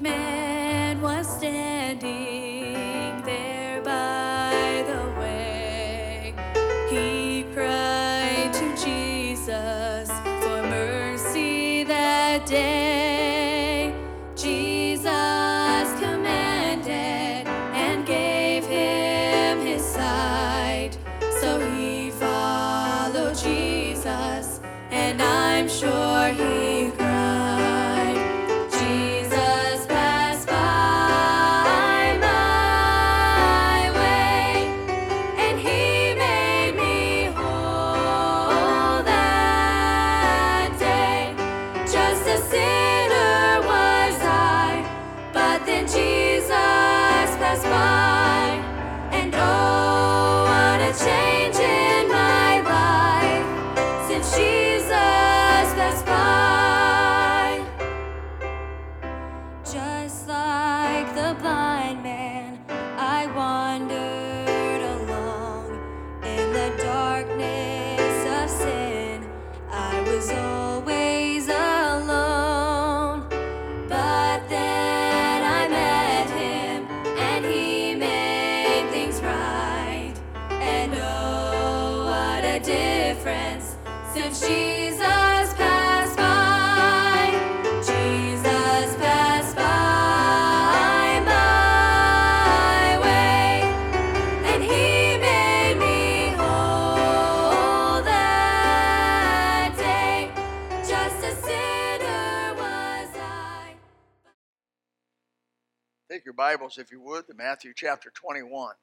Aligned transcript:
man 0.00 1.00
was 1.00 1.26
standing 1.38 2.33
Take 106.10 106.24
your 106.24 106.34
Bibles, 106.34 106.78
if 106.78 106.90
you 106.90 107.00
would, 107.02 107.26
to 107.28 107.34
Matthew 107.34 107.72
chapter 107.76 108.10
21. 108.10 108.74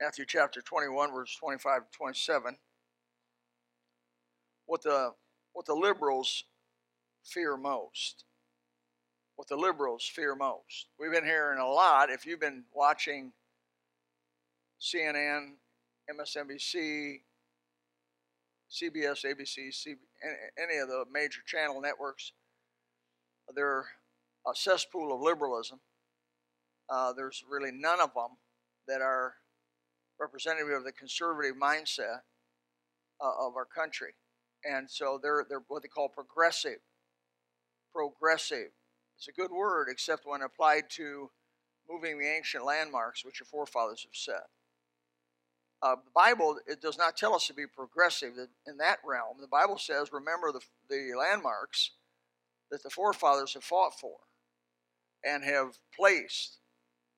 Matthew 0.00 0.26
chapter 0.26 0.60
21, 0.60 1.12
verse 1.12 1.34
25 1.36 1.90
to 1.90 1.96
27. 1.96 2.56
What 4.70 4.82
the, 4.82 5.14
what 5.52 5.66
the 5.66 5.74
liberals 5.74 6.44
fear 7.24 7.56
most. 7.56 8.22
What 9.34 9.48
the 9.48 9.56
liberals 9.56 10.04
fear 10.04 10.36
most. 10.36 10.86
We've 10.96 11.10
been 11.10 11.24
hearing 11.24 11.58
a 11.58 11.66
lot. 11.66 12.08
If 12.08 12.24
you've 12.24 12.38
been 12.38 12.62
watching 12.72 13.32
CNN, 14.80 15.54
MSNBC, 16.08 17.22
CBS, 18.70 19.24
ABC, 19.24 19.74
C, 19.74 19.96
any- 20.22 20.36
any 20.56 20.78
of 20.78 20.86
the 20.86 21.04
major 21.12 21.40
channel 21.44 21.80
networks, 21.80 22.30
they're 23.52 23.86
a 24.46 24.54
cesspool 24.54 25.12
of 25.12 25.20
liberalism. 25.20 25.80
Uh, 26.88 27.12
there's 27.12 27.42
really 27.50 27.72
none 27.72 28.00
of 28.00 28.14
them 28.14 28.36
that 28.86 29.00
are 29.02 29.34
representative 30.20 30.68
of 30.68 30.84
the 30.84 30.92
conservative 30.92 31.56
mindset 31.56 32.20
uh, 33.20 33.32
of 33.48 33.56
our 33.56 33.66
country, 33.66 34.14
and 34.64 34.90
so 34.90 35.18
they're 35.22 35.44
they're 35.48 35.62
what 35.68 35.82
they 35.82 35.88
call 35.88 36.08
progressive. 36.08 36.78
Progressive. 37.92 38.70
It's 39.16 39.28
a 39.28 39.32
good 39.32 39.50
word, 39.50 39.88
except 39.90 40.26
when 40.26 40.42
applied 40.42 40.84
to 40.90 41.30
moving 41.90 42.18
the 42.18 42.26
ancient 42.26 42.64
landmarks 42.64 43.24
which 43.24 43.40
your 43.40 43.46
forefathers 43.46 44.02
have 44.04 44.14
set. 44.14 44.48
Uh, 45.82 45.96
the 45.96 46.10
Bible 46.14 46.58
it 46.66 46.80
does 46.80 46.98
not 46.98 47.16
tell 47.16 47.34
us 47.34 47.46
to 47.46 47.54
be 47.54 47.66
progressive 47.66 48.34
in 48.66 48.76
that 48.78 48.98
realm. 49.04 49.38
The 49.40 49.48
Bible 49.48 49.78
says, 49.78 50.12
"Remember 50.12 50.52
the 50.52 50.60
the 50.88 51.14
landmarks 51.18 51.92
that 52.70 52.82
the 52.82 52.90
forefathers 52.90 53.54
have 53.54 53.64
fought 53.64 53.98
for 53.98 54.18
and 55.24 55.44
have 55.44 55.78
placed." 55.94 56.60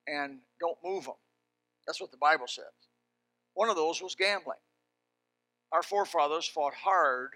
and 0.06 0.38
don't 0.60 0.78
move 0.84 1.04
them. 1.04 1.14
That's 1.86 2.00
what 2.00 2.10
the 2.10 2.16
Bible 2.16 2.46
says. 2.46 2.64
One 3.54 3.68
of 3.68 3.76
those 3.76 4.00
was 4.00 4.14
gambling. 4.14 4.58
Our 5.72 5.82
forefathers 5.82 6.46
fought 6.46 6.74
hard 6.74 7.30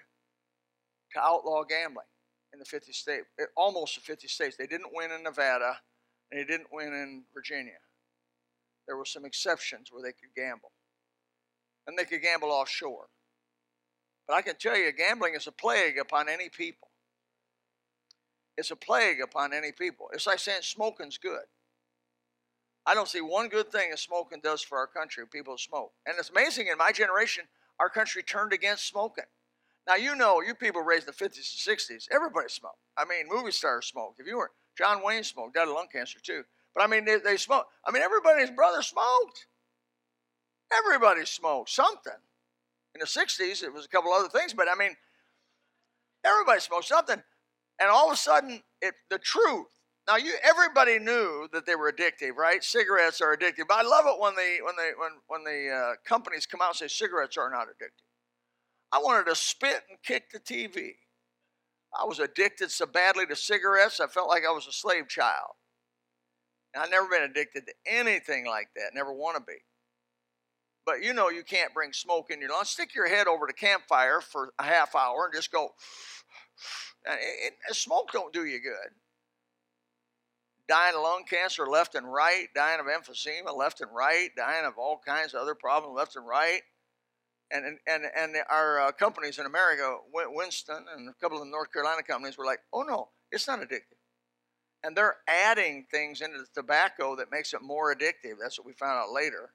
to 1.15 1.21
outlaw 1.21 1.65
gambling 1.65 2.07
in 2.53 2.59
the 2.59 2.65
50 2.65 2.93
states, 2.93 3.27
almost 3.57 3.95
the 3.95 4.01
50 4.03 4.29
states. 4.29 4.57
They 4.57 4.67
didn't 4.67 4.91
win 4.93 5.11
in 5.11 5.23
Nevada 5.23 5.79
and 6.31 6.41
they 6.41 6.45
didn't 6.45 6.69
win 6.73 6.89
in 6.89 7.25
Virginia. 7.35 7.79
There 8.87 8.97
were 8.97 9.05
some 9.05 9.25
exceptions 9.25 9.91
where 9.91 10.03
they 10.03 10.13
could 10.13 10.35
gamble. 10.37 10.73
And 11.87 11.99
they 11.99 12.05
could 12.05 12.23
gamble 12.23 12.51
offshore. 12.51 13.07
But 14.27 14.35
I 14.35 14.43
can 14.43 14.57
tell 14.57 14.77
you, 14.77 14.91
gambling 14.93 15.35
is 15.35 15.47
a 15.47 15.53
plague 15.53 15.99
upon 15.99 16.29
any 16.29 16.49
people. 16.49 16.89
It's 18.59 18.71
a 18.71 18.77
plague 18.77 19.21
upon 19.23 19.53
any 19.53 19.71
people. 19.73 20.09
It's 20.13 20.27
like 20.27 20.39
saying 20.39 20.63
smoking's 20.63 21.19
good. 21.19 21.45
I 22.87 22.95
don't 22.95 23.09
see 23.09 23.21
one 23.21 23.49
good 23.49 23.71
thing 23.71 23.91
that 23.91 23.99
smoking 23.99 24.41
does 24.43 24.63
for 24.63 24.79
our 24.79 24.87
country, 24.87 25.25
people 25.27 25.59
smoke. 25.59 25.93
And 26.07 26.17
it's 26.19 26.31
amazing 26.31 26.69
in 26.69 26.79
my 26.79 26.93
generation, 26.93 27.45
our 27.79 27.89
country 27.89 28.23
turned 28.23 28.53
against 28.53 28.89
smoking. 28.89 29.25
Now, 29.87 29.95
you 29.95 30.17
know, 30.17 30.41
you 30.41 30.55
people 30.55 30.83
raised 30.83 31.07
in 31.07 31.15
the 31.17 31.25
50s 31.25 31.69
and 31.69 31.79
60s, 31.79 32.09
everybody 32.11 32.49
smoked. 32.49 32.79
I 32.97 33.05
mean, 33.05 33.29
movie 33.29 33.53
stars 33.53 33.87
smoked. 33.87 34.19
If 34.19 34.27
you 34.27 34.39
were, 34.39 34.51
John 34.77 35.03
Wayne 35.05 35.23
smoked, 35.23 35.55
died 35.55 35.69
of 35.69 35.75
lung 35.75 35.87
cancer 35.93 36.19
too. 36.21 36.43
But 36.75 36.83
I 36.83 36.87
mean, 36.89 37.05
they, 37.05 37.19
they 37.19 37.37
smoked. 37.37 37.71
I 37.87 37.93
mean, 37.93 38.03
everybody's 38.03 38.51
brother 38.51 38.83
smoked. 38.83 39.47
Everybody 40.73 41.25
smoked 41.25 41.71
something. 41.71 42.13
In 42.95 43.01
the 43.01 43.07
60s, 43.07 43.63
it 43.63 43.73
was 43.73 43.85
a 43.85 43.89
couple 43.89 44.13
other 44.13 44.29
things, 44.29 44.53
but 44.55 44.69
I 44.69 44.75
mean, 44.75 44.97
everybody 46.25 46.61
smoked 46.61 46.87
something. 46.87 47.23
And 47.79 47.91
all 47.91 48.09
of 48.09 48.15
a 48.15 48.17
sudden, 48.17 48.63
it, 48.81 48.95
the 49.11 49.19
truth 49.19 49.69
now, 50.09 50.17
you 50.17 50.35
everybody 50.45 51.01
knew 51.01 51.49
that 51.53 51.67
they 51.67 51.75
were 51.75 51.91
addictive, 51.91 52.37
right? 52.37 52.63
Cigarettes 52.63 53.21
are 53.21 53.37
addictive. 53.37 53.67
But 53.69 53.79
I 53.79 53.83
love 53.83 54.05
it 54.07 54.21
when 54.21 54.35
the 54.37 54.59
when 54.63 54.75
they 54.77 54.91
when 54.97 55.11
when 55.27 55.45
the 55.45 55.71
uh, 55.75 55.93
companies 56.05 56.47
come 56.47 56.61
out 56.63 56.69
and 56.69 56.77
say 56.77 56.89
cigarettes 56.89 57.37
are 57.37 57.51
not 57.51 57.67
addictive. 57.67 58.07
I 58.93 58.99
wanted 58.99 59.27
to 59.27 59.35
spit 59.35 59.83
and 59.91 59.99
kick 60.05 60.31
the 60.31 60.39
TV. 60.39 60.91
I 61.99 62.05
was 62.05 62.21
addicted 62.21 62.71
so 62.71 62.87
badly 62.87 63.27
to 63.27 63.35
cigarettes, 63.35 64.01
I 64.01 64.07
felt 64.07 64.29
like 64.29 64.45
I 64.49 64.53
was 64.53 64.67
a 64.69 64.73
slave 64.73 65.09
child. 65.09 65.55
And 66.73 66.85
I've 66.85 66.91
never 66.91 67.09
been 67.09 67.23
addicted 67.23 67.65
to 67.67 67.73
anything 67.87 68.47
like 68.47 68.69
that. 68.77 68.91
Never 68.95 69.13
want 69.13 69.37
to 69.37 69.43
be. 69.43 69.59
But 70.85 71.03
you 71.03 71.15
know 71.15 71.31
you 71.31 71.43
can't 71.43 71.75
bring 71.75 71.93
smoke 71.93 72.31
in 72.31 72.41
your 72.41 72.51
lungs. 72.51 72.69
Stick 72.69 72.95
your 72.95 73.09
head 73.09 73.27
over 73.27 73.47
the 73.47 73.53
campfire 73.53 74.21
for 74.21 74.53
a 74.61 74.63
half 74.63 74.95
hour 74.95 75.25
and 75.25 75.35
just 75.35 75.51
go. 75.51 75.71
And 77.09 77.77
smoke 77.77 78.13
don't 78.13 78.33
do 78.33 78.45
you 78.45 78.61
good 78.61 78.93
dying 80.69 80.97
of 80.97 81.03
lung 81.03 81.25
cancer 81.29 81.67
left 81.67 81.95
and 81.95 82.13
right, 82.13 82.49
dying 82.55 82.81
of 82.81 82.87
emphysema 82.87 83.57
left 83.57 83.81
and 83.81 83.91
right, 83.95 84.31
dying 84.37 84.65
of 84.65 84.75
all 84.79 85.01
kinds 85.05 85.35
of 85.35 85.41
other 85.41 85.55
problems 85.55 85.97
left 85.97 86.17
and 86.17 86.27
right. 86.27 86.63
And, 87.53 87.79
and, 87.87 88.05
and 88.17 88.35
our 88.51 88.81
uh, 88.81 88.93
companies 88.93 89.39
in 89.39 89.47
America, 89.47 89.99
Winston 90.13 90.85
and 90.97 91.09
a 91.09 91.15
couple 91.21 91.39
of 91.39 91.45
the 91.45 91.51
North 91.51 91.73
Carolina 91.73 92.03
companies, 92.03 92.37
were 92.37 92.45
like, 92.45 92.59
oh 92.73 92.83
no, 92.83 93.11
it's 93.31 93.47
not 93.47 93.61
addictive. 93.61 94.01
And 94.83 94.97
they're 94.97 95.17
adding 95.29 95.87
things 95.91 96.21
into 96.21 96.39
the 96.39 96.47
tobacco 96.53 97.15
that 97.17 97.31
makes 97.31 97.55
it 97.55 97.63
more 97.63 97.95
addictive. 97.95 98.35
That's 98.41 98.59
what 98.59 98.67
we 98.67 98.73
found 98.73 98.99
out 98.99 99.13
later. 99.13 99.51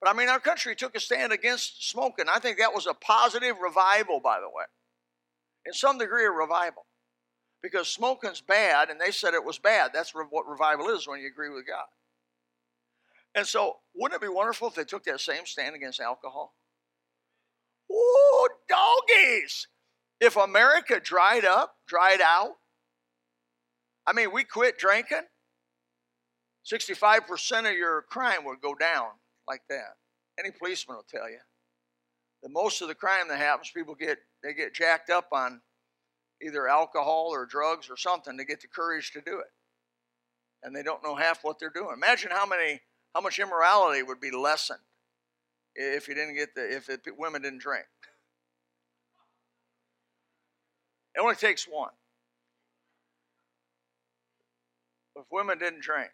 But 0.00 0.10
I 0.10 0.12
mean, 0.12 0.28
our 0.28 0.40
country 0.40 0.76
took 0.76 0.94
a 0.94 1.00
stand 1.00 1.32
against 1.32 1.88
smoking. 1.90 2.26
I 2.28 2.38
think 2.38 2.58
that 2.58 2.74
was 2.74 2.86
a 2.86 2.94
positive 2.94 3.56
revival, 3.62 4.20
by 4.20 4.40
the 4.40 4.48
way, 4.48 4.64
in 5.64 5.72
some 5.72 5.96
degree, 5.96 6.26
a 6.26 6.30
revival 6.30 6.84
because 7.62 7.88
smoking's 7.88 8.40
bad, 8.40 8.90
and 8.90 9.00
they 9.00 9.10
said 9.10 9.34
it 9.34 9.44
was 9.44 9.58
bad. 9.58 9.90
That's 9.92 10.14
what 10.14 10.48
revival 10.48 10.88
is 10.88 11.06
when 11.06 11.20
you 11.20 11.26
agree 11.26 11.50
with 11.50 11.66
God. 11.66 11.86
And 13.34 13.46
so, 13.46 13.76
wouldn't 13.94 14.20
it 14.20 14.24
be 14.24 14.32
wonderful 14.32 14.68
if 14.68 14.74
they 14.74 14.84
took 14.84 15.04
that 15.04 15.20
same 15.20 15.46
stand 15.46 15.76
against 15.76 16.00
alcohol? 16.00 16.54
Oh, 17.90 18.48
doggies! 18.68 19.68
If 20.20 20.36
America 20.36 21.00
dried 21.00 21.44
up, 21.44 21.76
dried 21.86 22.20
out, 22.20 22.56
I 24.06 24.12
mean, 24.12 24.32
we 24.32 24.44
quit 24.44 24.78
drinking. 24.78 25.22
65% 26.70 27.70
of 27.70 27.76
your 27.76 28.02
crime 28.02 28.44
would 28.44 28.60
go 28.60 28.74
down 28.74 29.08
like 29.48 29.62
that. 29.68 29.96
Any 30.38 30.50
policeman 30.50 30.96
will 30.96 31.06
tell 31.08 31.28
you. 31.28 31.38
That 32.42 32.50
most 32.50 32.82
of 32.82 32.88
the 32.88 32.94
crime 32.94 33.28
that 33.28 33.38
happens, 33.38 33.70
people 33.74 33.94
get 33.94 34.18
they 34.42 34.54
get 34.54 34.74
jacked 34.74 35.10
up 35.10 35.28
on 35.32 35.60
either 36.42 36.68
alcohol 36.68 37.28
or 37.30 37.46
drugs 37.46 37.88
or 37.90 37.96
something 37.96 38.36
to 38.38 38.44
get 38.44 38.60
the 38.60 38.68
courage 38.68 39.12
to 39.12 39.20
do 39.20 39.38
it. 39.40 39.52
And 40.62 40.74
they 40.74 40.82
don't 40.82 41.02
know 41.02 41.14
half 41.14 41.42
what 41.42 41.58
they're 41.58 41.70
doing. 41.70 41.94
Imagine 41.94 42.30
how 42.30 42.46
many 42.46 42.80
how 43.14 43.20
much 43.20 43.38
immorality 43.38 44.02
would 44.02 44.20
be 44.20 44.30
lessened 44.30 44.80
if 45.74 46.08
you 46.08 46.14
didn't 46.14 46.34
get 46.34 46.54
the 46.54 46.76
if 46.76 46.88
it, 46.88 47.00
women 47.16 47.42
didn't 47.42 47.60
drink. 47.60 47.86
It 51.14 51.20
only 51.20 51.34
takes 51.34 51.64
one. 51.64 51.90
If 55.16 55.24
women 55.30 55.58
didn't 55.58 55.82
drink. 55.82 56.10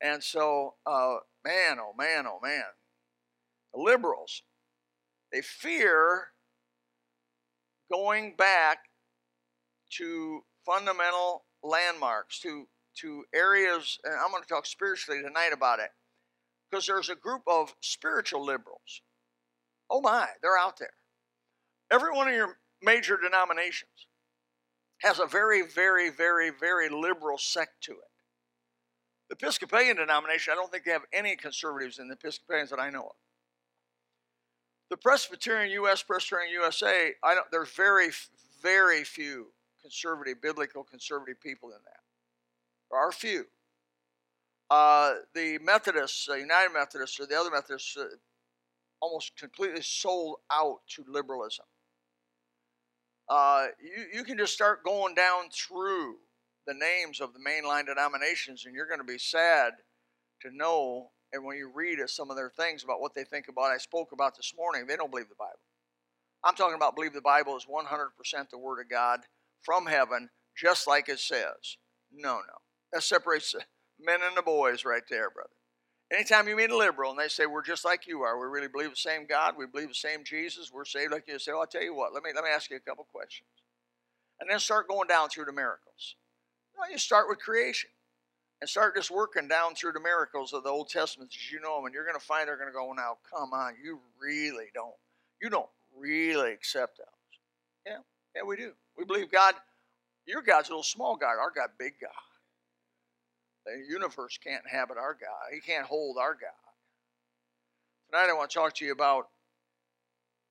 And 0.00 0.22
so, 0.22 0.74
uh, 0.86 1.16
man, 1.44 1.78
oh 1.80 1.94
man, 1.96 2.26
oh 2.26 2.38
man. 2.42 2.62
The 3.74 3.80
liberals, 3.80 4.42
they 5.32 5.40
fear 5.40 6.28
going 7.90 8.34
back 8.36 8.78
to 9.96 10.40
fundamental 10.66 11.44
landmarks, 11.62 12.40
to, 12.40 12.66
to 13.00 13.24
areas, 13.34 13.98
and 14.04 14.14
I'm 14.14 14.30
going 14.30 14.42
to 14.42 14.48
talk 14.48 14.66
spiritually 14.66 15.22
tonight 15.22 15.50
about 15.52 15.80
it, 15.80 15.90
because 16.70 16.86
there's 16.86 17.08
a 17.08 17.14
group 17.14 17.42
of 17.46 17.74
spiritual 17.80 18.44
liberals. 18.44 19.02
Oh 19.90 20.00
my, 20.00 20.28
they're 20.42 20.58
out 20.58 20.78
there. 20.78 20.92
Every 21.90 22.12
one 22.12 22.28
of 22.28 22.34
your 22.34 22.58
major 22.82 23.16
denominations 23.16 24.06
has 25.00 25.18
a 25.18 25.26
very, 25.26 25.62
very, 25.62 26.10
very, 26.10 26.50
very 26.50 26.88
liberal 26.88 27.38
sect 27.38 27.82
to 27.82 27.92
it. 27.92 27.98
The 29.30 29.36
Episcopalian 29.36 29.96
denomination, 29.96 30.52
I 30.52 30.56
don't 30.56 30.70
think 30.70 30.84
they 30.84 30.90
have 30.90 31.02
any 31.12 31.36
conservatives 31.36 31.98
in 31.98 32.08
the 32.08 32.14
Episcopalians 32.14 32.70
that 32.70 32.80
I 32.80 32.90
know 32.90 33.02
of. 33.02 33.16
The 34.90 34.96
Presbyterian 34.96 35.70
U.S., 35.72 36.02
Presbyterian 36.02 36.52
USA, 36.52 37.12
I 37.22 37.34
don't, 37.34 37.46
there's 37.52 37.70
very, 37.70 38.10
very 38.62 39.04
few 39.04 39.48
conservative, 39.82 40.40
biblical 40.40 40.82
conservative 40.82 41.40
people 41.40 41.70
in 41.70 41.78
that. 41.84 42.00
There 42.90 42.98
are 42.98 43.12
few. 43.12 43.44
Uh, 44.70 45.14
the 45.34 45.58
Methodists, 45.62 46.28
uh, 46.28 46.34
United 46.34 46.72
Methodists, 46.72 47.18
or 47.20 47.26
the 47.26 47.38
other 47.38 47.50
Methodists, 47.50 47.96
uh, 47.96 48.04
almost 49.00 49.36
completely 49.36 49.82
sold 49.82 50.36
out 50.50 50.80
to 50.96 51.04
liberalism. 51.06 51.66
Uh, 53.28 53.66
you, 53.80 54.18
you 54.18 54.24
can 54.24 54.38
just 54.38 54.54
start 54.54 54.84
going 54.84 55.14
down 55.14 55.44
through 55.52 56.16
the 56.66 56.74
names 56.74 57.20
of 57.20 57.32
the 57.32 57.38
mainline 57.38 57.86
denominations, 57.86 58.64
and 58.64 58.74
you're 58.74 58.88
going 58.88 59.00
to 59.00 59.04
be 59.04 59.18
sad 59.18 59.72
to 60.42 60.50
know. 60.54 61.10
And 61.32 61.44
when 61.44 61.56
you 61.56 61.70
read 61.72 61.98
some 62.06 62.30
of 62.30 62.36
their 62.36 62.50
things 62.50 62.84
about 62.84 63.00
what 63.00 63.14
they 63.14 63.24
think 63.24 63.48
about, 63.48 63.70
I 63.70 63.78
spoke 63.78 64.12
about 64.12 64.36
this 64.36 64.54
morning, 64.56 64.86
they 64.86 64.96
don't 64.96 65.10
believe 65.10 65.28
the 65.28 65.34
Bible. 65.38 65.60
I'm 66.44 66.54
talking 66.54 66.76
about 66.76 66.94
believe 66.94 67.12
the 67.12 67.20
Bible 67.20 67.56
is 67.56 67.66
100% 67.66 68.50
the 68.50 68.58
Word 68.58 68.80
of 68.80 68.88
God 68.90 69.20
from 69.62 69.86
heaven, 69.86 70.30
just 70.56 70.86
like 70.86 71.08
it 71.08 71.18
says. 71.18 71.76
No, 72.12 72.36
no. 72.36 72.58
That 72.92 73.02
separates 73.02 73.52
the 73.52 73.60
men 74.00 74.20
and 74.26 74.36
the 74.36 74.42
boys 74.42 74.84
right 74.84 75.02
there, 75.10 75.30
brother. 75.30 75.50
Anytime 76.10 76.48
you 76.48 76.56
meet 76.56 76.70
a 76.70 76.76
liberal 76.76 77.10
and 77.10 77.20
they 77.20 77.28
say 77.28 77.44
we're 77.44 77.62
just 77.62 77.84
like 77.84 78.06
you 78.06 78.22
are, 78.22 78.40
we 78.40 78.46
really 78.46 78.68
believe 78.68 78.90
the 78.90 78.96
same 78.96 79.26
God, 79.26 79.54
we 79.58 79.66
believe 79.66 79.88
the 79.88 79.94
same 79.94 80.24
Jesus, 80.24 80.70
we're 80.72 80.86
saved 80.86 81.12
like 81.12 81.24
you 81.28 81.38
say, 81.38 81.52
well, 81.52 81.60
I'll 81.60 81.66
tell 81.66 81.82
you 81.82 81.94
what, 81.94 82.14
let 82.14 82.22
me 82.22 82.30
let 82.34 82.44
me 82.44 82.50
ask 82.50 82.70
you 82.70 82.76
a 82.76 82.80
couple 82.80 83.04
questions. 83.12 83.48
And 84.40 84.48
then 84.48 84.58
start 84.58 84.88
going 84.88 85.08
down 85.08 85.28
through 85.28 85.44
the 85.44 85.52
miracles. 85.52 86.16
Well, 86.78 86.90
you 86.90 86.96
start 86.96 87.28
with 87.28 87.40
creation 87.40 87.90
and 88.60 88.68
start 88.68 88.96
just 88.96 89.10
working 89.10 89.48
down 89.48 89.74
through 89.74 89.92
the 89.92 90.00
miracles 90.00 90.52
of 90.52 90.64
the 90.64 90.68
Old 90.68 90.88
Testament 90.88 91.30
as 91.34 91.52
you 91.52 91.60
know 91.60 91.76
them, 91.76 91.86
and 91.86 91.94
you're 91.94 92.04
going 92.04 92.18
to 92.18 92.24
find 92.24 92.48
they're 92.48 92.56
going 92.56 92.68
to 92.68 92.72
go, 92.72 92.92
now, 92.92 93.18
come 93.30 93.52
on, 93.52 93.74
you 93.82 94.00
really 94.20 94.66
don't. 94.74 94.94
You 95.40 95.50
don't 95.50 95.68
really 95.96 96.52
accept 96.52 96.98
those. 96.98 97.06
Yeah, 97.86 97.98
yeah, 98.34 98.42
we 98.42 98.56
do. 98.56 98.72
We 98.96 99.04
believe 99.04 99.30
God, 99.30 99.54
your 100.26 100.42
God's 100.42 100.68
a 100.68 100.72
little 100.72 100.82
small 100.82 101.16
God, 101.16 101.38
our 101.38 101.52
God, 101.54 101.70
big 101.78 101.94
God. 102.00 102.10
The 103.66 103.84
universe 103.88 104.38
can't 104.42 104.64
inhabit 104.64 104.96
our 104.96 105.14
God, 105.14 105.52
He 105.52 105.60
can't 105.60 105.86
hold 105.86 106.16
our 106.18 106.34
God. 106.34 106.50
Tonight, 108.10 108.30
I 108.30 108.34
want 108.34 108.50
to 108.50 108.58
talk 108.58 108.74
to 108.76 108.84
you 108.84 108.92
about 108.92 109.28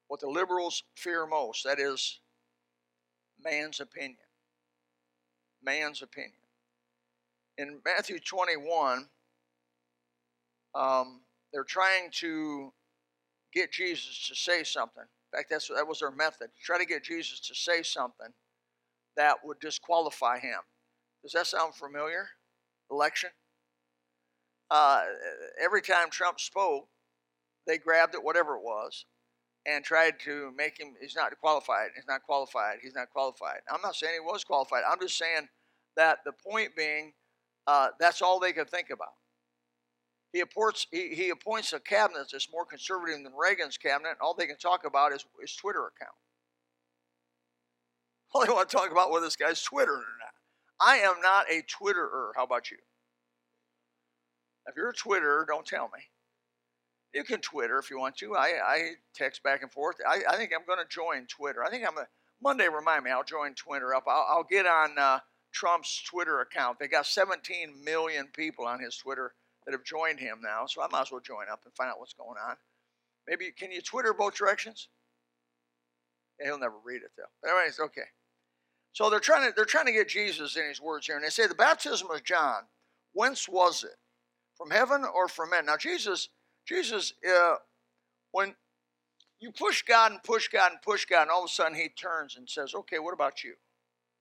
what 0.07 0.19
the 0.21 0.29
liberals 0.29 0.83
fear 0.95 1.25
most 1.25 1.63
that 1.65 1.79
is, 1.79 2.19
man's 3.43 3.79
opinion 3.79 4.17
man's 5.63 6.01
opinion. 6.01 6.46
In 7.57 7.79
Matthew 7.85 8.19
21, 8.19 9.07
um, 10.75 11.21
they're 11.51 11.63
trying 11.63 12.11
to 12.19 12.71
get 13.53 13.71
Jesus 13.71 14.27
to 14.27 14.35
say 14.35 14.63
something. 14.63 15.03
In 15.03 15.37
fact, 15.37 15.49
that's, 15.49 15.67
that 15.69 15.87
was 15.87 15.99
their 15.99 16.11
method. 16.11 16.49
Try 16.63 16.77
to 16.77 16.85
get 16.85 17.03
Jesus 17.03 17.39
to 17.47 17.55
say 17.55 17.81
something 17.83 18.33
that 19.15 19.37
would 19.43 19.59
disqualify 19.59 20.39
him. 20.39 20.59
Does 21.23 21.33
that 21.33 21.47
sound 21.47 21.73
familiar? 21.73 22.29
Election? 22.91 23.31
Uh, 24.69 25.01
every 25.59 25.81
time 25.81 26.09
Trump 26.09 26.39
spoke, 26.39 26.87
they 27.65 27.77
grabbed 27.77 28.15
it, 28.15 28.23
whatever 28.23 28.55
it 28.55 28.63
was, 28.63 29.05
and 29.65 29.83
tried 29.83 30.19
to 30.21 30.53
make 30.55 30.79
him, 30.79 30.93
he's 31.01 31.15
not 31.15 31.37
qualified, 31.39 31.89
he's 31.95 32.07
not 32.07 32.23
qualified, 32.23 32.77
he's 32.81 32.95
not 32.95 33.09
qualified. 33.09 33.59
I'm 33.69 33.81
not 33.81 33.95
saying 33.95 34.13
he 34.13 34.19
was 34.19 34.43
qualified. 34.43 34.83
I'm 34.89 34.99
just 34.99 35.17
saying 35.17 35.49
that 35.97 36.19
the 36.25 36.31
point 36.31 36.75
being, 36.75 37.13
uh, 37.67 37.89
that's 37.99 38.21
all 38.21 38.39
they 38.39 38.53
could 38.53 38.69
think 38.69 38.89
about. 38.89 39.13
He 40.33 40.39
appoints, 40.39 40.87
he, 40.91 41.15
he 41.15 41.29
appoints 41.29 41.73
a 41.73 41.79
cabinet 41.79 42.27
that's 42.31 42.51
more 42.51 42.65
conservative 42.65 43.23
than 43.23 43.33
Reagan's 43.37 43.77
cabinet, 43.77 44.09
and 44.09 44.17
all 44.21 44.33
they 44.33 44.47
can 44.47 44.57
talk 44.57 44.85
about 44.85 45.13
is 45.13 45.25
his 45.39 45.55
Twitter 45.55 45.79
account. 45.79 46.15
All 48.33 48.45
they 48.45 48.51
want 48.51 48.69
to 48.69 48.75
talk 48.75 48.91
about 48.91 49.09
whether 49.09 49.25
this 49.25 49.37
guy's 49.37 49.61
Twitter 49.61 49.93
or 49.93 49.99
not. 50.19 50.85
I 50.85 50.97
am 50.97 51.15
not 51.21 51.45
a 51.49 51.63
Twitterer. 51.63 52.31
How 52.35 52.43
about 52.43 52.69
you? 52.69 52.77
If 54.67 54.75
you're 54.75 54.89
a 54.89 54.93
Twitterer, 54.93 55.47
don't 55.47 55.65
tell 55.65 55.85
me. 55.85 56.01
You 57.13 57.23
can 57.23 57.39
Twitter 57.39 57.79
if 57.79 57.89
you 57.89 57.97
want 57.97 58.17
to. 58.17 58.35
I, 58.35 58.53
I 58.63 58.89
text 59.15 59.43
back 59.43 59.63
and 59.63 59.71
forth. 59.71 59.95
I, 60.07 60.21
I 60.29 60.35
think 60.35 60.51
I'm 60.53 60.65
going 60.67 60.85
to 60.85 60.93
join 60.93 61.25
Twitter. 61.27 61.63
I 61.63 61.69
think 61.69 61.85
I'm 61.87 61.97
a 61.97 62.05
Monday. 62.41 62.67
Remind 62.67 63.05
me, 63.05 63.11
I'll 63.11 63.23
join 63.23 63.53
Twitter 63.55 63.95
up. 63.95 64.03
I'll, 64.07 64.25
I'll 64.29 64.43
get 64.43 64.65
on 64.65 64.99
uh, 64.99 65.19
Trump's 65.57 66.03
Twitter 66.03 66.39
account. 66.39 66.77
They 66.77 66.87
got 66.87 67.07
17 67.07 67.83
million 67.83 68.27
people 68.27 68.65
on 68.65 68.79
his 68.79 68.95
Twitter 68.95 69.33
that 69.65 69.71
have 69.71 69.83
joined 69.83 70.19
him 70.19 70.37
now, 70.43 70.67
so 70.67 70.83
I 70.83 70.87
might 70.91 71.01
as 71.01 71.11
well 71.11 71.19
join 71.19 71.45
up 71.51 71.61
and 71.65 71.73
find 71.73 71.89
out 71.89 71.99
what's 71.99 72.13
going 72.13 72.37
on. 72.47 72.57
Maybe 73.27 73.51
can 73.51 73.71
you 73.71 73.81
Twitter 73.81 74.13
both 74.13 74.35
directions? 74.35 74.87
Yeah, 76.39 76.47
he'll 76.47 76.59
never 76.59 76.75
read 76.85 77.01
it 77.01 77.11
though. 77.17 77.23
But 77.41 77.51
anyways, 77.51 77.79
okay. 77.79 78.09
So 78.93 79.09
they're 79.09 79.19
trying 79.19 79.49
to 79.49 79.53
they're 79.55 79.65
trying 79.65 79.87
to 79.87 79.91
get 79.91 80.07
Jesus 80.09 80.55
in 80.55 80.67
his 80.67 80.79
words 80.79 81.07
here, 81.07 81.15
and 81.15 81.25
they 81.25 81.29
say 81.29 81.47
the 81.47 81.55
baptism 81.55 82.11
of 82.11 82.23
John. 82.23 82.63
Whence 83.13 83.49
was 83.49 83.83
it? 83.83 83.97
From 84.55 84.69
heaven 84.69 85.03
or 85.03 85.27
from 85.27 85.49
men? 85.49 85.65
Now 85.65 85.77
Jesus, 85.77 86.29
Jesus, 86.67 87.13
uh, 87.27 87.55
when 88.31 88.53
you 89.39 89.51
push 89.51 89.81
God 89.81 90.11
and 90.11 90.21
push 90.21 90.49
God 90.49 90.71
and 90.71 90.81
push 90.83 91.05
God, 91.05 91.23
and 91.23 91.31
all 91.31 91.43
of 91.43 91.49
a 91.49 91.53
sudden 91.53 91.75
He 91.75 91.89
turns 91.89 92.37
and 92.37 92.47
says, 92.47 92.75
"Okay, 92.75 92.99
what 92.99 93.13
about 93.13 93.43
you? 93.43 93.55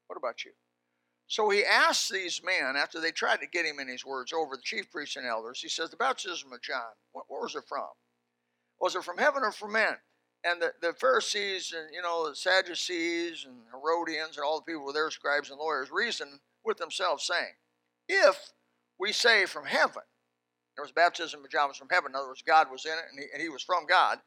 What 0.07 0.17
about 0.17 0.45
you?" 0.47 0.53
So 1.29 1.51
he 1.51 1.65
asks 1.65 2.09
these 2.09 2.41
men, 2.45 2.77
after 2.77 3.01
they 3.01 3.11
tried 3.11 3.41
to 3.41 3.49
get 3.49 3.67
him 3.67 3.81
in 3.81 3.89
his 3.89 4.05
words 4.05 4.33
over 4.33 4.57
the 4.57 4.63
chief 4.63 4.91
priests 4.93 5.17
and 5.17 5.27
elders, 5.27 5.61
he 5.61 5.69
says, 5.69 5.91
The 5.91 5.97
baptism 5.97 6.53
of 6.53 6.63
John, 6.63 6.95
what, 7.13 7.27
was 7.29 7.57
it 7.57 7.65
from? 7.69 7.89
Was 8.81 8.95
it 8.95 9.03
from 9.03 9.19
heaven 9.19 9.43
or 9.43 9.51
from 9.51 9.73
men? 9.73 9.97
And 10.45 10.63
the, 10.63 10.73
the 10.81 10.93
Pharisees 10.93 11.75
and, 11.77 11.93
you 11.93 12.01
know, 12.01 12.29
the 12.29 12.37
Sadducees 12.37 13.45
and 13.45 13.57
Herodians 13.73 14.37
and 14.37 14.45
all 14.45 14.61
the 14.61 14.71
people 14.71 14.85
with 14.85 14.95
their 14.95 15.11
scribes 15.11 15.51
and 15.51 15.59
lawyers 15.59 15.91
reason 15.91 16.39
with 16.65 16.79
themselves, 16.79 17.27
saying, 17.27 17.55
If 18.09 18.53
we 19.01 19.13
say 19.13 19.47
from 19.47 19.65
heaven, 19.65 20.03
there 20.77 20.85
was 20.85 20.93
baptism 20.93 21.45
of 21.45 21.51
John 21.51 21.69
was 21.69 21.77
from 21.77 21.89
heaven, 21.91 22.13
in 22.13 22.17
other 22.17 22.29
words, 22.29 22.43
God 22.47 22.71
was 22.71 22.85
in 22.85 22.93
it 22.93 23.05
and 23.11 23.19
he, 23.19 23.27
and 23.33 23.43
he 23.43 23.49
was 23.49 23.63
from 23.63 23.87
God, 23.87 24.19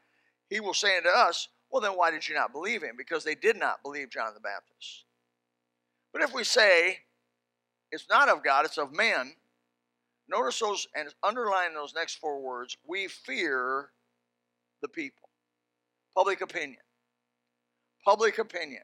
he 0.50 0.60
will 0.60 0.74
say 0.74 0.98
unto 0.98 1.10
us, 1.10 1.48
Well, 1.72 1.82
then 1.82 1.92
why 1.92 2.12
did 2.12 2.28
you 2.28 2.36
not 2.36 2.52
believe 2.52 2.84
him? 2.84 2.96
Because 2.98 3.24
they 3.24 3.36
did 3.36 3.56
not 3.56 3.84
believe 3.84 4.10
John 4.10 4.34
the 4.34 4.42
Baptist. 4.42 5.06
But 6.14 6.22
if 6.22 6.34
we 6.34 6.44
say 6.44 7.00
it's 7.92 8.08
not 8.10 8.30
of 8.30 8.44
God, 8.44 8.66
it's 8.66 8.78
of 8.78 8.94
men, 8.94 9.34
notice 10.28 10.60
those 10.60 10.88
and 10.96 11.10
underline 11.24 11.74
those 11.74 11.94
next 11.96 12.16
four 12.16 12.42
words 12.42 12.78
we 12.88 13.08
fear 13.08 13.90
the 14.82 14.88
people. 14.88 15.30
Public 16.16 16.42
opinion. 16.42 16.82
Public 18.06 18.40
opinion. 18.40 18.82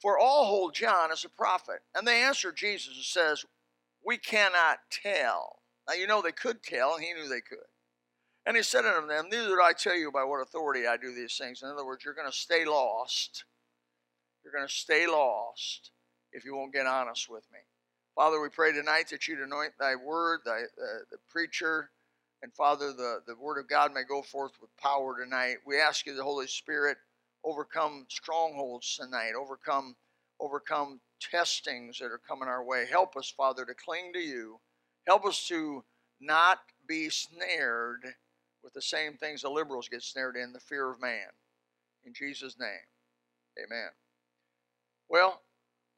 For 0.00 0.18
all 0.18 0.44
hold 0.44 0.74
John 0.74 1.10
as 1.10 1.24
a 1.24 1.28
prophet. 1.28 1.80
And 1.94 2.06
they 2.06 2.22
answer 2.22 2.52
Jesus 2.52 2.94
and 2.94 3.04
says, 3.04 3.44
We 4.04 4.18
cannot 4.18 4.78
tell. 4.90 5.60
Now 5.88 5.94
you 5.94 6.06
know 6.06 6.20
they 6.20 6.32
could 6.32 6.62
tell, 6.62 6.94
and 6.94 7.04
he 7.04 7.12
knew 7.12 7.28
they 7.28 7.40
could. 7.40 7.58
And 8.44 8.56
he 8.56 8.62
said 8.62 8.84
unto 8.84 9.08
them, 9.08 9.26
Neither 9.30 9.48
do 9.48 9.62
I 9.62 9.72
tell 9.72 9.96
you 9.96 10.12
by 10.12 10.24
what 10.24 10.40
authority 10.40 10.86
I 10.86 10.96
do 10.96 11.14
these 11.14 11.36
things. 11.36 11.62
In 11.62 11.68
other 11.68 11.84
words, 11.84 12.04
you're 12.04 12.14
going 12.14 12.30
to 12.30 12.36
stay 12.36 12.64
lost 12.64 13.44
you're 14.46 14.56
going 14.56 14.68
to 14.68 14.72
stay 14.72 15.08
lost 15.08 15.90
if 16.32 16.44
you 16.44 16.54
won't 16.54 16.72
get 16.72 16.86
honest 16.86 17.28
with 17.28 17.42
me. 17.52 17.58
Father, 18.14 18.40
we 18.40 18.48
pray 18.48 18.72
tonight 18.72 19.08
that 19.10 19.26
you'd 19.26 19.40
anoint 19.40 19.72
thy 19.80 19.96
word, 19.96 20.40
thy, 20.44 20.60
uh, 20.60 21.02
the 21.10 21.18
preacher, 21.28 21.90
and 22.44 22.54
Father, 22.54 22.92
the, 22.92 23.22
the 23.26 23.34
word 23.34 23.58
of 23.58 23.68
God 23.68 23.92
may 23.92 24.04
go 24.08 24.22
forth 24.22 24.52
with 24.60 24.70
power 24.76 25.16
tonight. 25.20 25.56
We 25.66 25.80
ask 25.80 26.06
you, 26.06 26.14
the 26.14 26.22
Holy 26.22 26.46
Spirit, 26.46 26.96
overcome 27.44 28.06
strongholds 28.08 28.96
tonight, 28.96 29.32
overcome, 29.36 29.96
overcome 30.38 31.00
testings 31.20 31.98
that 31.98 32.12
are 32.12 32.20
coming 32.28 32.48
our 32.48 32.62
way. 32.62 32.86
Help 32.88 33.16
us, 33.16 33.28
Father, 33.36 33.64
to 33.64 33.74
cling 33.74 34.12
to 34.14 34.20
you. 34.20 34.60
Help 35.08 35.26
us 35.26 35.44
to 35.48 35.82
not 36.20 36.60
be 36.86 37.08
snared 37.08 38.04
with 38.62 38.74
the 38.74 38.82
same 38.82 39.14
things 39.14 39.42
the 39.42 39.48
liberals 39.48 39.88
get 39.88 40.04
snared 40.04 40.36
in 40.36 40.52
the 40.52 40.60
fear 40.60 40.88
of 40.88 41.00
man. 41.00 41.30
In 42.04 42.14
Jesus' 42.14 42.56
name, 42.60 42.68
amen. 43.58 43.90
Well, 45.08 45.42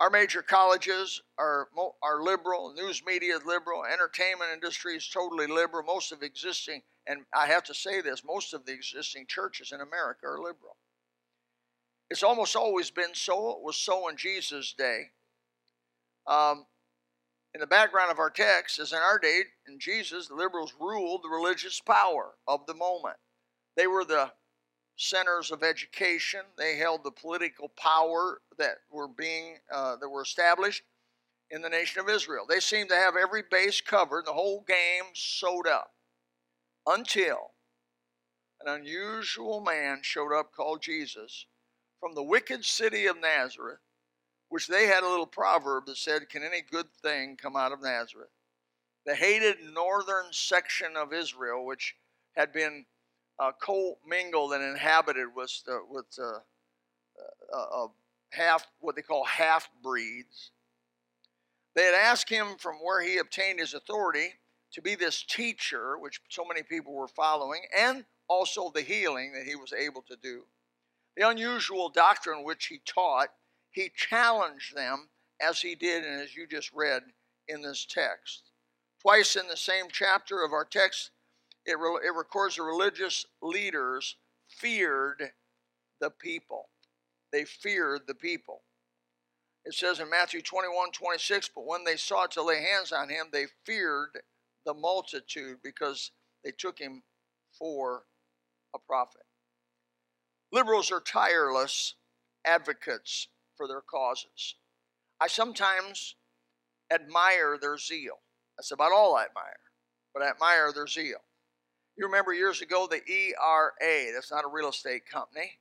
our 0.00 0.10
major 0.10 0.42
colleges 0.42 1.20
are, 1.38 1.68
are 2.02 2.22
liberal, 2.22 2.72
news 2.74 3.02
media 3.04 3.36
is 3.36 3.44
liberal, 3.44 3.84
entertainment 3.84 4.52
industry 4.52 4.94
is 4.94 5.08
totally 5.08 5.46
liberal. 5.46 5.82
Most 5.84 6.12
of 6.12 6.22
existing, 6.22 6.82
and 7.06 7.22
I 7.34 7.46
have 7.46 7.64
to 7.64 7.74
say 7.74 8.00
this, 8.00 8.22
most 8.24 8.54
of 8.54 8.64
the 8.64 8.72
existing 8.72 9.26
churches 9.28 9.72
in 9.72 9.80
America 9.80 10.26
are 10.26 10.38
liberal. 10.38 10.76
It's 12.10 12.22
almost 12.22 12.56
always 12.56 12.90
been 12.90 13.14
so. 13.14 13.50
It 13.50 13.62
was 13.62 13.76
so 13.76 14.08
in 14.08 14.16
Jesus' 14.16 14.72
day. 14.72 15.10
Um, 16.26 16.66
in 17.54 17.60
the 17.60 17.66
background 17.66 18.10
of 18.10 18.18
our 18.18 18.30
text 18.30 18.78
is 18.78 18.92
in 18.92 18.98
our 18.98 19.18
day, 19.18 19.42
in 19.66 19.78
Jesus, 19.78 20.28
the 20.28 20.34
liberals 20.34 20.74
ruled 20.80 21.22
the 21.22 21.28
religious 21.28 21.80
power 21.80 22.34
of 22.46 22.66
the 22.66 22.74
moment. 22.74 23.16
They 23.76 23.86
were 23.86 24.04
the 24.04 24.32
centers 24.99 25.50
of 25.50 25.62
education. 25.62 26.40
They 26.59 26.76
held 26.76 27.05
the 27.05 27.11
political 27.11 27.71
power 27.71 28.40
that 28.59 28.78
were 28.90 29.09
being 29.09 29.59
uh, 29.73 29.97
that 29.97 30.09
were 30.09 30.23
established 30.23 30.83
in 31.50 31.62
the 31.62 31.69
nation 31.71 32.00
of 32.00 32.09
Israel. 32.09 32.45
They 32.47 32.61
seemed 32.61 32.90
to 32.90 32.97
have 32.97 33.17
every 33.17 33.43
base 33.49 33.81
covered, 33.81 34.26
the 34.26 34.33
whole 34.33 34.64
game 34.67 35.05
sewed 35.14 35.67
up, 35.67 35.95
until 36.87 37.52
an 38.61 38.69
unusual 38.69 39.61
man 39.61 40.00
showed 40.02 40.37
up 40.37 40.52
called 40.52 40.83
Jesus 40.83 41.47
from 42.00 42.14
the 42.14 42.23
wicked 42.23 42.64
city 42.64 43.07
of 43.07 43.21
Nazareth, 43.21 43.78
which 44.49 44.67
they 44.67 44.87
had 44.87 45.05
a 45.05 45.09
little 45.09 45.26
proverb 45.26 45.87
that 45.87 45.97
said, 45.97 46.28
"Can 46.28 46.43
any 46.43 46.61
good 46.61 46.93
thing 46.93 47.37
come 47.37 47.57
out 47.57 47.73
of 47.73 47.83
Nazareth?" 47.83 48.31
The 49.07 49.14
hated 49.14 49.62
northern 49.62 50.33
section 50.33 50.97
of 50.97 51.12
Israel, 51.12 51.64
which 51.64 51.97
had 52.37 52.52
been 52.52 52.87
uh, 53.38 53.52
co-mingled 53.61 54.52
and 54.52 54.62
inhabited 54.62 55.28
with 55.35 55.52
uh, 55.68 55.78
with 55.88 56.07
uh, 56.23 57.87
half 58.30 58.66
what 58.80 58.97
they 58.97 59.02
call 59.02 59.25
half 59.25 59.68
breeds. 59.83 60.50
They 61.75 61.85
had 61.85 61.95
asked 61.95 62.28
him 62.28 62.57
from 62.59 62.76
where 62.76 63.00
he 63.00 63.18
obtained 63.18 63.61
his 63.61 63.75
authority 63.75 64.35
to 64.73 64.83
be 64.83 64.95
this 64.95 65.23
teacher, 65.23 65.97
which 65.99 66.21
so 66.28 66.45
many 66.45 66.62
people 66.62 66.95
were 66.95 67.09
following, 67.09 67.62
and 67.76 68.04
also 68.28 68.71
the 68.71 68.83
healing 68.83 69.33
that 69.33 69.47
he 69.47 69.57
was 69.57 69.73
able 69.73 70.02
to 70.02 70.16
do. 70.23 70.42
The 71.16 71.28
unusual 71.28 71.88
doctrine 71.88 72.45
which 72.45 72.66
he 72.66 72.80
taught, 72.85 73.28
he 73.71 73.90
challenged 73.95 74.76
them 74.76 75.09
as 75.40 75.61
he 75.61 75.75
did 75.75 76.04
and 76.04 76.21
as 76.21 76.35
you 76.35 76.47
just 76.47 76.73
read 76.73 77.02
in 77.49 77.62
this 77.62 77.87
text. 77.87 78.50
Twice 79.00 79.37
in 79.37 79.47
the 79.49 79.57
same 79.57 79.87
chapter 79.90 80.42
of 80.42 80.52
our 80.52 80.64
text, 80.64 81.11
it, 81.68 81.78
re- 81.78 82.00
it 82.04 82.14
records 82.14 82.56
the 82.56 82.62
religious 82.62 83.26
leaders 83.42 84.16
feared 84.48 85.22
the 86.00 86.10
people. 86.10 86.68
They 87.32 87.44
feared 87.44 88.02
the 88.06 88.14
people. 88.14 88.62
It 89.64 89.75
says 89.75 90.00
in 90.00 90.08
Matthew 90.08 90.40
21 90.40 90.92
26, 90.92 91.50
but 91.54 91.66
when 91.66 91.84
they 91.84 91.96
sought 91.96 92.30
to 92.32 92.42
lay 92.42 92.62
hands 92.62 92.90
on 92.90 93.10
him, 93.10 93.26
they 93.30 93.46
feared 93.66 94.18
the 94.64 94.72
multitude 94.72 95.58
because 95.62 96.10
they 96.42 96.52
took 96.52 96.78
him 96.78 97.02
for 97.58 98.04
a 98.75 98.78
prophet. 98.78 99.22
Liberals 100.52 100.90
are 100.90 101.00
tireless 101.00 101.94
advocates 102.46 103.28
for 103.56 103.68
their 103.68 103.82
causes. 103.82 104.54
I 105.20 105.26
sometimes 105.28 106.14
admire 106.90 107.58
their 107.60 107.76
zeal. 107.76 108.20
That's 108.56 108.70
about 108.70 108.92
all 108.92 109.16
I 109.16 109.25
admire, 109.25 109.58
but 110.14 110.22
I 110.22 110.30
admire 110.30 110.72
their 110.72 110.87
zeal. 110.87 111.18
You 111.99 112.07
remember 112.07 112.33
years 112.33 112.62
ago 112.62 112.87
the 112.87 113.02
ERA, 113.11 114.12
that's 114.14 114.31
not 114.31 114.45
a 114.45 114.49
real 114.49 114.69
estate 114.69 115.02
company, 115.11 115.59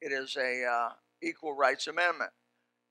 it 0.00 0.12
is 0.12 0.36
a 0.36 0.64
uh, 0.64 0.90
equal 1.20 1.52
rights 1.52 1.88
amendment. 1.88 2.30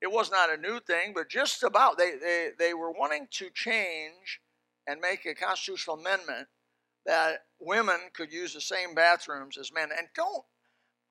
It 0.02 0.12
was 0.12 0.30
not 0.30 0.50
a 0.50 0.60
new 0.60 0.80
thing, 0.80 1.12
but 1.14 1.30
just 1.30 1.62
about 1.62 1.96
they, 1.96 2.12
they, 2.20 2.50
they 2.58 2.74
were 2.74 2.92
wanting 2.92 3.26
to 3.32 3.48
change 3.54 4.40
and 4.86 5.00
make 5.00 5.24
a 5.24 5.34
constitutional 5.34 5.96
amendment 5.98 6.48
that 7.06 7.44
women 7.58 7.96
could 8.14 8.32
use 8.32 8.52
the 8.52 8.60
same 8.60 8.94
bathrooms 8.94 9.56
as 9.56 9.72
men. 9.72 9.88
And 9.96 10.08
don't, 10.14 10.44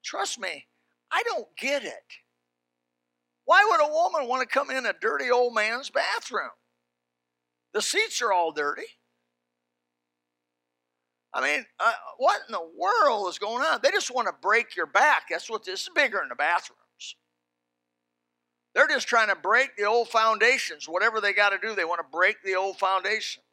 trust 0.03 0.39
me, 0.39 0.67
I 1.11 1.23
don't 1.23 1.47
get 1.57 1.83
it. 1.83 2.17
Why 3.45 3.67
would 3.67 3.83
a 3.83 3.91
woman 3.91 4.27
want 4.27 4.47
to 4.47 4.53
come 4.53 4.69
in 4.69 4.85
a 4.85 4.93
dirty 4.93 5.31
old 5.31 5.55
man's 5.55 5.89
bathroom? 5.89 6.51
The 7.73 7.81
seats 7.81 8.21
are 8.21 8.31
all 8.31 8.51
dirty. 8.51 8.98
I 11.33 11.41
mean, 11.41 11.65
uh, 11.79 11.91
what 12.17 12.41
in 12.47 12.53
the 12.53 12.67
world 12.77 13.29
is 13.29 13.37
going 13.37 13.63
on? 13.63 13.79
They 13.83 13.91
just 13.91 14.13
want 14.13 14.27
to 14.27 14.33
break 14.41 14.75
your 14.75 14.87
back. 14.87 15.23
That's 15.29 15.49
what 15.49 15.63
this 15.63 15.81
is 15.81 15.89
bigger 15.93 16.21
in 16.21 16.29
the 16.29 16.35
bathrooms. 16.35 16.79
They're 18.73 18.87
just 18.87 19.07
trying 19.07 19.29
to 19.29 19.35
break 19.35 19.75
the 19.77 19.85
old 19.85 20.09
foundations. 20.09 20.87
Whatever 20.87 21.21
they 21.21 21.33
got 21.33 21.49
to 21.49 21.57
do, 21.61 21.75
they 21.75 21.85
want 21.85 21.99
to 21.99 22.17
break 22.17 22.37
the 22.43 22.55
old 22.55 22.77
foundations. 22.77 23.43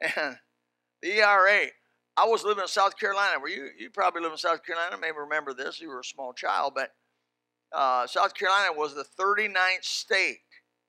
And 0.16 0.36
the 1.00 1.18
ERA, 1.18 1.66
I 2.16 2.26
was 2.26 2.42
living 2.42 2.62
in 2.62 2.68
South 2.68 2.98
Carolina. 2.98 3.38
Where 3.38 3.50
you 3.50 3.68
you 3.78 3.88
probably 3.88 4.20
live 4.20 4.32
in 4.32 4.38
South 4.38 4.64
Carolina, 4.66 4.96
maybe 5.00 5.16
remember 5.16 5.54
this. 5.54 5.80
You 5.80 5.88
were 5.88 6.00
a 6.00 6.04
small 6.04 6.32
child, 6.32 6.72
but 6.74 6.90
uh, 7.72 8.08
South 8.08 8.34
Carolina 8.34 8.72
was 8.76 8.96
the 8.96 9.04
39th 9.16 9.84
state 9.84 10.40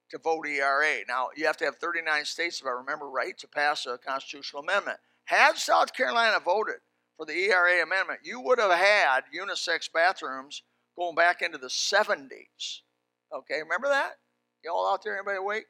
to 0.10 0.18
vote 0.18 0.48
ERA. 0.48 1.02
Now 1.08 1.28
you 1.36 1.46
have 1.46 1.58
to 1.58 1.66
have 1.66 1.76
39 1.76 2.26
states, 2.26 2.60
if 2.60 2.66
I 2.66 2.72
remember 2.72 3.08
right, 3.08 3.38
to 3.38 3.48
pass 3.48 3.86
a 3.86 4.00
constitutional 4.00 4.64
amendment. 4.64 4.98
Had 5.26 5.58
South 5.58 5.94
Carolina 5.94 6.40
voted 6.44 6.78
for 7.18 7.26
the 7.26 7.34
ERA 7.34 7.84
amendment, 7.84 8.22
you 8.24 8.42
would 8.42 8.60
have 8.60 8.72
had 8.72 9.22
unisex 9.36 9.92
bathrooms 9.92 10.64
going 10.98 11.16
back 11.16 11.42
into 11.42 11.58
the 11.58 11.68
70s. 11.68 12.82
Okay, 13.34 13.62
remember 13.62 13.88
that? 13.90 14.14
Y'all 14.64 14.92
out 14.92 15.04
there, 15.04 15.16
anybody 15.16 15.38
awake? 15.38 15.66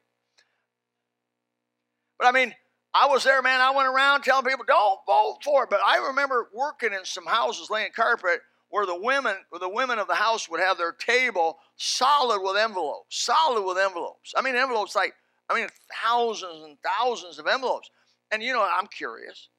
But 2.20 2.28
I 2.28 2.32
mean, 2.32 2.54
I 2.94 3.08
was 3.08 3.24
there, 3.24 3.42
man. 3.42 3.60
I 3.60 3.72
went 3.72 3.88
around 3.88 4.22
telling 4.22 4.46
people, 4.46 4.66
don't 4.68 5.00
vote 5.08 5.40
for 5.44 5.64
it. 5.64 5.70
But 5.70 5.80
I 5.86 6.08
remember 6.08 6.50
working 6.54 6.94
in 6.94 7.06
some 7.06 7.26
houses 7.26 7.70
laying 7.70 7.92
carpet 7.96 8.42
where 8.70 8.86
the 8.86 9.00
women, 9.00 9.36
where 9.50 9.60
the 9.60 9.70
women 9.70 10.00
of 10.00 10.08
the 10.08 10.16
house 10.16 10.50
would 10.50 10.60
have 10.60 10.78
their 10.78 10.94
table 10.94 11.60
solid 11.76 12.42
with 12.42 12.58
envelopes, 12.58 13.24
solid 13.24 13.64
with 13.66 13.78
envelopes. 13.78 14.34
I 14.36 14.42
mean, 14.42 14.56
envelopes 14.56 14.96
like, 14.96 15.14
I 15.50 15.56
mean, 15.56 15.68
thousands 16.04 16.64
and 16.64 16.78
thousands 16.84 17.40
of 17.40 17.48
envelopes. 17.48 17.90
And 18.34 18.42
you 18.42 18.52
know, 18.52 18.68
I'm 18.68 18.88
curious. 18.88 19.50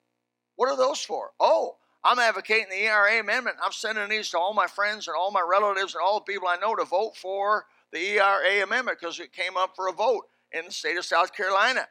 What 0.57 0.69
are 0.69 0.77
those 0.77 1.01
for? 1.01 1.31
Oh, 1.39 1.77
I'm 2.03 2.19
advocating 2.19 2.67
the 2.71 2.85
ERA 2.85 3.21
amendment. 3.21 3.57
I'm 3.65 3.71
sending 3.71 4.09
these 4.09 4.31
to 4.31 4.39
all 4.39 4.53
my 4.53 4.67
friends 4.67 5.07
and 5.07 5.17
all 5.17 5.31
my 5.31 5.47
relatives 5.49 5.95
and 5.95 6.03
all 6.03 6.19
the 6.19 6.33
people 6.33 6.49
I 6.49 6.57
know 6.57 6.75
to 6.75 6.85
vote 6.85 7.17
for 7.17 7.67
the 7.93 8.01
ERA 8.01 8.65
amendment 8.65 8.99
because 8.99 9.21
it 9.21 9.33
came 9.33 9.57
up 9.57 9.77
for 9.77 9.87
a 9.87 9.93
vote 9.93 10.25
in 10.53 10.65
the 10.65 10.73
state 10.73 10.99
of 10.99 11.05
South 11.05 11.33
Carolina. 11.33 11.87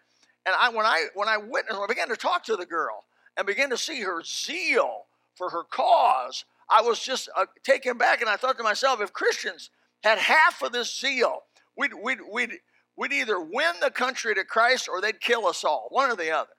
And 0.45 0.53
I, 0.59 0.69
when 0.69 0.85
I 0.85 1.07
when 1.13 1.29
I 1.29 1.37
witnessed, 1.37 1.79
when 1.79 1.89
I 1.89 1.93
began 1.93 2.09
to 2.09 2.17
talk 2.17 2.43
to 2.45 2.57
the 2.57 2.65
girl 2.65 3.05
and 3.37 3.47
began 3.47 3.69
to 3.69 3.77
see 3.77 4.01
her 4.01 4.21
zeal 4.23 5.05
for 5.35 5.49
her 5.51 5.63
cause, 5.63 6.43
I 6.69 6.81
was 6.81 6.99
just 6.99 7.29
uh, 7.37 7.45
taken 7.63 7.97
back, 7.97 8.19
and 8.19 8.29
I 8.29 8.35
thought 8.35 8.57
to 8.57 8.63
myself, 8.63 8.99
if 8.99 9.13
Christians 9.13 9.69
had 10.03 10.17
half 10.17 10.61
of 10.61 10.73
this 10.73 10.93
zeal, 10.93 11.43
we'd 11.77 11.93
we'd 11.93 12.19
we'd 12.29 12.51
we'd 12.97 13.13
either 13.13 13.39
win 13.39 13.75
the 13.81 13.89
country 13.89 14.35
to 14.35 14.43
Christ 14.43 14.89
or 14.89 14.99
they'd 14.99 15.21
kill 15.21 15.47
us 15.47 15.63
all, 15.63 15.87
one 15.89 16.11
or 16.11 16.17
the 16.17 16.31
other. 16.31 16.49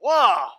Wow. 0.00 0.50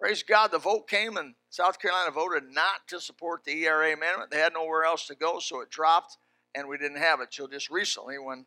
Praise 0.00 0.22
God, 0.22 0.50
the 0.50 0.58
vote 0.58 0.88
came 0.88 1.16
and 1.16 1.34
South 1.50 1.78
Carolina 1.78 2.10
voted 2.10 2.44
not 2.50 2.88
to 2.88 3.00
support 3.00 3.44
the 3.44 3.64
ERA 3.64 3.92
amendment. 3.92 4.30
They 4.30 4.38
had 4.38 4.54
nowhere 4.54 4.84
else 4.84 5.06
to 5.08 5.14
go, 5.14 5.40
so 5.40 5.60
it 5.60 5.68
dropped, 5.68 6.16
and 6.54 6.68
we 6.68 6.78
didn't 6.78 6.98
have 6.98 7.20
it 7.20 7.30
till 7.30 7.48
just 7.48 7.68
recently 7.68 8.18
when 8.18 8.46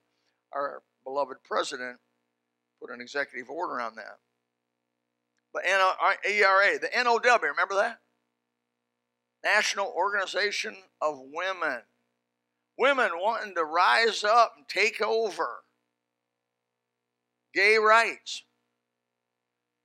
our 0.51 0.81
beloved 1.03 1.37
president 1.43 1.97
put 2.81 2.89
an 2.89 3.01
executive 3.01 3.49
order 3.49 3.79
on 3.79 3.95
that. 3.95 4.17
But 5.53 5.63
uh, 5.67 6.13
ERA, 6.27 6.79
the 6.79 6.89
NOW, 7.03 7.19
remember 7.41 7.75
that? 7.75 7.99
National 9.43 9.93
Organization 9.95 10.75
of 11.01 11.19
Women. 11.19 11.81
Women 12.77 13.11
wanting 13.15 13.53
to 13.55 13.63
rise 13.63 14.23
up 14.23 14.53
and 14.57 14.67
take 14.67 15.01
over. 15.01 15.63
Gay 17.53 17.77
rights. 17.77 18.43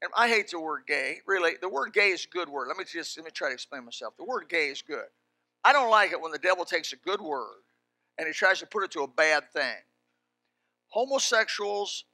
And 0.01 0.13
I 0.17 0.29
hate 0.29 0.51
the 0.51 0.61
word 0.61 0.83
gay. 0.87 1.19
Really, 1.27 1.55
the 1.61 1.69
word 1.69 1.93
gay 1.93 2.11
is 2.11 2.25
a 2.25 2.29
good 2.29 2.49
word. 2.49 2.69
Let 2.69 2.77
me 2.77 2.85
just 2.85 3.17
let 3.17 3.25
me 3.25 3.31
try 3.33 3.49
to 3.49 3.55
explain 3.55 3.85
myself. 3.85 4.15
The 4.17 4.25
word 4.25 4.49
gay 4.49 4.69
is 4.69 4.83
good. 4.83 5.07
I 5.65 5.73
don't 5.73 5.91
like 5.91 6.13
it 6.13 6.21
when 6.21 6.33
the 6.33 6.39
devil 6.39 6.65
takes 6.65 6.93
a 6.93 6.97
good 6.97 7.21
word 7.21 7.63
and 8.17 8.27
he 8.27 8.33
tries 8.33 8.61
to 8.61 8.67
put 8.67 8.85
it 8.85 8.91
to 8.93 9.03
a 9.03 9.09
bad 9.09 9.51
thing. 9.53 9.77
Homosexuals, 10.89 12.05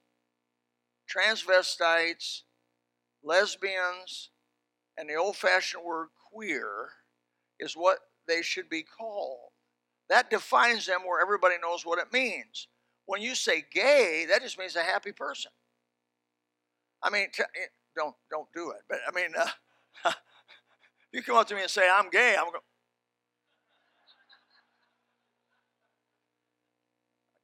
transvestites, 1.08 2.42
lesbians, 3.22 4.30
and 4.96 5.08
the 5.08 5.14
old 5.14 5.36
fashioned 5.36 5.84
word 5.84 6.08
queer 6.32 6.88
is 7.60 7.74
what 7.74 7.98
they 8.26 8.42
should 8.42 8.68
be 8.68 8.82
called. 8.82 9.50
That 10.08 10.30
defines 10.30 10.86
them 10.86 11.00
where 11.06 11.20
everybody 11.20 11.56
knows 11.62 11.84
what 11.84 11.98
it 11.98 12.12
means. 12.12 12.68
When 13.06 13.22
you 13.22 13.34
say 13.34 13.64
gay, 13.72 14.26
that 14.28 14.42
just 14.42 14.58
means 14.58 14.76
a 14.76 14.82
happy 14.82 15.12
person. 15.12 15.50
I 17.04 17.10
mean, 17.10 17.28
t- 17.32 17.42
eh, 17.42 17.66
don't 17.96 18.14
don't 18.30 18.48
do 18.54 18.70
it. 18.70 18.82
But 18.88 18.98
I 19.06 19.14
mean, 19.14 19.30
uh, 20.04 20.12
you 21.12 21.22
come 21.22 21.36
up 21.36 21.46
to 21.48 21.54
me 21.54 21.62
and 21.62 21.70
say 21.70 21.88
I'm 21.88 22.10
gay, 22.10 22.34
I'm 22.36 22.46
going. 22.46 22.60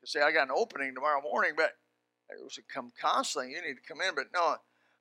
I 0.02 0.06
say 0.06 0.22
I 0.22 0.32
got 0.32 0.48
an 0.48 0.54
opening 0.56 0.94
tomorrow 0.94 1.20
morning, 1.22 1.52
but 1.56 1.72
it 2.30 2.42
was 2.42 2.54
to 2.54 2.62
come 2.62 2.90
constantly. 3.00 3.52
You 3.52 3.60
need 3.62 3.74
to 3.74 3.86
come 3.86 4.00
in, 4.00 4.14
but 4.14 4.26
no. 4.34 4.56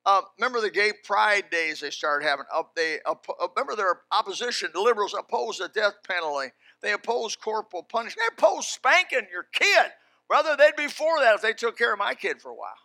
Uh, 0.06 0.22
remember 0.38 0.62
the 0.62 0.70
gay 0.70 0.92
pride 1.04 1.46
days 1.52 1.82
they 1.82 1.90
started 1.90 2.26
having 2.26 2.46
up 2.54 2.74
they 2.76 3.00
uh, 3.06 3.16
remember 3.56 3.76
their 3.76 4.02
opposition 4.12 4.70
the 4.74 4.80
liberals 4.80 5.14
opposed 5.14 5.60
the 5.60 5.68
death 5.68 5.96
penalty 6.08 6.48
they 6.82 6.94
opposed 6.94 7.42
corporal 7.42 7.84
punishment 7.84 8.18
they 8.18 8.44
opposed 8.44 8.70
spanking 8.70 9.28
your 9.32 9.44
kid 9.52 9.92
Brother, 10.30 10.56
they'd 10.56 10.76
be 10.76 10.88
for 10.88 11.20
that 11.20 11.36
if 11.36 11.42
they 11.42 11.54
took 11.54 11.76
care 11.76 11.92
of 11.92 12.00
my 12.00 12.14
kid 12.14 12.40
for 12.40 12.50
a 12.50 12.56
while. 12.56 12.78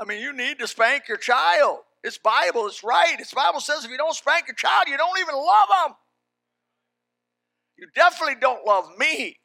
I 0.00 0.06
mean, 0.06 0.22
you 0.22 0.32
need 0.32 0.58
to 0.60 0.66
spank 0.66 1.08
your 1.08 1.18
child. 1.18 1.80
It's 2.02 2.16
Bible, 2.16 2.66
it's 2.66 2.82
right. 2.82 3.16
It's 3.18 3.34
Bible 3.34 3.60
says 3.60 3.84
if 3.84 3.90
you 3.90 3.98
don't 3.98 4.14
spank 4.14 4.46
your 4.48 4.54
child, 4.54 4.88
you 4.88 4.96
don't 4.96 5.18
even 5.18 5.34
love 5.34 5.68
them. 5.84 5.96
You 7.76 7.86
definitely 7.94 8.36
don't 8.40 8.66
love 8.66 8.88
me. 8.98 9.36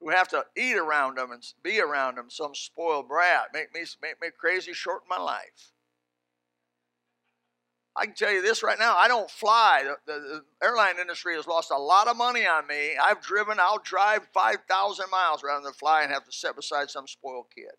Who 0.00 0.10
have 0.10 0.28
to 0.28 0.44
eat 0.56 0.76
around 0.76 1.18
them 1.18 1.32
and 1.32 1.42
be 1.62 1.80
around 1.80 2.16
them, 2.16 2.26
some 2.28 2.54
spoiled 2.54 3.08
brat, 3.08 3.48
make 3.52 3.74
me 3.74 3.82
make 4.00 4.20
me 4.20 4.28
crazy, 4.38 4.72
shorten 4.72 5.08
my 5.08 5.18
life. 5.18 5.72
I 7.94 8.06
can 8.06 8.14
tell 8.14 8.32
you 8.32 8.40
this 8.40 8.62
right 8.62 8.78
now. 8.78 8.96
I 8.96 9.06
don't 9.06 9.30
fly. 9.30 9.82
The, 9.84 9.96
the, 10.12 10.20
the, 10.20 10.66
airline 10.66 10.98
industry 10.98 11.36
has 11.36 11.46
lost 11.46 11.70
a 11.70 11.76
lot 11.76 12.08
of 12.08 12.16
money 12.16 12.46
on 12.46 12.66
me. 12.66 12.96
I've 13.02 13.20
driven, 13.20 13.60
I'll 13.60 13.82
drive 13.84 14.26
5,000 14.32 15.06
miles 15.10 15.42
rather 15.44 15.62
than 15.62 15.74
fly 15.74 16.02
and 16.02 16.10
have 16.10 16.24
to 16.24 16.32
sit 16.32 16.56
beside 16.56 16.88
some 16.88 17.06
spoiled 17.06 17.46
kid. 17.54 17.72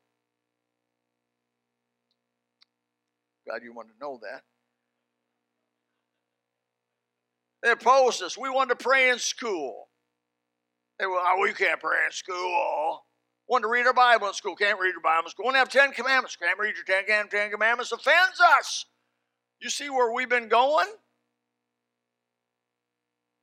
God, 3.48 3.62
you 3.64 3.74
want 3.74 3.90
to 3.90 3.96
know 4.00 4.20
that. 4.22 4.44
They 7.64 7.72
opposed 7.72 8.22
us. 8.22 8.38
We 8.38 8.50
wanted 8.50 8.78
to 8.78 8.84
pray 8.84 9.10
in 9.10 9.18
school. 9.18 9.88
They 11.00 11.08
were, 11.08 11.20
oh, 11.20 11.40
we 11.42 11.54
can't 11.54 11.80
pray 11.80 12.06
in 12.06 12.12
school. 12.12 13.06
Wanted 13.48 13.64
to 13.64 13.68
read 13.70 13.88
our 13.88 13.94
Bible 13.94 14.28
in 14.28 14.34
school. 14.34 14.56
Can't 14.56 14.80
read 14.80 14.92
your 14.92 15.02
Bible 15.02 15.26
in 15.26 15.32
school. 15.32 15.46
Want 15.46 15.56
to 15.56 15.60
have 15.60 15.70
Ten 15.70 15.92
Commandments. 15.92 16.36
Can't 16.36 16.60
read 16.60 16.76
your 16.76 16.86
Ten, 16.86 17.30
Ten 17.30 17.50
Commandments. 17.50 17.92
Offends 17.92 18.40
us. 18.60 18.86
You 19.64 19.70
see 19.70 19.90
where 19.90 20.12
we've 20.12 20.30
been 20.30 20.50
going? 20.50 20.90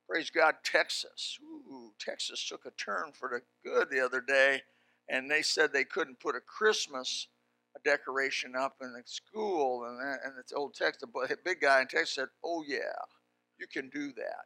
Praise 0.07 0.29
God, 0.29 0.53
Texas. 0.63 1.39
Ooh, 1.41 1.93
Texas 1.99 2.47
took 2.47 2.67
a 2.67 2.71
turn 2.71 3.11
for 3.11 3.27
the 3.27 3.41
good 3.67 3.89
the 3.89 4.05
other 4.05 4.21
day, 4.21 4.61
and 5.09 5.31
they 5.31 5.41
said 5.41 5.73
they 5.73 5.83
couldn't 5.83 6.19
put 6.19 6.35
a 6.35 6.39
Christmas 6.39 7.27
decoration 7.83 8.55
up 8.55 8.75
in 8.83 8.93
the 8.93 9.01
school. 9.05 9.83
And, 9.85 9.99
and 10.23 10.33
the 10.37 10.55
old 10.55 10.75
Texas, 10.75 11.01
the 11.01 11.37
big 11.43 11.59
guy 11.59 11.81
in 11.81 11.87
Texas 11.87 12.13
said, 12.13 12.27
Oh, 12.43 12.63
yeah, 12.67 12.77
you 13.59 13.65
can 13.65 13.89
do 13.89 14.13
that. 14.13 14.45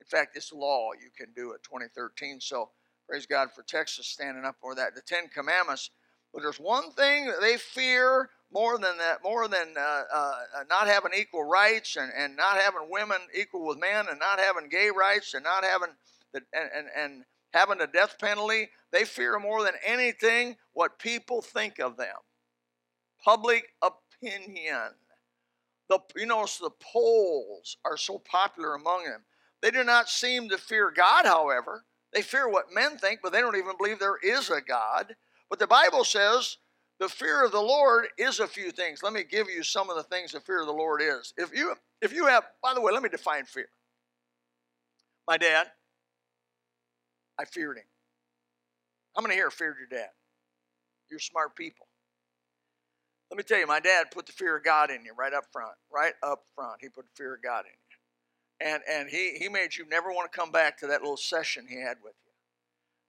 In 0.00 0.06
fact, 0.06 0.36
it's 0.36 0.52
law. 0.52 0.90
You 0.92 1.10
can 1.16 1.34
do 1.34 1.54
it 1.54 1.64
2013. 1.64 2.40
So 2.40 2.70
praise 3.08 3.26
God 3.26 3.48
for 3.52 3.64
Texas 3.64 4.06
standing 4.06 4.44
up 4.44 4.58
for 4.60 4.76
that. 4.76 4.94
The 4.94 5.02
Ten 5.02 5.26
Commandments. 5.26 5.90
But 6.32 6.42
there's 6.42 6.60
one 6.60 6.92
thing 6.92 7.26
that 7.26 7.40
they 7.40 7.56
fear 7.56 8.30
more 8.52 8.78
than 8.78 8.98
that, 8.98 9.22
more 9.22 9.48
than 9.48 9.74
uh, 9.76 10.02
uh, 10.12 10.34
not 10.68 10.86
having 10.86 11.12
equal 11.16 11.44
rights 11.44 11.96
and, 11.96 12.10
and 12.16 12.36
not 12.36 12.56
having 12.56 12.90
women 12.90 13.18
equal 13.34 13.66
with 13.66 13.78
men 13.78 14.06
and 14.08 14.18
not 14.18 14.40
having 14.40 14.68
gay 14.68 14.90
rights 14.90 15.34
and 15.34 15.44
not 15.44 15.64
having 15.64 15.90
the, 16.32 16.40
and, 16.52 16.70
and, 16.76 16.86
and 16.96 17.24
having 17.52 17.78
the 17.78 17.86
death 17.86 18.16
penalty, 18.18 18.68
they 18.92 19.04
fear 19.04 19.38
more 19.38 19.62
than 19.62 19.74
anything 19.84 20.56
what 20.72 20.98
people 20.98 21.42
think 21.42 21.78
of 21.78 21.96
them. 21.96 22.16
Public 23.24 23.64
opinion. 23.82 24.94
The, 25.88 25.98
you 26.16 26.26
notice 26.26 26.58
the 26.58 26.70
polls 26.80 27.76
are 27.84 27.96
so 27.96 28.18
popular 28.18 28.74
among 28.74 29.04
them. 29.04 29.22
They 29.60 29.70
do 29.70 29.84
not 29.84 30.08
seem 30.08 30.48
to 30.48 30.58
fear 30.58 30.90
God, 30.90 31.26
however. 31.26 31.84
They 32.12 32.22
fear 32.22 32.48
what 32.48 32.72
men 32.72 32.96
think, 32.96 33.20
but 33.22 33.32
they 33.32 33.40
don't 33.40 33.56
even 33.56 33.76
believe 33.76 33.98
there 33.98 34.18
is 34.22 34.50
a 34.50 34.60
God. 34.60 35.14
But 35.48 35.58
the 35.58 35.66
Bible 35.66 36.04
says 36.04 36.56
the 37.00 37.08
fear 37.08 37.44
of 37.44 37.50
the 37.50 37.60
Lord 37.60 38.08
is 38.18 38.40
a 38.40 38.46
few 38.46 38.70
things. 38.70 39.02
Let 39.02 39.14
me 39.14 39.24
give 39.24 39.48
you 39.48 39.62
some 39.62 39.88
of 39.88 39.96
the 39.96 40.02
things 40.02 40.32
the 40.32 40.40
fear 40.40 40.60
of 40.60 40.66
the 40.66 40.72
Lord 40.72 41.00
is. 41.02 41.32
If 41.36 41.52
you 41.52 41.74
if 42.02 42.12
you 42.12 42.26
have, 42.26 42.44
by 42.62 42.74
the 42.74 42.80
way, 42.80 42.92
let 42.92 43.02
me 43.02 43.08
define 43.08 43.44
fear. 43.46 43.68
My 45.26 45.38
dad, 45.38 45.68
I 47.38 47.46
feared 47.46 47.78
him. 47.78 47.84
How 49.16 49.22
many 49.22 49.34
here 49.34 49.50
feared 49.50 49.76
your 49.78 49.98
dad? 49.98 50.10
You're 51.10 51.20
smart 51.20 51.56
people. 51.56 51.86
Let 53.30 53.38
me 53.38 53.44
tell 53.44 53.58
you, 53.58 53.66
my 53.66 53.80
dad 53.80 54.10
put 54.10 54.26
the 54.26 54.32
fear 54.32 54.56
of 54.56 54.64
God 54.64 54.90
in 54.90 55.04
you 55.04 55.12
right 55.18 55.32
up 55.32 55.44
front. 55.52 55.72
Right 55.92 56.14
up 56.22 56.44
front. 56.54 56.78
He 56.80 56.88
put 56.88 57.06
the 57.06 57.12
fear 57.16 57.34
of 57.34 57.42
God 57.42 57.64
in 57.64 57.72
you. 57.72 58.72
And 58.72 58.82
and 58.90 59.08
he 59.08 59.38
he 59.38 59.48
made 59.48 59.74
you 59.74 59.86
never 59.88 60.12
want 60.12 60.30
to 60.30 60.38
come 60.38 60.52
back 60.52 60.78
to 60.78 60.86
that 60.88 61.00
little 61.00 61.16
session 61.16 61.66
he 61.66 61.80
had 61.80 61.96
with 62.04 62.14
you. 62.26 62.29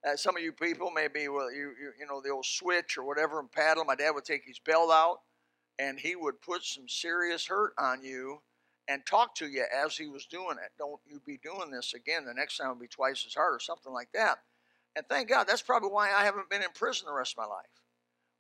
Uh, 0.07 0.15
some 0.15 0.35
of 0.35 0.41
you 0.41 0.51
people 0.51 0.89
maybe 0.89 1.27
well 1.27 1.51
you, 1.51 1.73
you 1.79 1.91
you 1.99 2.05
know 2.07 2.21
the 2.21 2.29
old 2.29 2.45
switch 2.45 2.97
or 2.97 3.03
whatever 3.03 3.39
and 3.39 3.51
paddle. 3.51 3.85
My 3.85 3.95
dad 3.95 4.11
would 4.11 4.25
take 4.25 4.43
his 4.45 4.59
belt 4.59 4.89
out 4.91 5.19
and 5.77 5.99
he 5.99 6.15
would 6.15 6.41
put 6.41 6.63
some 6.63 6.87
serious 6.87 7.45
hurt 7.45 7.73
on 7.77 8.03
you 8.03 8.41
and 8.87 9.05
talk 9.05 9.35
to 9.35 9.47
you 9.47 9.63
as 9.73 9.95
he 9.95 10.07
was 10.07 10.25
doing 10.25 10.57
it. 10.63 10.71
Don't 10.77 10.99
you 11.05 11.21
be 11.25 11.39
doing 11.43 11.71
this 11.71 11.93
again. 11.93 12.25
The 12.25 12.33
next 12.33 12.57
time 12.57 12.69
will 12.69 12.75
be 12.75 12.87
twice 12.87 13.23
as 13.27 13.33
hard 13.33 13.55
or 13.55 13.59
something 13.59 13.93
like 13.93 14.09
that. 14.13 14.39
And 14.95 15.05
thank 15.07 15.29
God 15.29 15.45
that's 15.47 15.61
probably 15.61 15.89
why 15.89 16.11
I 16.11 16.23
haven't 16.23 16.49
been 16.49 16.63
in 16.63 16.69
prison 16.73 17.05
the 17.05 17.13
rest 17.13 17.33
of 17.33 17.37
my 17.37 17.45
life. 17.45 17.65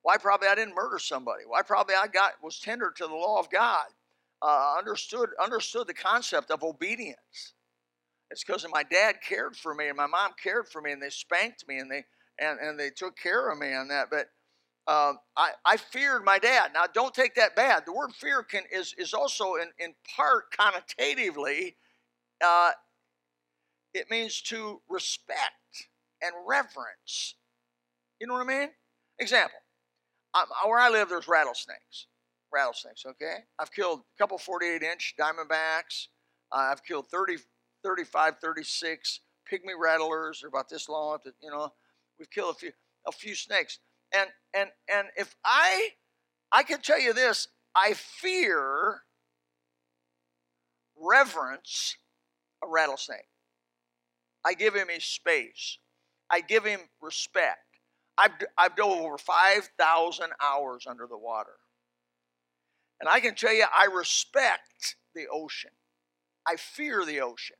Why 0.01 0.17
probably 0.17 0.47
I 0.47 0.55
didn't 0.55 0.75
murder 0.75 0.99
somebody. 0.99 1.43
Why 1.47 1.61
probably 1.61 1.95
I 1.95 2.07
got 2.07 2.33
was 2.43 2.59
tender 2.59 2.91
to 2.97 3.07
the 3.07 3.13
law 3.13 3.39
of 3.39 3.49
God. 3.49 3.85
Uh, 4.41 4.75
understood 4.77 5.29
understood 5.41 5.85
the 5.85 5.93
concept 5.93 6.49
of 6.49 6.63
obedience. 6.63 7.53
It's 8.31 8.43
because 8.43 8.65
my 8.71 8.83
dad 8.83 9.15
cared 9.27 9.57
for 9.57 9.75
me 9.75 9.89
and 9.89 9.97
my 9.97 10.07
mom 10.07 10.31
cared 10.41 10.67
for 10.69 10.81
me 10.81 10.93
and 10.93 11.01
they 11.01 11.09
spanked 11.09 11.67
me 11.67 11.79
and 11.79 11.91
they 11.91 12.05
and, 12.39 12.59
and 12.59 12.79
they 12.79 12.89
took 12.89 13.17
care 13.17 13.49
of 13.51 13.59
me 13.59 13.73
on 13.73 13.89
that. 13.89 14.07
But 14.09 14.27
uh, 14.87 15.13
I, 15.37 15.51
I 15.65 15.77
feared 15.77 16.23
my 16.23 16.39
dad. 16.39 16.71
Now, 16.73 16.85
don't 16.91 17.13
take 17.13 17.35
that 17.35 17.55
bad. 17.55 17.83
The 17.85 17.93
word 17.93 18.13
fear 18.13 18.41
can 18.41 18.63
is 18.71 18.95
is 18.97 19.13
also 19.13 19.55
in, 19.55 19.69
in 19.79 19.93
part 20.15 20.45
connotatively, 20.57 21.75
uh, 22.43 22.71
it 23.93 24.09
means 24.09 24.41
to 24.43 24.81
respect 24.89 25.89
and 26.21 26.31
reverence. 26.47 27.35
You 28.19 28.27
know 28.27 28.33
what 28.33 28.47
I 28.47 28.59
mean? 28.59 28.69
Example: 29.19 29.59
um, 30.33 30.45
where 30.65 30.79
I 30.79 30.89
live, 30.89 31.09
there's 31.09 31.27
rattlesnakes. 31.27 32.07
Rattlesnakes. 32.53 33.05
Okay, 33.05 33.39
I've 33.59 33.71
killed 33.71 33.99
a 33.99 34.17
couple 34.17 34.37
48 34.37 34.81
inch 34.83 35.15
diamondbacks. 35.19 36.07
Uh, 36.51 36.69
I've 36.71 36.83
killed 36.83 37.07
30 37.07 37.37
35, 37.83 38.35
36 38.41 39.19
pygmy 39.51 39.73
rattlers. 39.79 40.39
They're 40.41 40.49
about 40.49 40.69
this 40.69 40.87
long. 40.89 41.19
You 41.41 41.51
know, 41.51 41.69
we've 42.17 42.29
killed 42.29 42.55
a 42.55 42.57
few 42.57 42.71
a 43.07 43.11
few 43.11 43.35
snakes. 43.35 43.79
And 44.15 44.29
and 44.53 44.69
and 44.93 45.07
if 45.17 45.35
I 45.43 45.89
I 46.51 46.63
can 46.63 46.81
tell 46.81 46.99
you 46.99 47.13
this, 47.13 47.47
I 47.75 47.93
fear 47.93 49.01
reverence 50.97 51.97
a 52.63 52.67
rattlesnake. 52.67 53.27
I 54.45 54.53
give 54.53 54.75
him 54.75 54.87
his 54.89 55.05
space. 55.05 55.77
I 56.29 56.41
give 56.41 56.65
him 56.65 56.79
respect. 57.01 57.59
I've, 58.17 58.31
I've 58.57 58.75
dove 58.75 58.99
over 58.99 59.17
5,000 59.17 60.25
hours 60.41 60.85
under 60.87 61.07
the 61.07 61.17
water. 61.17 61.57
And 62.99 63.09
I 63.09 63.19
can 63.19 63.35
tell 63.35 63.53
you, 63.53 63.65
I 63.75 63.85
respect 63.85 64.95
the 65.15 65.25
ocean. 65.31 65.71
I 66.47 66.55
fear 66.55 67.03
the 67.05 67.21
ocean. 67.21 67.57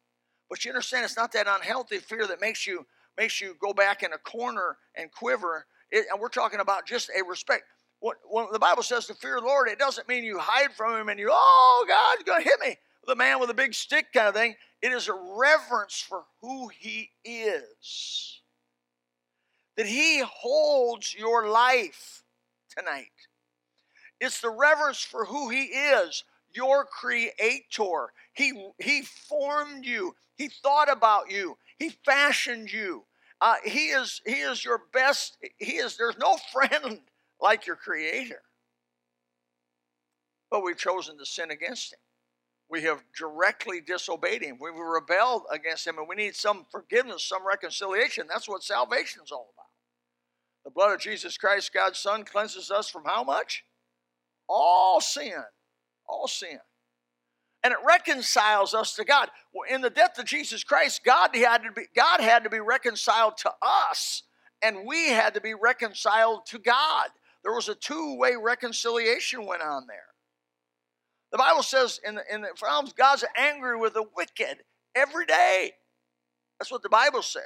But 0.51 0.65
you 0.65 0.71
understand, 0.71 1.05
it's 1.05 1.15
not 1.15 1.31
that 1.31 1.47
unhealthy 1.47 1.99
fear 1.99 2.27
that 2.27 2.41
makes 2.41 2.67
you 2.67 2.85
makes 3.17 3.39
you 3.39 3.55
go 3.61 3.71
back 3.73 4.03
in 4.03 4.11
a 4.11 4.17
corner 4.17 4.77
and 4.95 5.09
quiver. 5.09 5.65
It, 5.89 6.07
and 6.11 6.19
we're 6.19 6.27
talking 6.27 6.59
about 6.59 6.85
just 6.85 7.09
a 7.09 7.23
respect. 7.23 7.63
When, 8.01 8.15
when 8.29 8.47
the 8.51 8.59
Bible 8.59 8.83
says 8.83 9.05
to 9.07 9.13
fear 9.13 9.39
the 9.39 9.45
Lord, 9.45 9.69
it 9.69 9.79
doesn't 9.79 10.09
mean 10.09 10.25
you 10.25 10.39
hide 10.39 10.73
from 10.73 10.99
Him 10.99 11.07
and 11.07 11.17
you, 11.17 11.29
oh, 11.31 11.85
God's 11.87 12.23
going 12.23 12.43
to 12.43 12.49
hit 12.49 12.59
me. 12.59 12.75
The 13.07 13.15
man 13.15 13.39
with 13.39 13.49
a 13.49 13.53
big 13.53 13.73
stick 13.73 14.07
kind 14.13 14.27
of 14.27 14.35
thing. 14.35 14.55
It 14.81 14.91
is 14.91 15.07
a 15.07 15.13
reverence 15.13 16.05
for 16.07 16.23
who 16.41 16.67
He 16.67 17.11
is. 17.23 18.41
That 19.77 19.85
He 19.85 20.19
holds 20.19 21.15
your 21.15 21.47
life 21.47 22.23
tonight. 22.77 23.07
It's 24.19 24.41
the 24.41 24.49
reverence 24.51 25.01
for 25.01 25.25
who 25.25 25.49
He 25.49 25.63
is. 25.63 26.25
Your 26.53 26.85
creator. 26.85 28.07
He, 28.33 28.69
he 28.79 29.01
formed 29.01 29.85
you. 29.85 30.15
He 30.35 30.49
thought 30.49 30.91
about 30.91 31.31
you. 31.31 31.57
He 31.77 31.89
fashioned 32.05 32.71
you. 32.71 33.05
Uh, 33.41 33.55
he 33.65 33.87
is 33.87 34.21
he 34.23 34.33
is 34.33 34.63
your 34.63 34.81
best. 34.93 35.37
He 35.57 35.73
is 35.73 35.97
there's 35.97 36.17
no 36.19 36.37
friend 36.53 36.99
like 37.41 37.65
your 37.65 37.75
creator. 37.75 38.41
But 40.51 40.63
we've 40.63 40.77
chosen 40.77 41.17
to 41.17 41.25
sin 41.25 41.49
against 41.49 41.93
him. 41.93 41.99
We 42.69 42.83
have 42.83 43.03
directly 43.17 43.81
disobeyed 43.81 44.43
him. 44.43 44.57
We've 44.61 44.73
rebelled 44.75 45.43
against 45.51 45.87
him, 45.87 45.97
and 45.97 46.07
we 46.07 46.15
need 46.15 46.35
some 46.35 46.65
forgiveness, 46.71 47.23
some 47.23 47.45
reconciliation. 47.45 48.27
That's 48.29 48.47
what 48.47 48.63
salvation 48.63 49.21
is 49.23 49.31
all 49.31 49.49
about. 49.55 49.65
The 50.63 50.71
blood 50.71 50.93
of 50.93 50.99
Jesus 50.99 51.37
Christ, 51.37 51.73
God's 51.73 51.99
Son, 51.99 52.23
cleanses 52.23 52.69
us 52.69 52.89
from 52.89 53.03
how 53.05 53.23
much? 53.23 53.65
All 54.47 55.01
sin. 55.01 55.43
All 56.11 56.27
sin 56.27 56.59
and 57.63 57.73
it 57.73 57.79
reconciles 57.85 58.73
us 58.73 58.95
to 58.95 59.03
God. 59.03 59.29
Well, 59.53 59.73
in 59.73 59.81
the 59.81 59.89
death 59.89 60.17
of 60.17 60.25
Jesus 60.25 60.63
Christ, 60.63 61.01
God 61.05 61.35
had 61.35 61.63
to 61.63 61.71
be, 61.71 61.83
God 61.95 62.19
had 62.19 62.43
to 62.43 62.49
be 62.49 62.59
reconciled 62.59 63.37
to 63.37 63.51
us, 63.61 64.23
and 64.61 64.85
we 64.85 65.09
had 65.09 65.35
to 65.35 65.41
be 65.41 65.53
reconciled 65.53 66.45
to 66.47 66.59
God. 66.59 67.07
There 67.43 67.53
was 67.53 67.69
a 67.69 67.75
two-way 67.75 68.33
reconciliation 68.41 69.45
went 69.45 69.61
on 69.61 69.85
there. 69.87 69.97
The 71.31 71.37
Bible 71.37 71.63
says 71.63 71.99
in 72.05 72.15
the, 72.15 72.23
in 72.31 72.41
the 72.41 72.49
Psalms, 72.55 72.93
God's 72.93 73.25
angry 73.37 73.77
with 73.77 73.93
the 73.93 74.05
wicked 74.15 74.63
every 74.95 75.25
day. 75.25 75.71
That's 76.59 76.71
what 76.71 76.83
the 76.83 76.89
Bible 76.89 77.21
says. 77.21 77.43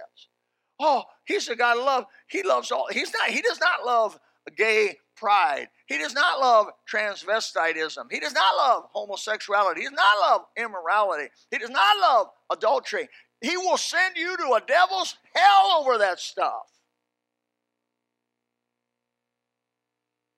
Oh, 0.79 1.03
he's 1.25 1.47
a 1.47 1.55
God 1.55 1.77
of 1.77 1.85
love. 1.85 2.05
He 2.27 2.43
loves 2.43 2.71
all. 2.71 2.87
He's 2.91 3.13
not. 3.13 3.29
He 3.29 3.41
does 3.41 3.59
not 3.61 3.85
love 3.85 4.19
gay 4.51 4.97
pride. 5.15 5.69
He 5.87 5.97
does 5.97 6.13
not 6.13 6.39
love 6.39 6.67
transvestitism. 6.91 8.11
He 8.11 8.19
does 8.19 8.33
not 8.33 8.55
love 8.57 8.83
homosexuality. 8.91 9.81
He 9.81 9.87
does 9.87 9.95
not 9.95 10.19
love 10.19 10.41
immorality. 10.57 11.29
He 11.51 11.57
does 11.57 11.69
not 11.69 11.97
love 12.01 12.27
adultery. 12.51 13.07
He 13.41 13.57
will 13.57 13.77
send 13.77 14.17
you 14.17 14.35
to 14.37 14.53
a 14.53 14.61
devil's 14.65 15.15
hell 15.33 15.77
over 15.79 15.97
that 15.99 16.19
stuff. 16.19 16.63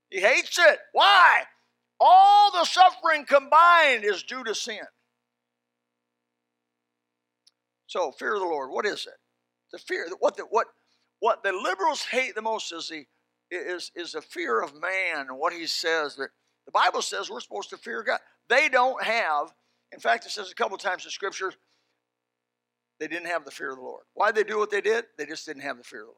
He 0.10 0.20
hates 0.20 0.58
it. 0.58 0.80
Why? 0.94 1.44
All 2.00 2.52
the 2.52 2.66
suffering 2.66 3.26
combined 3.26 4.04
is 4.04 4.24
due 4.24 4.44
to 4.44 4.56
sin. 4.56 4.80
So, 7.88 8.12
fear 8.12 8.36
of 8.36 8.42
the 8.42 8.48
Lord, 8.48 8.70
what 8.70 8.86
is 8.86 9.06
it? 9.06 9.14
The 9.72 9.80
fear, 9.80 10.06
that 10.10 10.18
what 10.20 10.38
the, 10.38 10.44
what, 10.44 10.68
what 11.20 11.44
the 11.44 11.52
liberals 11.52 12.04
hate 12.04 12.36
the 12.36 12.42
most 12.42 12.72
is 12.72 12.90
the 12.90 13.06
is, 13.52 13.92
is 13.96 14.16
a 14.16 14.22
fear 14.22 14.62
of 14.62 14.74
man 14.80 15.28
and 15.30 15.38
what 15.38 15.54
he 15.54 15.68
says. 15.68 16.16
That 16.16 16.30
the 16.66 16.72
Bible 16.72 17.02
says 17.02 17.30
we're 17.30 17.40
supposed 17.40 17.70
to 17.72 17.78
fear 17.78 18.04
God. 18.04 18.20
They 18.50 18.70
don't 18.70 19.02
have, 19.04 19.54
in 19.92 20.00
fact, 20.00 20.26
it 20.26 20.32
says 20.32 20.52
a 20.52 20.56
couple 20.56 20.78
times 20.78 21.06
in 21.06 21.12
Scripture, 21.12 21.54
they 23.00 23.08
didn't 23.08 23.28
have 23.28 23.46
the 23.46 23.52
fear 23.52 23.72
of 23.72 23.78
the 23.78 23.84
Lord. 23.84 24.04
Why 24.14 24.32
they 24.32 24.44
do 24.44 24.58
what 24.58 24.72
they 24.72 24.82
did? 24.82 25.06
They 25.18 25.26
just 25.26 25.46
didn't 25.46 25.62
have 25.64 25.78
the 25.78 25.84
fear 25.84 26.02
of 26.02 26.08
the 26.08 26.12
Lord. 26.12 26.18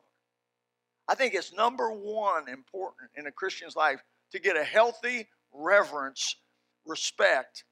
I 1.08 1.16
think 1.16 1.34
it's 1.34 1.52
number 1.52 1.90
one 1.90 2.48
important 2.48 3.10
in 3.16 3.26
a 3.26 3.32
Christian's 3.32 3.76
life 3.76 4.00
to 4.32 4.40
get 4.40 4.56
a 4.56 4.64
healthy 4.64 5.28
reverence, 5.52 6.36
respect, 6.86 7.64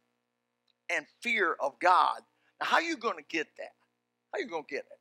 and 0.89 1.05
fear 1.21 1.55
of 1.59 1.79
God. 1.79 2.21
Now, 2.59 2.67
how 2.67 2.77
are 2.77 2.81
you 2.81 2.97
going 2.97 3.17
to 3.17 3.23
get 3.29 3.47
that? 3.57 3.73
How 4.33 4.39
are 4.39 4.41
you 4.41 4.49
going 4.49 4.63
to 4.67 4.73
get 4.73 4.85
it? 4.85 4.96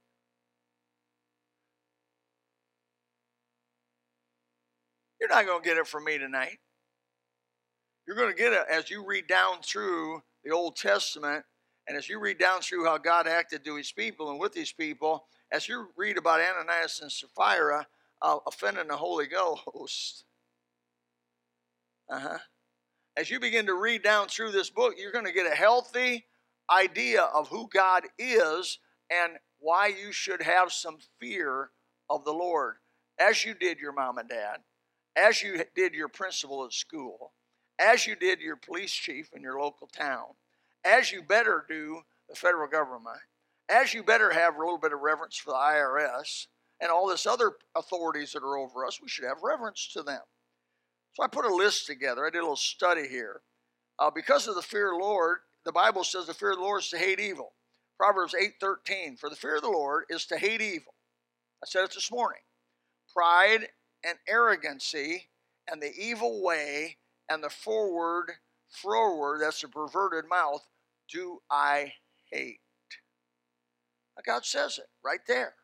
You're 5.20 5.30
not 5.30 5.46
going 5.46 5.62
to 5.62 5.68
get 5.68 5.78
it 5.78 5.86
from 5.86 6.04
me 6.04 6.18
tonight. 6.18 6.58
You're 8.06 8.16
going 8.16 8.30
to 8.30 8.36
get 8.36 8.52
it 8.52 8.62
as 8.70 8.90
you 8.90 9.04
read 9.04 9.26
down 9.26 9.62
through 9.62 10.22
the 10.44 10.50
Old 10.50 10.76
Testament 10.76 11.44
and 11.88 11.96
as 11.96 12.08
you 12.08 12.20
read 12.20 12.38
down 12.38 12.60
through 12.60 12.84
how 12.84 12.98
God 12.98 13.26
acted 13.26 13.64
to 13.64 13.76
his 13.76 13.92
people 13.92 14.30
and 14.30 14.38
with 14.38 14.54
his 14.54 14.72
people, 14.72 15.26
as 15.50 15.68
you 15.68 15.88
read 15.96 16.18
about 16.18 16.40
Ananias 16.40 17.00
and 17.00 17.10
Sapphira 17.10 17.86
uh, 18.22 18.38
offending 18.46 18.88
the 18.88 18.96
Holy 18.96 19.26
Ghost. 19.26 20.24
Uh-huh. 22.08 22.38
As 23.16 23.30
you 23.30 23.40
begin 23.40 23.66
to 23.66 23.74
read 23.74 24.02
down 24.02 24.28
through 24.28 24.52
this 24.52 24.70
book, 24.70 24.94
you're 24.98 25.12
going 25.12 25.24
to 25.24 25.32
get 25.32 25.50
a 25.50 25.56
healthy 25.56 26.26
idea 26.70 27.22
of 27.22 27.48
who 27.48 27.68
God 27.72 28.04
is 28.18 28.78
and 29.10 29.38
why 29.58 29.86
you 29.86 30.12
should 30.12 30.42
have 30.42 30.72
some 30.72 30.98
fear 31.20 31.70
of 32.10 32.24
the 32.24 32.32
Lord, 32.32 32.76
as 33.18 33.44
you 33.44 33.54
did 33.54 33.78
your 33.78 33.92
mom 33.92 34.18
and 34.18 34.28
dad 34.28 34.58
as 35.16 35.42
you 35.42 35.62
did 35.74 35.94
your 35.94 36.08
principal 36.08 36.64
at 36.64 36.72
school, 36.72 37.32
as 37.78 38.06
you 38.06 38.14
did 38.14 38.40
your 38.40 38.56
police 38.56 38.92
chief 38.92 39.30
in 39.34 39.42
your 39.42 39.60
local 39.60 39.86
town, 39.86 40.26
as 40.84 41.10
you 41.10 41.22
better 41.22 41.64
do 41.68 42.00
the 42.28 42.36
federal 42.36 42.68
government, 42.68 43.18
as 43.68 43.94
you 43.94 44.02
better 44.02 44.32
have 44.32 44.54
a 44.54 44.58
little 44.58 44.78
bit 44.78 44.92
of 44.92 45.00
reverence 45.00 45.36
for 45.36 45.50
the 45.50 45.56
IRS 45.56 46.46
and 46.80 46.90
all 46.90 47.08
this 47.08 47.26
other 47.26 47.52
authorities 47.74 48.32
that 48.32 48.42
are 48.42 48.58
over 48.58 48.84
us, 48.84 49.00
we 49.00 49.08
should 49.08 49.24
have 49.24 49.38
reverence 49.42 49.88
to 49.92 50.02
them. 50.02 50.22
So 51.14 51.22
I 51.22 51.28
put 51.28 51.46
a 51.46 51.54
list 51.54 51.86
together. 51.86 52.26
I 52.26 52.30
did 52.30 52.38
a 52.38 52.42
little 52.42 52.56
study 52.56 53.08
here. 53.08 53.40
Uh, 53.98 54.10
because 54.10 54.46
of 54.46 54.54
the 54.54 54.62
fear 54.62 54.92
of 54.92 54.98
the 54.98 55.04
Lord, 55.04 55.38
the 55.64 55.72
Bible 55.72 56.04
says 56.04 56.26
the 56.26 56.34
fear 56.34 56.50
of 56.50 56.58
the 56.58 56.62
Lord 56.62 56.82
is 56.82 56.90
to 56.90 56.98
hate 56.98 57.18
evil. 57.18 57.54
Proverbs 57.96 58.34
8:13, 58.34 59.16
for 59.16 59.30
the 59.30 59.36
fear 59.36 59.56
of 59.56 59.62
the 59.62 59.70
Lord 59.70 60.04
is 60.10 60.26
to 60.26 60.36
hate 60.36 60.60
evil. 60.60 60.94
I 61.62 61.66
said 61.66 61.84
it 61.84 61.92
this 61.94 62.10
morning. 62.10 62.42
Pride 63.12 63.68
and 64.04 64.18
arrogancy 64.28 65.28
and 65.70 65.82
the 65.82 65.92
evil 65.98 66.42
way 66.42 66.96
and 67.28 67.42
the 67.42 67.50
forward, 67.50 68.32
forward, 68.68 69.40
that's 69.40 69.62
a 69.62 69.68
perverted 69.68 70.28
mouth, 70.28 70.66
do 71.10 71.40
I 71.50 71.94
hate. 72.30 72.60
Now 74.16 74.22
God 74.24 74.44
says 74.44 74.78
it 74.78 74.88
right 75.04 75.20
there. 75.26 75.54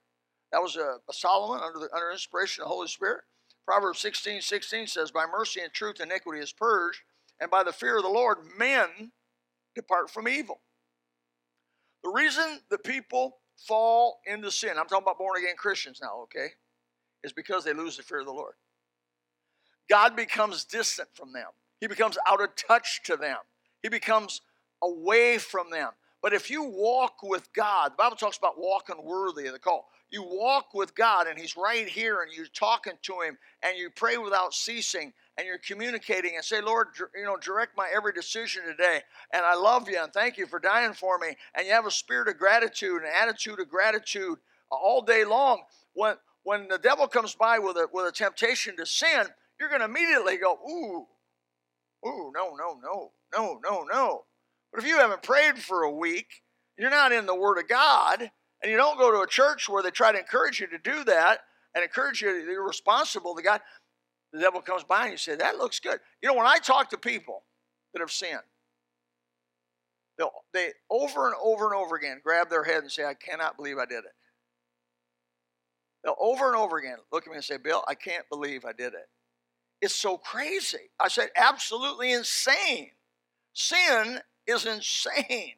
That 0.52 0.62
was 0.62 0.76
uh, 0.76 0.80
a, 0.80 0.98
a 1.08 1.12
Solomon 1.12 1.62
under 1.64 1.78
the 1.78 1.94
under 1.94 2.10
inspiration 2.10 2.62
of 2.62 2.68
the 2.68 2.74
Holy 2.74 2.88
Spirit. 2.88 3.22
Proverbs 3.66 4.00
16, 4.00 4.40
16 4.40 4.86
says, 4.88 5.10
By 5.10 5.24
mercy 5.26 5.60
and 5.60 5.72
truth 5.72 6.00
iniquity 6.00 6.40
is 6.40 6.52
purged, 6.52 7.00
and 7.40 7.50
by 7.50 7.62
the 7.62 7.72
fear 7.72 7.96
of 7.96 8.02
the 8.02 8.08
Lord 8.08 8.38
men 8.58 9.12
depart 9.74 10.10
from 10.10 10.28
evil. 10.28 10.60
The 12.02 12.10
reason 12.10 12.60
that 12.70 12.84
people 12.84 13.38
fall 13.56 14.20
into 14.26 14.50
sin, 14.50 14.70
I'm 14.70 14.86
talking 14.86 15.04
about 15.04 15.18
born 15.18 15.38
again 15.38 15.54
Christians 15.56 16.00
now, 16.02 16.22
okay? 16.24 16.48
Is 17.24 17.32
because 17.32 17.64
they 17.64 17.72
lose 17.72 17.96
the 17.96 18.02
fear 18.02 18.20
of 18.20 18.26
the 18.26 18.32
Lord. 18.32 18.54
God 19.88 20.16
becomes 20.16 20.64
distant 20.64 21.08
from 21.14 21.32
them, 21.32 21.48
He 21.80 21.86
becomes 21.86 22.18
out 22.26 22.42
of 22.42 22.54
touch 22.56 23.00
to 23.04 23.16
them, 23.16 23.38
He 23.82 23.88
becomes 23.88 24.40
away 24.82 25.38
from 25.38 25.70
them. 25.70 25.90
But 26.22 26.32
if 26.32 26.50
you 26.50 26.62
walk 26.62 27.16
with 27.24 27.52
God, 27.52 27.92
the 27.92 27.96
Bible 27.96 28.16
talks 28.16 28.38
about 28.38 28.54
walking 28.56 29.04
worthy 29.04 29.46
of 29.48 29.52
the 29.52 29.58
call. 29.58 29.88
You 30.10 30.22
walk 30.22 30.72
with 30.72 30.94
God 30.94 31.26
and 31.26 31.38
He's 31.38 31.56
right 31.56 31.88
here 31.88 32.22
and 32.22 32.32
you're 32.32 32.46
talking 32.46 32.92
to 33.02 33.20
Him 33.22 33.36
and 33.62 33.76
you 33.76 33.90
pray 33.90 34.18
without 34.18 34.54
ceasing 34.54 35.12
and 35.36 35.46
you're 35.46 35.58
communicating 35.58 36.36
and 36.36 36.44
say, 36.44 36.60
Lord, 36.60 36.88
you 37.16 37.24
know, 37.24 37.36
direct 37.38 37.76
my 37.76 37.90
every 37.94 38.12
decision 38.12 38.62
today. 38.64 39.00
And 39.32 39.44
I 39.44 39.56
love 39.56 39.88
you 39.88 39.98
and 40.00 40.12
thank 40.12 40.36
you 40.36 40.46
for 40.46 40.60
dying 40.60 40.92
for 40.92 41.18
me. 41.18 41.34
And 41.56 41.66
you 41.66 41.72
have 41.72 41.86
a 41.86 41.90
spirit 41.90 42.28
of 42.28 42.38
gratitude, 42.38 43.02
an 43.02 43.10
attitude 43.20 43.58
of 43.58 43.68
gratitude 43.68 44.38
all 44.70 45.02
day 45.02 45.24
long. 45.24 45.62
When 45.94 46.14
when 46.44 46.68
the 46.68 46.78
devil 46.78 47.06
comes 47.06 47.34
by 47.34 47.58
with 47.58 47.76
a, 47.76 47.88
with 47.92 48.06
a 48.06 48.12
temptation 48.12 48.76
to 48.76 48.86
sin, 48.86 49.26
you're 49.58 49.68
going 49.68 49.80
to 49.80 49.86
immediately 49.86 50.36
go, 50.36 50.54
ooh, 50.68 51.06
ooh, 52.06 52.32
no, 52.34 52.56
no, 52.56 52.78
no, 52.82 53.12
no, 53.34 53.60
no, 53.62 53.84
no. 53.84 54.24
But 54.72 54.82
if 54.82 54.88
you 54.88 54.98
haven't 54.98 55.22
prayed 55.22 55.58
for 55.58 55.82
a 55.82 55.90
week, 55.90 56.26
you're 56.78 56.90
not 56.90 57.12
in 57.12 57.26
the 57.26 57.34
Word 57.34 57.58
of 57.58 57.68
God, 57.68 58.30
and 58.62 58.70
you 58.70 58.76
don't 58.76 58.98
go 58.98 59.12
to 59.12 59.20
a 59.20 59.26
church 59.26 59.68
where 59.68 59.82
they 59.82 59.90
try 59.90 60.12
to 60.12 60.18
encourage 60.18 60.60
you 60.60 60.66
to 60.68 60.78
do 60.78 61.04
that 61.04 61.40
and 61.74 61.84
encourage 61.84 62.22
you 62.22 62.30
you're 62.30 62.66
responsible 62.66 63.34
to 63.34 63.42
God, 63.42 63.60
the 64.32 64.40
devil 64.40 64.60
comes 64.60 64.84
by 64.84 65.04
and 65.04 65.12
you 65.12 65.18
say, 65.18 65.36
that 65.36 65.58
looks 65.58 65.78
good. 65.78 65.98
You 66.22 66.28
know, 66.28 66.34
when 66.34 66.46
I 66.46 66.58
talk 66.58 66.90
to 66.90 66.98
people 66.98 67.44
that 67.92 68.00
have 68.00 68.10
sinned, 68.10 68.40
they 70.52 70.72
over 70.90 71.26
and 71.26 71.34
over 71.42 71.66
and 71.66 71.74
over 71.74 71.96
again 71.96 72.20
grab 72.22 72.50
their 72.50 72.64
head 72.64 72.82
and 72.82 72.92
say, 72.92 73.04
I 73.04 73.14
cannot 73.14 73.56
believe 73.56 73.78
I 73.78 73.86
did 73.86 74.04
it. 74.04 74.12
They'll 76.04 76.16
over 76.18 76.48
and 76.48 76.56
over 76.56 76.78
again 76.78 76.96
look 77.12 77.26
at 77.26 77.30
me 77.30 77.36
and 77.36 77.44
say, 77.44 77.56
Bill, 77.56 77.84
I 77.86 77.94
can't 77.94 78.28
believe 78.28 78.64
I 78.64 78.72
did 78.72 78.94
it. 78.94 79.08
It's 79.80 79.94
so 79.94 80.16
crazy. 80.16 80.90
I 81.00 81.08
said, 81.08 81.30
absolutely 81.36 82.12
insane. 82.12 82.90
Sin 83.52 84.20
is 84.46 84.64
insane. 84.64 85.54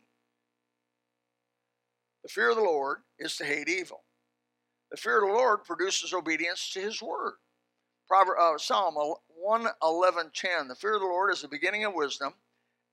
The 2.22 2.28
fear 2.28 2.50
of 2.50 2.57
the 2.57 2.62
Lord 2.62 2.98
is 3.18 3.37
to 3.37 3.44
hate 3.44 3.68
evil. 3.68 4.02
The 4.90 4.96
fear 4.96 5.22
of 5.22 5.28
the 5.28 5.35
Lord 5.35 5.64
produces 5.64 6.14
obedience 6.14 6.70
to 6.70 6.80
his 6.80 7.02
word. 7.02 7.35
Proverb, 8.09 8.38
uh, 8.38 8.59
Psalm 8.59 8.94
111 8.94 10.30
10. 10.35 10.68
The 10.68 10.74
fear 10.74 10.94
of 10.94 11.00
the 11.00 11.07
Lord 11.07 11.33
is 11.33 11.42
the 11.42 11.48
beginning 11.48 11.85
of 11.85 11.94
wisdom. 11.94 12.35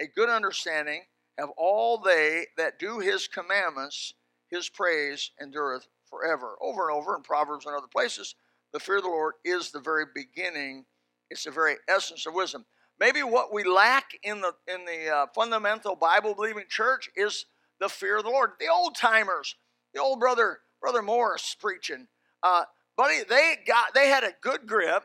A 0.01 0.07
good 0.07 0.29
understanding 0.29 1.03
have 1.37 1.49
all 1.57 1.97
they 1.97 2.47
that 2.57 2.79
do 2.79 2.99
his 2.99 3.27
commandments, 3.27 4.13
his 4.49 4.67
praise 4.67 5.31
endureth 5.41 5.87
forever. 6.11 6.57
Over 6.61 6.89
and 6.89 6.97
over 6.97 7.15
in 7.15 7.23
Proverbs 7.23 7.65
and 7.65 7.75
other 7.75 7.87
places, 7.87 8.35
the 8.73 8.79
fear 8.79 8.97
of 8.97 9.03
the 9.03 9.09
Lord 9.09 9.33
is 9.43 9.71
the 9.71 9.79
very 9.79 10.05
beginning, 10.13 10.85
it's 11.31 11.45
the 11.45 11.51
very 11.51 11.77
essence 11.87 12.27
of 12.27 12.35
wisdom. 12.35 12.65
maybe 12.99 13.23
what 13.23 13.51
we 13.51 13.63
lack 13.63 14.11
in 14.23 14.41
the 14.41 14.53
in 14.67 14.85
the 14.85 15.09
uh, 15.09 15.25
fundamental 15.33 15.95
Bible 15.95 16.35
believing 16.35 16.65
church 16.69 17.09
is 17.15 17.45
the 17.79 17.89
fear 17.89 18.17
of 18.17 18.23
the 18.23 18.29
Lord. 18.29 18.51
The 18.59 18.67
old 18.67 18.95
timers, 18.95 19.55
the 19.93 20.01
old 20.01 20.19
brother 20.19 20.59
brother 20.79 21.01
Morris 21.01 21.55
preaching, 21.59 22.07
uh, 22.43 22.65
buddy, 22.95 23.23
they 23.27 23.55
got 23.67 23.93
they 23.95 24.07
had 24.07 24.23
a 24.23 24.33
good 24.41 24.67
grip. 24.67 25.03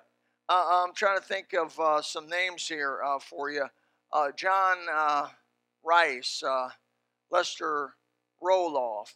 Uh, 0.48 0.84
I'm 0.86 0.94
trying 0.94 1.18
to 1.18 1.24
think 1.24 1.54
of 1.54 1.78
uh, 1.80 2.02
some 2.02 2.28
names 2.28 2.68
here 2.68 3.00
uh, 3.04 3.18
for 3.18 3.50
you. 3.50 3.66
Uh, 4.12 4.30
John 4.36 4.76
uh, 4.92 5.28
Rice, 5.84 6.42
Lester 7.30 7.94
Roloff, 8.40 9.08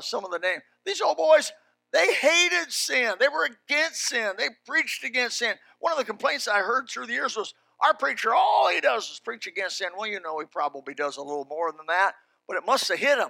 some 0.00 0.24
of 0.24 0.32
the 0.32 0.38
names. 0.38 0.62
These 0.86 1.02
old 1.02 1.16
boys, 1.16 1.52
they 1.92 2.14
hated 2.14 2.72
sin. 2.72 3.14
They 3.20 3.28
were 3.28 3.44
against 3.44 4.06
sin. 4.06 4.32
They 4.38 4.48
preached 4.66 5.04
against 5.04 5.38
sin. 5.38 5.54
One 5.80 5.92
of 5.92 5.98
the 5.98 6.04
complaints 6.04 6.48
I 6.48 6.60
heard 6.60 6.88
through 6.88 7.06
the 7.06 7.12
years 7.12 7.36
was 7.36 7.52
our 7.84 7.94
preacher, 7.94 8.34
all 8.34 8.70
he 8.70 8.80
does 8.80 9.10
is 9.10 9.20
preach 9.20 9.46
against 9.46 9.78
sin. 9.78 9.88
Well, 9.96 10.06
you 10.06 10.20
know, 10.20 10.38
he 10.38 10.46
probably 10.46 10.94
does 10.94 11.18
a 11.18 11.22
little 11.22 11.44
more 11.44 11.72
than 11.72 11.86
that, 11.88 12.12
but 12.48 12.56
it 12.56 12.64
must 12.64 12.88
have 12.88 12.98
hit 12.98 13.18
him. 13.18 13.28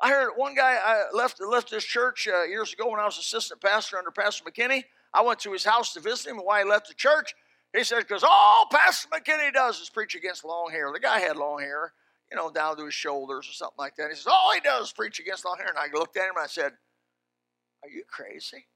I 0.00 0.10
heard 0.10 0.32
one 0.36 0.54
guy 0.54 0.78
I 0.82 1.04
left 1.12 1.40
left 1.40 1.70
this 1.70 1.84
church 1.84 2.28
uh, 2.28 2.42
years 2.44 2.72
ago 2.72 2.90
when 2.90 3.00
I 3.00 3.04
was 3.04 3.18
assistant 3.18 3.60
pastor 3.60 3.96
under 3.96 4.10
Pastor 4.10 4.44
McKinney. 4.44 4.84
I 5.12 5.22
went 5.22 5.38
to 5.40 5.52
his 5.52 5.64
house 5.64 5.92
to 5.94 6.00
visit 6.00 6.30
him, 6.30 6.38
and 6.38 6.46
why 6.46 6.62
he 6.62 6.68
left 6.68 6.88
the 6.88 6.94
church, 6.94 7.34
he 7.74 7.84
said, 7.84 8.00
because 8.00 8.24
all 8.24 8.66
Pastor 8.70 9.08
McKinney 9.08 9.52
does 9.52 9.80
is 9.80 9.88
preach 9.88 10.14
against 10.14 10.44
long 10.44 10.70
hair. 10.70 10.90
The 10.92 11.00
guy 11.00 11.20
had 11.20 11.36
long 11.36 11.60
hair, 11.60 11.92
you 12.30 12.36
know, 12.36 12.50
down 12.50 12.76
to 12.76 12.84
his 12.84 12.94
shoulders 12.94 13.48
or 13.48 13.52
something 13.52 13.78
like 13.78 13.96
that. 13.96 14.10
He 14.10 14.16
says, 14.16 14.26
all 14.26 14.52
he 14.54 14.60
does 14.60 14.86
is 14.86 14.92
preach 14.92 15.20
against 15.20 15.44
long 15.44 15.56
hair. 15.58 15.68
And 15.68 15.78
I 15.78 15.96
looked 15.96 16.16
at 16.16 16.24
him 16.24 16.36
and 16.36 16.44
I 16.44 16.48
said, 16.48 16.72
are 17.82 17.90
you 17.90 18.04
crazy? 18.08 18.66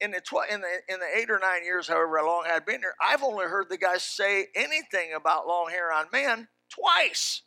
In 0.00 0.10
the, 0.10 0.20
tw- 0.20 0.50
in, 0.50 0.60
the, 0.60 0.92
in 0.92 1.00
the 1.00 1.06
eight 1.16 1.30
or 1.30 1.38
nine 1.38 1.64
years, 1.64 1.86
however 1.86 2.20
long 2.24 2.44
I'd 2.46 2.66
been 2.66 2.80
here, 2.80 2.94
I've 3.00 3.22
only 3.22 3.46
heard 3.46 3.66
the 3.68 3.78
guy 3.78 3.98
say 3.98 4.48
anything 4.54 5.12
about 5.14 5.46
long 5.46 5.70
hair 5.70 5.92
on 5.92 6.06
men 6.12 6.48
twice. 6.68 7.42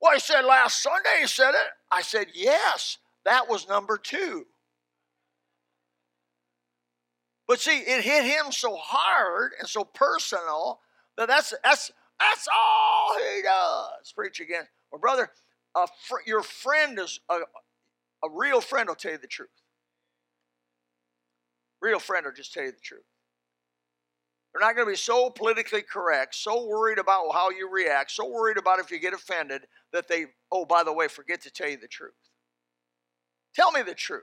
Well, 0.00 0.14
he 0.14 0.20
said 0.20 0.42
last 0.42 0.82
Sunday, 0.82 1.20
he 1.20 1.26
said 1.26 1.50
it. 1.50 1.70
I 1.90 2.02
said, 2.02 2.28
yes, 2.34 2.98
that 3.24 3.48
was 3.48 3.68
number 3.68 3.96
two. 3.96 4.46
But 7.46 7.60
see, 7.60 7.78
it 7.78 8.04
hit 8.04 8.24
him 8.24 8.50
so 8.52 8.76
hard 8.76 9.52
and 9.58 9.68
so 9.68 9.84
personal 9.84 10.80
that 11.16 11.28
that's 11.28 11.52
that's 11.62 11.90
that's 12.20 12.46
all 12.54 13.16
he 13.18 13.42
does. 13.42 14.12
Preach 14.14 14.40
again. 14.40 14.64
Well, 14.90 15.00
brother, 15.00 15.30
fr- 16.06 16.26
your 16.26 16.42
friend 16.42 16.98
is 16.98 17.20
a, 17.28 17.36
a 18.24 18.30
real 18.30 18.60
friend 18.60 18.88
will 18.88 18.94
tell 18.94 19.12
you 19.12 19.18
the 19.18 19.26
truth. 19.26 19.48
Real 21.82 21.98
friend 21.98 22.24
will 22.24 22.32
just 22.32 22.52
tell 22.52 22.64
you 22.64 22.72
the 22.72 22.78
truth. 22.82 23.04
They're 24.52 24.66
not 24.66 24.76
going 24.76 24.86
to 24.86 24.92
be 24.92 24.96
so 24.96 25.30
politically 25.30 25.82
correct, 25.82 26.36
so 26.36 26.64
worried 26.64 26.98
about 26.98 27.32
how 27.32 27.50
you 27.50 27.68
react, 27.68 28.12
so 28.12 28.28
worried 28.28 28.56
about 28.56 28.78
if 28.78 28.90
you 28.90 29.00
get 29.00 29.12
offended 29.12 29.62
that 29.92 30.06
they, 30.06 30.26
oh, 30.52 30.64
by 30.64 30.84
the 30.84 30.92
way, 30.92 31.08
forget 31.08 31.42
to 31.42 31.50
tell 31.50 31.68
you 31.68 31.76
the 31.76 31.88
truth. 31.88 32.12
Tell 33.54 33.72
me 33.72 33.82
the 33.82 33.94
truth. 33.94 34.22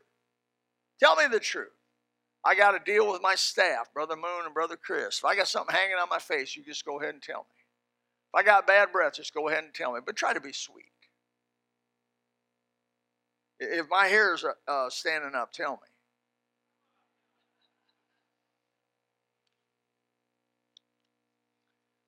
Tell 1.02 1.18
me 1.18 1.26
the 1.30 1.40
truth. 1.40 1.68
I 2.46 2.56
got 2.56 2.72
to 2.72 2.92
deal 2.92 3.12
with 3.12 3.22
my 3.22 3.36
staff, 3.36 3.94
Brother 3.94 4.16
Moon 4.16 4.46
and 4.46 4.54
Brother 4.54 4.78
Chris. 4.78 5.18
If 5.18 5.26
I 5.26 5.36
got 5.36 5.48
something 5.48 5.76
hanging 5.76 5.98
on 6.02 6.10
my 6.10 6.18
face, 6.20 6.56
you 6.56 6.64
just 6.64 6.86
go 6.86 7.00
ahead 7.00 7.14
and 7.14 7.22
tell 7.22 7.46
me. 7.50 7.61
If 8.34 8.39
I 8.39 8.44
got 8.44 8.65
bad 8.65 8.91
breath, 8.91 9.15
just 9.15 9.34
go 9.34 9.50
ahead 9.50 9.63
and 9.65 9.74
tell 9.74 9.94
me. 9.94 10.00
But 10.06 10.15
try 10.15 10.34
to 10.34 10.39
be 10.39 10.54
sweet. 10.54 10.86
If 13.60 13.88
my 13.89 14.08
hair 14.08 14.34
is 14.34 14.46
uh, 14.67 14.89
standing 14.89 15.36
up, 15.36 15.52
tell 15.52 15.74
me. 15.74 15.89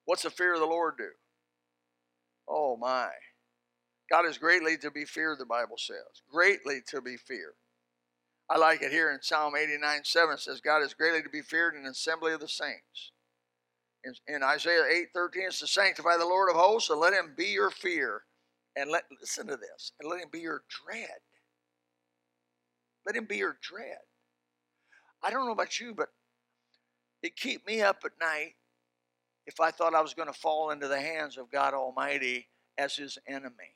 What's 0.05 0.23
the 0.23 0.29
fear 0.29 0.53
of 0.53 0.59
the 0.59 0.65
Lord 0.65 0.95
do? 0.97 1.09
Oh 2.47 2.77
my. 2.77 3.09
God 4.09 4.25
is 4.25 4.37
greatly 4.37 4.77
to 4.77 4.91
be 4.91 5.05
feared, 5.05 5.39
the 5.39 5.45
Bible 5.45 5.77
says. 5.77 6.21
Greatly 6.31 6.81
to 6.87 7.01
be 7.01 7.17
feared. 7.17 7.55
I 8.49 8.57
like 8.57 8.81
it 8.81 8.91
here 8.91 9.11
in 9.11 9.21
Psalm 9.21 9.55
89 9.55 10.01
7 10.03 10.37
says, 10.37 10.61
God 10.61 10.83
is 10.83 10.93
greatly 10.93 11.23
to 11.23 11.29
be 11.29 11.41
feared 11.41 11.75
in 11.75 11.83
the 11.83 11.91
assembly 11.91 12.33
of 12.33 12.39
the 12.39 12.47
saints. 12.47 13.11
In, 14.05 14.13
in 14.27 14.43
Isaiah 14.43 14.83
8 14.89 15.07
13, 15.13 15.43
it's 15.47 15.59
to 15.59 15.67
sanctify 15.67 16.17
the 16.17 16.25
Lord 16.25 16.49
of 16.49 16.55
hosts 16.55 16.89
and 16.89 16.99
let 16.99 17.13
him 17.13 17.33
be 17.35 17.47
your 17.47 17.69
fear. 17.69 18.23
And 18.75 18.89
let 18.89 19.03
listen 19.21 19.45
to 19.47 19.55
this, 19.55 19.91
and 19.99 20.09
let 20.09 20.19
him 20.19 20.29
be 20.31 20.39
your 20.39 20.63
dread. 20.67 21.19
Let 23.05 23.15
him 23.15 23.25
be 23.25 23.37
your 23.37 23.57
dread. 23.61 23.99
I 25.21 25.29
don't 25.29 25.45
know 25.45 25.51
about 25.51 25.79
you, 25.79 25.93
but 25.93 26.07
it 27.21 27.35
keep 27.35 27.67
me 27.67 27.83
up 27.83 28.01
at 28.03 28.13
night 28.19 28.53
if 29.45 29.59
I 29.59 29.69
thought 29.69 29.93
I 29.93 30.01
was 30.01 30.15
going 30.15 30.27
to 30.27 30.33
fall 30.33 30.71
into 30.71 30.87
the 30.87 30.99
hands 30.99 31.37
of 31.37 31.51
God 31.51 31.75
Almighty 31.75 32.47
as 32.79 32.95
his 32.95 33.19
enemy. 33.27 33.75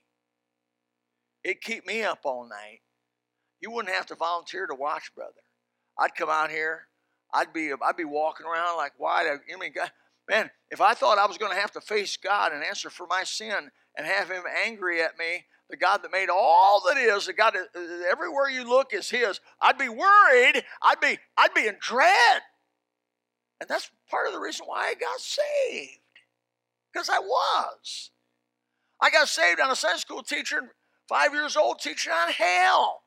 It'd 1.43 1.61
keep 1.61 1.85
me 1.85 2.01
up 2.01 2.21
all 2.23 2.49
night 2.49 2.79
you 3.59 3.71
wouldn't 3.71 3.93
have 3.93 4.05
to 4.07 4.15
volunteer 4.15 4.67
to 4.67 4.75
watch, 4.75 5.13
brother. 5.15 5.31
I'd 5.99 6.15
come 6.15 6.29
out 6.29 6.51
here. 6.51 6.87
I'd 7.33 7.53
be 7.53 7.71
I'd 7.71 7.97
be 7.97 8.05
walking 8.05 8.45
around 8.45 8.77
like 8.77 8.97
wide. 8.99 9.27
I 9.27 9.59
mean, 9.59 9.73
God, 9.73 9.91
man, 10.29 10.51
if 10.69 10.81
I 10.81 10.93
thought 10.93 11.17
I 11.17 11.25
was 11.25 11.37
going 11.37 11.51
to 11.51 11.59
have 11.59 11.71
to 11.71 11.81
face 11.81 12.17
God 12.17 12.51
and 12.51 12.63
answer 12.63 12.89
for 12.89 13.07
my 13.07 13.23
sin 13.23 13.71
and 13.97 14.07
have 14.07 14.29
Him 14.29 14.43
angry 14.65 15.01
at 15.01 15.17
me, 15.17 15.45
the 15.69 15.77
God 15.77 16.01
that 16.03 16.11
made 16.11 16.29
all 16.29 16.81
that 16.87 16.97
is, 16.97 17.25
the 17.25 17.33
God 17.33 17.53
that 17.53 17.67
uh, 17.75 18.11
everywhere 18.11 18.49
you 18.49 18.67
look 18.67 18.93
is 18.93 19.09
His, 19.09 19.39
I'd 19.61 19.77
be 19.77 19.89
worried. 19.89 20.63
I'd 20.81 20.99
be 21.01 21.17
I'd 21.37 21.53
be 21.53 21.67
in 21.67 21.75
dread, 21.79 22.41
and 23.59 23.69
that's 23.69 23.91
part 24.09 24.27
of 24.27 24.33
the 24.33 24.39
reason 24.39 24.65
why 24.65 24.87
I 24.87 24.93
got 24.93 25.19
saved, 25.19 25.99
because 26.91 27.09
I 27.09 27.19
was. 27.19 28.11
I 28.99 29.09
got 29.11 29.27
saved 29.27 29.59
on 29.59 29.69
a 29.69 29.75
Sunday 29.75 29.99
school 29.99 30.23
teacher, 30.23 30.73
five 31.07 31.33
years 31.33 31.55
old, 31.55 31.79
teaching 31.79 32.11
on 32.11 32.31
hell. 32.31 33.03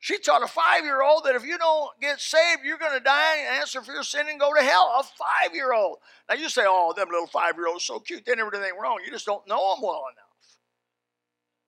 She 0.00 0.18
taught 0.18 0.44
a 0.44 0.46
five 0.46 0.84
year 0.84 1.02
old 1.02 1.24
that 1.24 1.34
if 1.34 1.44
you 1.44 1.58
don't 1.58 1.90
get 2.00 2.20
saved, 2.20 2.60
you're 2.64 2.78
going 2.78 2.96
to 2.96 3.02
die 3.02 3.38
and 3.38 3.60
answer 3.60 3.82
for 3.82 3.92
your 3.92 4.04
sin 4.04 4.28
and 4.28 4.38
go 4.38 4.54
to 4.54 4.62
hell. 4.62 4.92
A 5.00 5.02
five 5.02 5.54
year 5.54 5.72
old. 5.72 5.98
Now 6.28 6.36
you 6.36 6.48
say, 6.48 6.62
oh, 6.64 6.92
them 6.96 7.08
little 7.10 7.26
five 7.26 7.56
year 7.56 7.66
olds 7.66 7.84
so 7.84 7.98
cute. 7.98 8.24
They 8.24 8.34
never 8.34 8.50
did 8.50 8.60
anything 8.60 8.78
wrong. 8.80 9.00
You 9.04 9.10
just 9.10 9.26
don't 9.26 9.46
know 9.48 9.74
them 9.74 9.82
well 9.82 10.04
enough. 10.12 10.28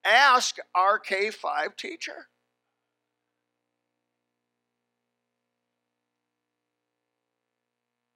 Ask 0.04 0.56
our 0.74 0.98
K5 1.00 1.76
teacher. 1.76 2.28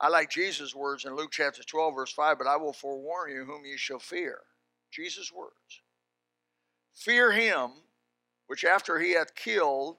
I 0.00 0.08
like 0.08 0.30
Jesus' 0.30 0.74
words 0.74 1.04
in 1.04 1.16
Luke 1.16 1.30
chapter 1.32 1.62
12, 1.62 1.94
verse 1.94 2.12
5, 2.12 2.38
but 2.38 2.46
I 2.46 2.56
will 2.56 2.72
forewarn 2.72 3.30
you 3.30 3.44
whom 3.44 3.64
you 3.64 3.78
shall 3.78 3.98
fear. 3.98 4.38
Jesus' 4.90 5.32
words. 5.32 5.82
Fear 6.94 7.32
him 7.32 7.70
which 8.46 8.64
after 8.64 8.98
he 8.98 9.12
hath 9.12 9.34
killed 9.34 9.96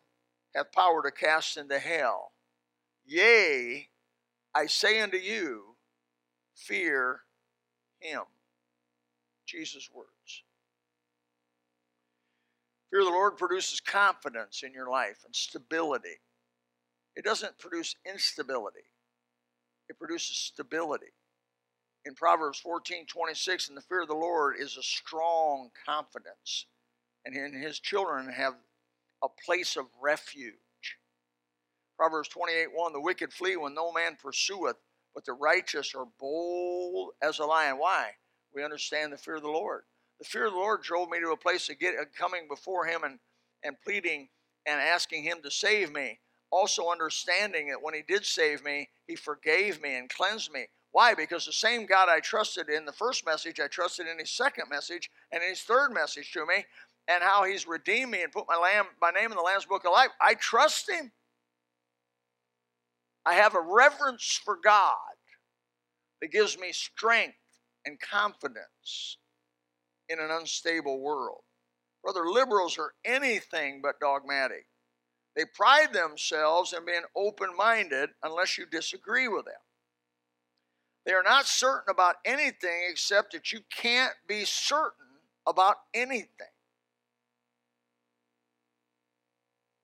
hath 0.55 0.71
power 0.71 1.03
to 1.03 1.11
cast 1.11 1.57
into 1.57 1.77
hell. 1.77 2.31
Yea, 3.05 3.89
I 4.53 4.65
say 4.67 5.01
unto 5.01 5.17
you, 5.17 5.75
fear 6.55 7.21
him. 7.99 8.21
Jesus' 9.45 9.89
words. 9.93 10.09
Fear 12.89 13.01
of 13.01 13.05
the 13.07 13.11
Lord 13.11 13.37
produces 13.37 13.79
confidence 13.79 14.63
in 14.63 14.73
your 14.73 14.89
life 14.89 15.23
and 15.25 15.35
stability. 15.35 16.21
It 17.15 17.25
doesn't 17.25 17.59
produce 17.59 17.95
instability, 18.09 18.85
it 19.89 19.99
produces 19.99 20.37
stability. 20.37 21.13
In 22.05 22.13
Proverbs 22.13 22.59
14 22.59 23.07
26, 23.07 23.67
and 23.69 23.77
the 23.77 23.81
fear 23.81 24.03
of 24.03 24.07
the 24.07 24.13
Lord 24.13 24.55
is 24.59 24.77
a 24.77 24.83
strong 24.83 25.71
confidence, 25.85 26.67
and 27.25 27.35
his 27.55 27.79
children 27.79 28.29
have 28.29 28.53
a 29.23 29.27
place 29.45 29.75
of 29.77 29.85
refuge. 30.01 30.53
Proverbs 31.97 32.27
28 32.29 32.67
1 32.73 32.93
The 32.93 33.01
wicked 33.01 33.33
flee 33.33 33.55
when 33.55 33.73
no 33.73 33.91
man 33.91 34.17
pursueth, 34.21 34.77
but 35.13 35.25
the 35.25 35.33
righteous 35.33 35.93
are 35.95 36.07
bold 36.19 37.11
as 37.21 37.39
a 37.39 37.45
lion. 37.45 37.77
Why? 37.77 38.11
We 38.53 38.63
understand 38.63 39.13
the 39.13 39.17
fear 39.17 39.35
of 39.35 39.43
the 39.43 39.49
Lord. 39.49 39.83
The 40.19 40.25
fear 40.25 40.45
of 40.45 40.53
the 40.53 40.59
Lord 40.59 40.81
drove 40.81 41.09
me 41.09 41.19
to 41.19 41.31
a 41.31 41.37
place 41.37 41.69
of 41.69 41.79
get, 41.79 41.95
coming 42.17 42.47
before 42.47 42.85
Him 42.85 43.03
and, 43.03 43.19
and 43.63 43.75
pleading 43.81 44.29
and 44.65 44.79
asking 44.79 45.23
Him 45.23 45.39
to 45.43 45.51
save 45.51 45.91
me. 45.91 46.19
Also, 46.51 46.89
understanding 46.89 47.69
that 47.69 47.81
when 47.81 47.93
He 47.93 48.01
did 48.01 48.25
save 48.25 48.63
me, 48.63 48.89
He 49.07 49.15
forgave 49.15 49.81
me 49.81 49.95
and 49.95 50.09
cleansed 50.09 50.51
me. 50.51 50.67
Why? 50.91 51.13
Because 51.13 51.45
the 51.45 51.51
same 51.51 51.85
God 51.85 52.07
I 52.07 52.21
trusted 52.21 52.69
in 52.69 52.85
the 52.85 52.93
first 52.93 53.25
message, 53.25 53.59
I 53.59 53.67
trusted 53.67 54.07
in 54.07 54.19
His 54.19 54.31
second 54.31 54.69
message 54.69 55.09
and 55.31 55.43
in 55.43 55.49
His 55.49 55.61
third 55.61 55.91
message 55.91 56.31
to 56.31 56.45
me 56.45 56.65
and 57.07 57.23
how 57.23 57.43
he's 57.43 57.67
redeemed 57.67 58.11
me 58.11 58.23
and 58.23 58.31
put 58.31 58.45
my, 58.47 58.57
lamb, 58.57 58.85
my 59.01 59.11
name 59.11 59.31
in 59.31 59.37
the 59.37 59.43
Lamb's 59.43 59.65
Book 59.65 59.85
of 59.85 59.91
Life, 59.91 60.09
I 60.19 60.33
trust 60.35 60.89
him. 60.89 61.11
I 63.25 63.33
have 63.35 63.55
a 63.55 63.61
reverence 63.61 64.39
for 64.43 64.57
God 64.63 64.95
that 66.21 66.31
gives 66.31 66.57
me 66.57 66.71
strength 66.71 67.35
and 67.85 67.99
confidence 67.99 69.17
in 70.09 70.19
an 70.19 70.29
unstable 70.31 70.99
world. 70.99 71.41
Brother, 72.03 72.27
liberals 72.27 72.77
are 72.77 72.93
anything 73.03 73.81
but 73.81 73.99
dogmatic. 73.99 74.67
They 75.35 75.45
pride 75.53 75.91
themselves 75.91 76.73
in 76.73 76.85
being 76.85 77.01
open 77.15 77.49
minded 77.57 78.11
unless 78.23 78.57
you 78.57 78.65
disagree 78.65 79.27
with 79.27 79.45
them. 79.45 79.53
They 81.05 81.13
are 81.13 81.23
not 81.23 81.45
certain 81.45 81.89
about 81.89 82.15
anything 82.25 82.87
except 82.89 83.33
that 83.33 83.51
you 83.51 83.59
can't 83.75 84.13
be 84.27 84.45
certain 84.45 85.05
about 85.45 85.75
anything. 85.93 86.54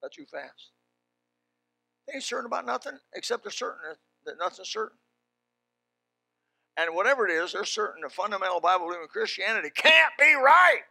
That's 0.01 0.15
too 0.15 0.25
fast. 0.25 0.71
They 2.07 2.15
ain't 2.15 2.23
certain 2.23 2.45
about 2.45 2.65
nothing 2.65 2.97
except 3.13 3.43
they're 3.43 3.51
certain 3.51 3.95
that 4.25 4.35
nothing's 4.39 4.69
certain. 4.69 4.97
And 6.77 6.95
whatever 6.95 7.27
it 7.27 7.31
is, 7.31 7.53
they're 7.53 7.65
certain 7.65 8.01
the 8.01 8.09
fundamental 8.09 8.61
Bible 8.61 8.87
believing 8.87 9.07
Christianity 9.07 9.69
can't 9.75 10.13
be 10.17 10.33
right. 10.33 10.81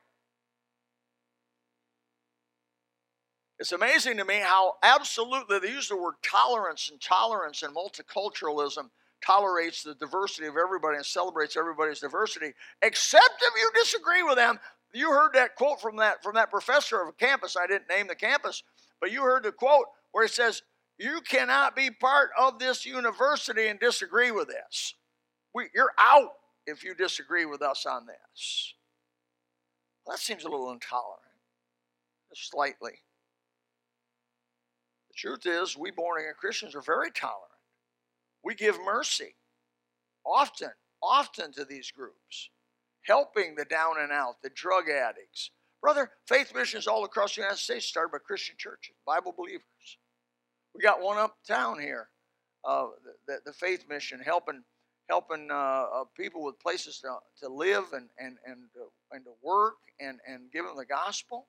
It's 3.59 3.73
amazing 3.73 4.17
to 4.17 4.25
me 4.25 4.37
how 4.37 4.77
absolutely 4.83 5.59
they 5.59 5.69
use 5.69 5.89
the 5.89 5.97
word 5.97 6.15
tolerance 6.23 6.89
and 6.91 6.99
tolerance 7.01 7.63
and 7.63 7.75
multiculturalism 7.75 8.89
tolerates 9.23 9.83
the 9.83 9.95
diversity 9.95 10.47
of 10.47 10.57
everybody 10.57 10.97
and 10.97 11.05
celebrates 11.05 11.59
everybody's 11.59 12.01
diversity, 12.01 12.55
except 12.81 13.43
if 13.43 13.53
you 13.55 13.71
disagree 13.75 14.23
with 14.23 14.37
them. 14.37 14.59
You 14.95 15.11
heard 15.11 15.35
that 15.35 15.57
quote 15.57 15.81
from 15.81 15.97
that 15.97 16.23
from 16.23 16.37
that 16.37 16.51
professor 16.51 17.03
of 17.03 17.09
a 17.09 17.13
campus. 17.13 17.55
I 17.55 17.67
didn't 17.67 17.89
name 17.89 18.07
the 18.09 18.15
campus, 18.15 18.63
but 19.01 19.13
you 19.13 19.23
heard 19.23 19.45
the 19.45 19.53
quote 19.53 19.87
where 20.13 20.25
it 20.25 20.33
says, 20.33 20.63
"You 20.99 21.21
cannot 21.23 21.75
be 21.75 21.91
part 21.91 22.31
of 22.39 22.59
this 22.59 22.85
university 22.85 23.69
and 23.69 23.81
disagree 23.81 24.31
with 24.31 24.49
this. 24.49 24.95
We, 25.55 25.71
you're 25.75 25.95
out 25.99 26.33
if 26.67 26.85
you 26.85 26.95
disagree 26.95 27.45
with 27.45 27.63
us 27.63 27.87
on 27.87 28.07
this." 28.07 28.75
Well, 30.05 30.17
that 30.17 30.23
seems 30.23 30.45
a 30.45 30.49
little 30.49 30.73
intolerant, 30.73 31.23
slightly. 32.35 33.03
The 35.09 35.15
truth 35.17 35.47
is, 35.47 35.77
we 35.77 35.91
born 35.91 36.21
again 36.21 36.35
Christians 36.39 36.75
are 36.75 36.81
very 36.81 37.11
tolerant. 37.11 37.51
We 38.43 38.55
give 38.55 38.81
mercy 38.81 39.37
often, 40.25 40.71
often 41.03 41.53
to 41.53 41.65
these 41.65 41.91
groups, 41.91 42.51
helping 43.03 43.55
the 43.55 43.65
down 43.65 44.01
and 44.01 44.13
out, 44.13 44.43
the 44.43 44.51
drug 44.51 44.89
addicts. 44.89 45.51
Brother, 45.83 46.11
faith 46.27 46.53
missions 46.55 46.87
all 46.87 47.05
across 47.05 47.35
the 47.35 47.41
United 47.41 47.59
States 47.59 47.87
started 47.87 48.13
by 48.13 48.19
Christian 48.19 48.57
churches, 48.59 48.95
Bible 49.07 49.35
believers. 49.37 49.65
We 50.75 50.83
got 50.83 51.01
one 51.01 51.17
uptown 51.17 51.81
here, 51.81 52.09
uh, 52.65 52.87
the, 53.27 53.39
the, 53.47 53.53
faith 53.53 53.87
mission, 53.89 54.21
helping 54.21 54.63
helping 55.09 55.49
uh, 55.51 55.55
uh, 55.55 56.05
people 56.17 56.45
with 56.45 56.61
places 56.61 57.01
to, 57.01 57.17
to 57.43 57.53
live 57.53 57.85
and 57.93 58.09
and 58.19 58.37
and 58.47 58.59
uh, 58.79 58.85
and 59.13 59.25
to 59.25 59.33
work 59.43 59.77
and 59.99 60.19
and 60.27 60.53
give 60.53 60.65
them 60.65 60.77
the 60.77 60.85
gospel. 60.85 61.49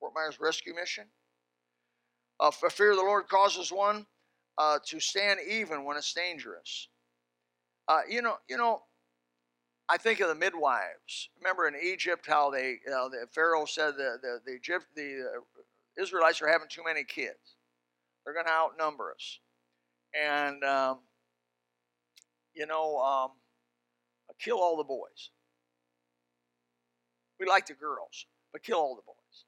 Fort 0.00 0.12
Myers 0.14 0.38
Rescue 0.40 0.74
Mission. 0.74 1.04
Uh, 2.38 2.50
for 2.50 2.68
fear 2.68 2.90
of 2.90 2.98
the 2.98 3.02
Lord 3.02 3.28
causes 3.28 3.72
one 3.72 4.06
uh, 4.58 4.78
to 4.86 5.00
stand 5.00 5.40
even 5.48 5.84
when 5.84 5.96
it's 5.96 6.12
dangerous. 6.12 6.88
Uh, 7.88 8.00
you 8.08 8.22
know, 8.22 8.34
you 8.48 8.56
know. 8.56 8.82
I 9.88 9.96
think 9.96 10.20
of 10.20 10.28
the 10.28 10.34
midwives. 10.34 11.28
Remember 11.40 11.68
in 11.68 11.74
Egypt 11.80 12.26
how 12.26 12.50
they, 12.50 12.78
you 12.84 12.90
know, 12.90 13.08
the 13.08 13.26
Pharaoh 13.32 13.66
said 13.66 13.94
the 13.96 14.18
the 14.20 14.40
the, 14.44 14.52
Egypt, 14.52 14.86
the 14.96 15.26
uh, 15.36 16.02
Israelites 16.02 16.42
are 16.42 16.48
having 16.48 16.68
too 16.68 16.82
many 16.84 17.04
kids. 17.04 17.56
They're 18.24 18.34
going 18.34 18.46
to 18.46 18.52
outnumber 18.52 19.12
us, 19.12 19.38
and 20.12 20.64
um, 20.64 20.98
you 22.54 22.66
know, 22.66 22.98
um, 22.98 23.30
kill 24.40 24.58
all 24.58 24.76
the 24.76 24.84
boys. 24.84 25.30
We 27.38 27.46
like 27.46 27.66
the 27.66 27.74
girls, 27.74 28.26
but 28.52 28.64
kill 28.64 28.78
all 28.78 28.96
the 28.96 29.02
boys. 29.06 29.44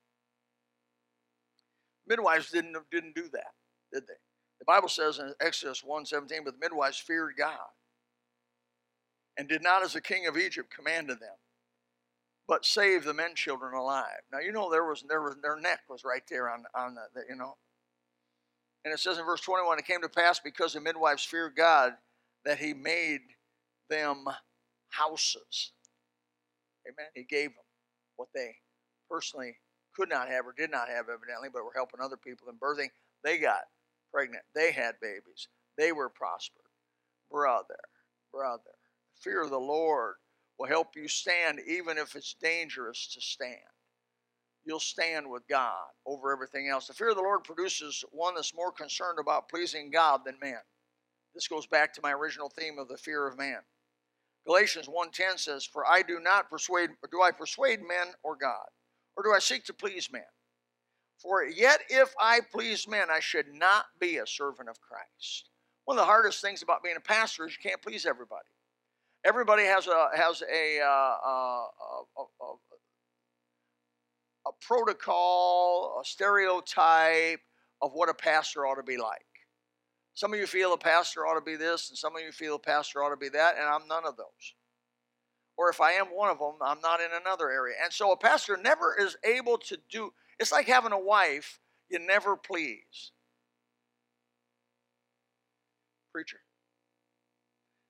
Midwives 2.07 2.51
didn't 2.51 2.77
didn't 2.93 3.17
do 3.17 3.29
that, 3.33 3.55
did 3.93 4.05
they? 4.07 4.15
The 4.61 4.65
Bible 4.67 4.89
says 4.89 5.19
in 5.19 5.35
Exodus 5.41 5.83
1:17, 5.83 6.45
but 6.45 6.55
the 6.55 6.61
midwives 6.61 6.99
feared 6.99 7.35
God 7.37 7.59
and 9.39 9.49
did 9.49 9.63
not 9.63 9.85
as 9.85 9.93
the 9.95 10.01
king 10.01 10.27
of 10.27 10.37
Egypt 10.37 10.75
commanded 10.75 11.21
them, 11.21 11.37
but 12.47 12.67
saved 12.67 13.07
the 13.07 13.15
men 13.15 13.35
children 13.35 13.75
alive. 13.75 14.21
Now 14.33 14.41
you 14.41 14.53
know 14.53 14.71
there 14.71 14.85
was 14.85 15.05
there 15.09 15.23
was 15.23 15.37
their 15.43 15.59
neck 15.59 15.81
was 15.89 16.05
right 16.05 16.23
there 16.29 16.51
on 16.51 16.65
on 16.75 16.95
the, 16.95 17.03
the 17.15 17.23
you 17.29 17.37
know. 17.37 17.57
And 18.85 18.95
it 18.95 19.01
says 19.01 19.19
in 19.19 19.25
verse 19.25 19.41
21, 19.41 19.79
it 19.79 19.87
came 19.87 20.01
to 20.03 20.09
pass 20.09 20.39
because 20.39 20.73
the 20.73 20.81
midwives 20.81 21.25
feared 21.25 21.57
God 21.57 21.95
that 22.45 22.59
he 22.59 22.73
made 22.73 23.21
them 23.91 24.25
houses. 24.91 25.73
Amen. 26.87 27.11
He 27.15 27.25
gave 27.25 27.51
them 27.51 27.65
what 28.17 28.29
they 28.35 28.55
personally 29.11 29.57
could 29.95 30.09
not 30.09 30.29
have 30.29 30.47
or 30.47 30.55
did 30.57 30.71
not 30.71 30.89
have, 30.89 31.07
evidently, 31.09 31.49
but 31.53 31.65
were 31.65 31.73
helping 31.75 32.01
other 32.01 32.17
people 32.17 32.49
in 32.49 32.57
birthing. 32.57 32.89
They 33.25 33.39
got 33.39 33.63
pregnant. 34.13 34.45
They 34.55 34.73
had 34.73 34.95
babies. 35.03 35.49
They 35.77 35.93
were 35.93 36.09
prospered. 36.09 36.63
Brother, 37.31 37.81
brother, 38.33 38.78
fear 39.21 39.43
of 39.43 39.51
the 39.51 39.59
Lord 39.59 40.15
will 40.59 40.69
help 40.69 40.97
you 40.97 41.09
stand 41.09 41.61
even 41.67 41.99
if 41.99 42.17
it's 42.17 42.35
dangerous 42.35 43.09
to 43.15 43.21
stand. 43.21 43.59
You'll 44.65 44.81
stand 44.81 45.31
with 45.31 45.47
God 45.49 45.87
over 46.05 46.33
everything 46.33 46.69
else. 46.69 46.89
The 46.89 46.95
fear 46.95 47.11
of 47.11 47.17
the 47.17 47.23
Lord 47.23 47.45
produces 47.45 48.05
one 48.11 48.35
that's 48.35 48.55
more 48.55 48.73
concerned 48.73 49.19
about 49.21 49.49
pleasing 49.49 49.91
God 49.91 50.23
than 50.25 50.39
man. 50.43 50.61
This 51.35 51.49
goes 51.49 51.67
back 51.67 51.95
to 51.95 52.03
my 52.03 52.13
original 52.13 52.51
theme 52.51 52.79
of 52.79 52.89
the 52.89 52.99
fear 52.99 53.27
of 53.27 53.39
man. 53.39 53.61
Galatians 54.45 54.89
1:10 54.89 55.39
says, 55.39 55.65
"For 55.65 55.87
I 55.87 56.03
do 56.03 56.21
not 56.21 56.51
persuade 56.51 56.91
do 57.11 57.23
I 57.23 57.31
persuade 57.31 57.83
men 57.83 58.15
or 58.23 58.35
God, 58.35 58.69
or 59.17 59.23
do 59.23 59.33
I 59.33 59.39
seek 59.39 59.65
to 59.67 59.75
please 59.75 60.11
men? 60.11 60.29
For 61.19 61.45
yet 61.45 61.83
if 61.89 62.15
I 62.19 62.41
please 62.41 62.87
men, 62.87 63.11
I 63.11 63.21
should 63.21 63.53
not 63.55 63.99
be 63.99 64.19
a 64.19 64.27
servant 64.27 64.69
of 64.69 64.81
Christ. 64.81 65.51
One 65.85 65.97
of 65.97 66.03
the 66.03 66.07
hardest 66.07 66.41
things 66.41 66.63
about 66.63 66.83
being 66.83 66.97
a 66.97 67.01
pastor 67.01 67.47
is 67.47 67.53
you 67.53 67.63
can't 67.63 67.83
please 67.83 68.07
everybody. 68.07 68.49
Everybody 69.29 69.65
has 69.65 69.87
a 69.87 70.09
has 70.17 70.43
a, 70.43 70.81
uh, 70.81 70.87
uh, 70.87 71.65
a, 72.17 72.23
a, 72.41 72.55
a 74.47 74.53
protocol, 74.67 76.01
a 76.01 76.05
stereotype 76.07 77.41
of 77.83 77.91
what 77.93 78.09
a 78.09 78.15
pastor 78.15 78.67
ought 78.67 78.77
to 78.77 78.83
be 78.83 78.97
like. 78.97 79.21
Some 80.15 80.33
of 80.33 80.41
you 80.41 80.47
feel 80.47 80.73
a 80.73 80.79
pastor 80.79 81.27
ought 81.27 81.35
to 81.35 81.45
be 81.45 81.57
this, 81.57 81.91
and 81.91 81.99
some 81.99 82.17
of 82.17 82.23
you 82.23 82.33
feel 82.33 82.55
a 82.55 82.59
pastor 82.59 83.03
ought 83.03 83.11
to 83.11 83.19
be 83.19 83.29
that, 83.29 83.57
and 83.59 83.67
I'm 83.67 83.87
none 83.87 84.07
of 84.07 84.17
those. 84.17 84.55
Or 85.59 85.69
if 85.69 85.83
I 85.83 85.93
am 85.93 86.07
one 86.07 86.31
of 86.31 86.39
them, 86.39 86.55
I'm 86.63 86.81
not 86.81 87.01
in 87.01 87.11
another 87.21 87.51
area. 87.51 87.75
And 87.85 87.93
so 87.93 88.13
a 88.13 88.17
pastor 88.17 88.57
never 88.57 88.97
is 88.99 89.17
able 89.25 89.59
to 89.59 89.77
do 89.91 90.13
it's 90.39 90.53
like 90.53 90.67
having 90.67 90.93
a 90.93 90.99
wife 90.99 91.59
you 91.91 91.99
never 91.99 92.37
please. 92.37 93.13
Preacher. 96.13 96.39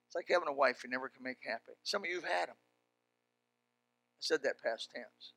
It's 0.09 0.15
like 0.15 0.25
having 0.27 0.47
a 0.47 0.53
wife 0.53 0.83
you 0.83 0.89
never 0.89 1.07
can 1.07 1.21
make 1.21 1.37
happy. 1.45 1.77
Some 1.83 2.01
of 2.03 2.09
you 2.09 2.15
have 2.15 2.23
had 2.23 2.49
them. 2.49 2.55
I 2.57 4.21
said 4.21 4.41
that 4.41 4.55
past 4.59 4.89
tense. 4.93 5.33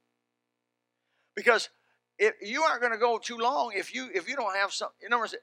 Because 1.37 1.69
if 2.19 2.33
you 2.41 2.63
aren't 2.63 2.81
going 2.81 2.95
to 2.95 2.99
go 2.99 3.19
too 3.19 3.37
long 3.37 3.73
if 3.75 3.95
you 3.95 4.09
if 4.15 4.27
you 4.27 4.35
don't 4.35 4.57
have 4.57 4.73
some 4.73 4.89
in 5.07 5.13
other 5.13 5.21
words, 5.21 5.35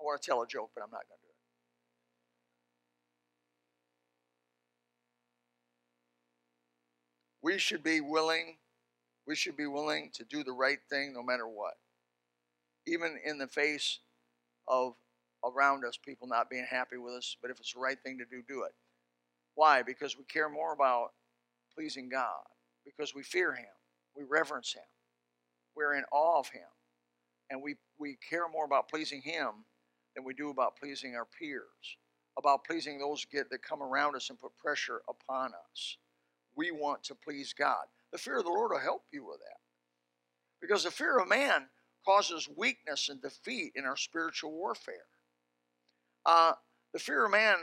I 0.00 0.02
want 0.02 0.20
to 0.20 0.26
tell 0.26 0.42
a 0.42 0.48
joke, 0.48 0.70
but 0.74 0.82
I'm 0.82 0.90
not 0.90 1.02
going 1.08 1.20
to. 1.20 1.26
Do 1.26 1.30
it. 7.52 7.54
We 7.54 7.58
should 7.60 7.84
be 7.84 8.00
willing 8.00 8.56
we 9.28 9.36
should 9.36 9.56
be 9.56 9.66
willing 9.66 10.10
to 10.14 10.24
do 10.24 10.42
the 10.42 10.52
right 10.52 10.80
thing 10.90 11.12
no 11.12 11.22
matter 11.22 11.46
what 11.46 11.74
even 12.86 13.18
in 13.24 13.38
the 13.38 13.46
face 13.46 14.00
of 14.68 14.94
around 15.44 15.84
us 15.84 15.98
people 16.02 16.26
not 16.26 16.48
being 16.48 16.66
happy 16.68 16.96
with 16.96 17.14
us 17.14 17.36
but 17.42 17.50
if 17.50 17.58
it's 17.60 17.74
the 17.74 17.80
right 17.80 17.98
thing 18.02 18.18
to 18.18 18.24
do 18.24 18.42
do 18.48 18.62
it 18.62 18.72
why 19.54 19.82
because 19.82 20.16
we 20.16 20.24
care 20.24 20.48
more 20.48 20.72
about 20.72 21.08
pleasing 21.74 22.08
god 22.08 22.42
because 22.84 23.14
we 23.14 23.22
fear 23.22 23.52
him 23.52 23.66
we 24.16 24.24
reverence 24.24 24.72
him 24.72 24.82
we're 25.76 25.94
in 25.94 26.04
awe 26.12 26.38
of 26.38 26.48
him 26.48 26.62
and 27.50 27.62
we, 27.62 27.74
we 27.98 28.16
care 28.28 28.48
more 28.48 28.64
about 28.64 28.88
pleasing 28.88 29.20
him 29.20 29.48
than 30.16 30.24
we 30.24 30.32
do 30.32 30.50
about 30.50 30.76
pleasing 30.76 31.14
our 31.14 31.26
peers 31.38 31.98
about 32.36 32.64
pleasing 32.64 32.98
those 32.98 33.24
get, 33.26 33.48
that 33.50 33.62
come 33.62 33.82
around 33.82 34.16
us 34.16 34.30
and 34.30 34.40
put 34.40 34.56
pressure 34.56 35.02
upon 35.08 35.50
us 35.70 35.98
we 36.56 36.70
want 36.70 37.02
to 37.04 37.14
please 37.14 37.52
God. 37.52 37.84
The 38.12 38.18
fear 38.18 38.38
of 38.38 38.44
the 38.44 38.50
Lord 38.50 38.70
will 38.72 38.78
help 38.78 39.02
you 39.12 39.24
with 39.24 39.38
that. 39.40 39.58
Because 40.60 40.84
the 40.84 40.90
fear 40.90 41.18
of 41.18 41.28
man 41.28 41.66
causes 42.04 42.48
weakness 42.56 43.08
and 43.08 43.20
defeat 43.20 43.72
in 43.74 43.84
our 43.84 43.96
spiritual 43.96 44.52
warfare. 44.52 45.06
Uh, 46.26 46.52
the 46.92 46.98
fear 46.98 47.24
of 47.24 47.30
man 47.30 47.56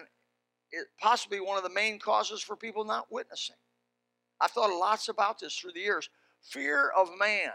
is 0.72 0.86
possibly 1.00 1.39
one 1.39 1.58
of 1.58 1.64
the 1.64 1.70
main 1.70 2.00
causes 2.00 2.42
for 2.42 2.56
people 2.56 2.84
not 2.84 3.12
witnessing. 3.12 3.56
I've 4.39 4.52
thought 4.52 4.70
lots 4.70 5.10
about 5.10 5.39
this 5.39 5.56
through 5.56 5.74
the 5.74 5.82
years. 5.82 6.10
Fear 6.42 6.92
of 6.98 7.10
man. 7.20 7.52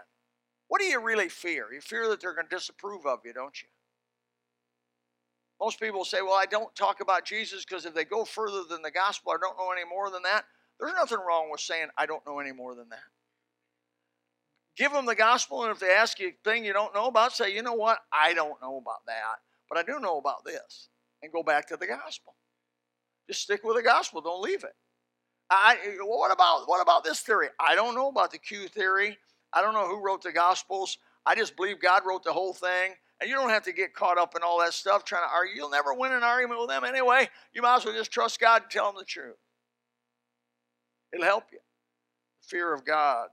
What 0.69 0.81
do 0.81 0.87
you 0.87 1.01
really 1.01 1.29
fear? 1.29 1.73
You 1.73 1.81
fear 1.81 2.09
that 2.09 2.21
they're 2.21 2.35
going 2.35 2.49
to 2.49 2.57
disapprove 2.57 3.07
of 3.07 3.21
you, 3.25 3.33
don't 3.33 3.61
you? 3.63 3.69
Most 5.61 5.81
people 5.81 6.05
say, 6.05 6.23
well, 6.23 6.35
I 6.35 6.47
don't 6.47 6.75
talk 6.75 7.01
about 7.01 7.25
Jesus 7.25 7.65
because 7.65 7.87
if 7.87 7.95
they 7.95 8.05
go 8.05 8.25
further 8.25 8.63
than 8.69 8.83
the 8.83 8.91
gospel, 8.91 9.33
I 9.33 9.39
don't 9.41 9.57
know 9.59 9.73
any 9.73 9.89
more 9.89 10.11
than 10.11 10.23
that. 10.23 10.45
There's 10.79 10.93
nothing 10.93 11.19
wrong 11.27 11.51
with 11.51 11.61
saying, 11.61 11.89
I 11.97 12.05
don't 12.05 12.27
know 12.27 12.39
any 12.39 12.53
more 12.53 12.75
than 12.75 12.91
that. 12.91 12.99
Give 14.77 14.93
them 14.93 15.07
the 15.07 15.15
gospel, 15.15 15.63
and 15.63 15.73
if 15.73 15.79
they 15.79 15.91
ask 15.91 16.21
you 16.21 16.29
a 16.29 16.49
thing 16.49 16.65
you 16.65 16.75
don't 16.75 16.95
know 16.95 17.07
about, 17.07 17.33
say, 17.33 17.55
you 17.55 17.63
know 17.63 17.73
what? 17.73 17.99
I 18.13 18.35
don't 18.35 18.61
know 18.61 18.77
about 18.77 19.07
that, 19.07 19.37
but 19.69 19.79
I 19.79 19.83
do 19.83 19.99
know 20.01 20.19
about 20.19 20.45
this. 20.45 20.89
And 21.23 21.33
go 21.33 21.43
back 21.43 21.67
to 21.69 21.77
the 21.77 21.87
gospel. 21.87 22.35
Just 23.27 23.43
stick 23.43 23.65
with 23.65 23.77
the 23.77 23.83
gospel. 23.83 24.21
Don't 24.21 24.43
leave 24.43 24.65
it. 24.65 24.75
I, 25.49 25.77
what 26.03 26.33
about 26.33 26.69
what 26.69 26.83
about 26.83 27.05
this 27.05 27.21
theory? 27.21 27.49
I 27.59 27.75
don't 27.75 27.95
know 27.95 28.09
about 28.09 28.33
the 28.33 28.39
Q 28.39 28.69
theory. 28.69 29.17
I 29.53 29.63
don't 29.63 29.75
know 29.75 29.87
who 29.87 30.05
wrote 30.05 30.23
the 30.23 30.33
Gospels. 30.33 30.99
I 31.25 31.35
just 31.35 31.57
believe 31.57 31.81
God 31.81 32.03
wrote 32.07 32.25
the 32.25 32.33
whole 32.33 32.53
thing. 32.53 32.93
And 33.21 33.31
you 33.31 33.37
don't 33.37 33.49
have 33.49 33.63
to 33.65 33.73
get 33.73 33.95
caught 33.95 34.19
up 34.19 34.35
in 34.37 34.43
all 34.43 34.61
that 34.61 34.75
stuff 34.75 35.05
trying 35.05 35.23
to 35.23 35.33
argue. 35.33 35.55
You'll 35.55 35.71
never 35.71 35.95
win 35.95 36.13
an 36.13 36.23
argument 36.23 36.61
with 36.61 36.69
them 36.69 36.85
anyway. 36.85 37.29
You 37.55 37.63
might 37.63 37.77
as 37.77 37.85
well 37.87 37.95
just 37.95 38.11
trust 38.11 38.39
God 38.39 38.63
and 38.63 38.71
tell 38.71 38.87
them 38.87 38.97
the 38.99 39.05
truth. 39.05 39.37
It'll 41.13 41.25
help 41.25 41.45
you. 41.51 41.59
Fear 42.43 42.75
of 42.75 42.85
God 42.85 43.29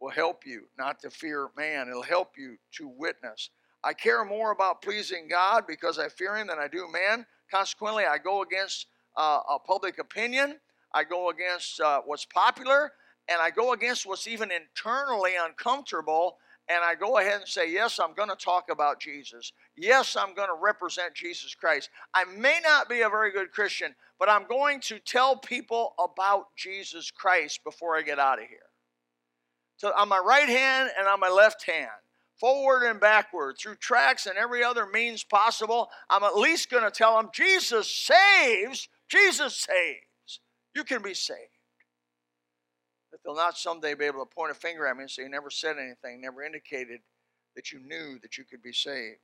will 0.00 0.10
help 0.10 0.46
you 0.46 0.62
not 0.78 1.00
to 1.00 1.10
fear 1.10 1.48
man. 1.56 1.88
It'll 1.88 2.02
help 2.02 2.32
you 2.36 2.56
to 2.76 2.88
witness. 2.88 3.50
I 3.82 3.92
care 3.92 4.24
more 4.24 4.50
about 4.50 4.82
pleasing 4.82 5.28
God 5.28 5.64
because 5.66 5.98
I 5.98 6.08
fear 6.08 6.36
Him 6.36 6.48
than 6.48 6.58
I 6.58 6.68
do 6.68 6.88
man. 6.90 7.26
Consequently, 7.50 8.04
I 8.04 8.18
go 8.18 8.42
against 8.42 8.86
uh, 9.16 9.40
a 9.48 9.58
public 9.58 9.98
opinion. 9.98 10.56
I 10.92 11.04
go 11.04 11.30
against 11.30 11.80
uh, 11.80 12.00
what's 12.04 12.24
popular, 12.24 12.92
and 13.28 13.40
I 13.40 13.50
go 13.50 13.72
against 13.72 14.06
what's 14.06 14.26
even 14.26 14.50
internally 14.50 15.32
uncomfortable 15.40 16.38
and 16.68 16.84
I 16.84 16.94
go 16.94 17.18
ahead 17.18 17.40
and 17.40 17.48
say, 17.48 17.70
Yes, 17.72 17.98
I'm 17.98 18.14
going 18.14 18.28
to 18.28 18.36
talk 18.36 18.66
about 18.70 19.00
Jesus. 19.00 19.52
Yes, 19.76 20.16
I'm 20.16 20.34
going 20.34 20.48
to 20.48 20.60
represent 20.60 21.14
Jesus 21.14 21.54
Christ. 21.54 21.88
I 22.14 22.24
may 22.24 22.60
not 22.62 22.88
be 22.88 23.00
a 23.00 23.08
very 23.08 23.32
good 23.32 23.52
Christian, 23.52 23.94
but 24.18 24.28
I'm 24.28 24.46
going 24.46 24.80
to 24.82 24.98
tell 24.98 25.36
people 25.36 25.94
about 25.98 26.54
Jesus 26.56 27.10
Christ 27.10 27.64
before 27.64 27.96
I 27.96 28.02
get 28.02 28.18
out 28.18 28.40
of 28.40 28.48
here. 28.48 28.67
So 29.78 29.92
on 29.96 30.08
my 30.08 30.18
right 30.18 30.48
hand 30.48 30.90
and 30.98 31.08
on 31.08 31.20
my 31.20 31.28
left 31.28 31.64
hand, 31.64 31.88
forward 32.38 32.84
and 32.84 33.00
backward, 33.00 33.56
through 33.58 33.76
tracks 33.76 34.26
and 34.26 34.36
every 34.36 34.62
other 34.62 34.86
means 34.86 35.24
possible, 35.24 35.88
I'm 36.10 36.22
at 36.22 36.36
least 36.36 36.70
going 36.70 36.84
to 36.84 36.90
tell 36.90 37.16
them 37.16 37.30
Jesus 37.32 37.92
saves, 37.92 38.88
Jesus 39.08 39.56
saves. 39.56 40.40
You 40.74 40.84
can 40.84 41.02
be 41.02 41.14
saved 41.14 41.58
that 43.10 43.18
they'll 43.24 43.36
not 43.36 43.58
someday 43.58 43.94
be 43.94 44.04
able 44.04 44.24
to 44.24 44.34
point 44.34 44.50
a 44.50 44.54
finger 44.54 44.86
at 44.86 44.96
me 44.96 45.02
and 45.02 45.10
say, 45.10 45.22
You 45.22 45.28
never 45.28 45.50
said 45.50 45.76
anything, 45.78 46.20
never 46.20 46.42
indicated 46.42 47.00
that 47.56 47.72
you 47.72 47.80
knew 47.80 48.18
that 48.22 48.38
you 48.38 48.44
could 48.44 48.62
be 48.62 48.72
saved. 48.72 49.18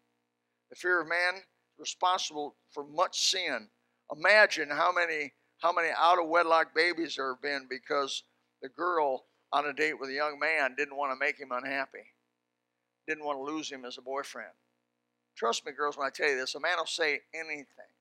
The 0.70 0.76
fear 0.76 1.00
of 1.00 1.08
man 1.08 1.36
is 1.36 1.42
responsible 1.78 2.56
for 2.70 2.84
much 2.84 3.30
sin. 3.30 3.68
Imagine 4.16 4.70
how 4.70 4.92
many 4.92 5.32
how 5.58 5.72
many 5.72 5.88
out 5.96 6.18
of 6.18 6.28
wedlock 6.28 6.74
babies 6.74 7.16
there 7.16 7.32
have 7.32 7.42
been 7.42 7.66
because 7.70 8.24
the 8.60 8.68
girl 8.68 9.24
on 9.54 9.66
a 9.66 9.72
date 9.72 9.98
with 9.98 10.10
a 10.10 10.14
young 10.14 10.38
man 10.38 10.74
didn't 10.76 10.96
want 10.96 11.12
to 11.12 11.24
make 11.24 11.38
him 11.38 11.52
unhappy, 11.52 12.12
didn't 13.06 13.24
want 13.24 13.38
to 13.38 13.42
lose 13.42 13.70
him 13.70 13.84
as 13.84 13.96
a 13.96 14.02
boyfriend. 14.02 14.52
Trust 15.36 15.64
me, 15.64 15.72
girls, 15.72 15.96
when 15.96 16.06
I 16.06 16.10
tell 16.10 16.28
you 16.28 16.36
this, 16.36 16.54
a 16.54 16.60
man 16.60 16.76
will 16.76 16.86
say 16.86 17.20
anything 17.32 17.94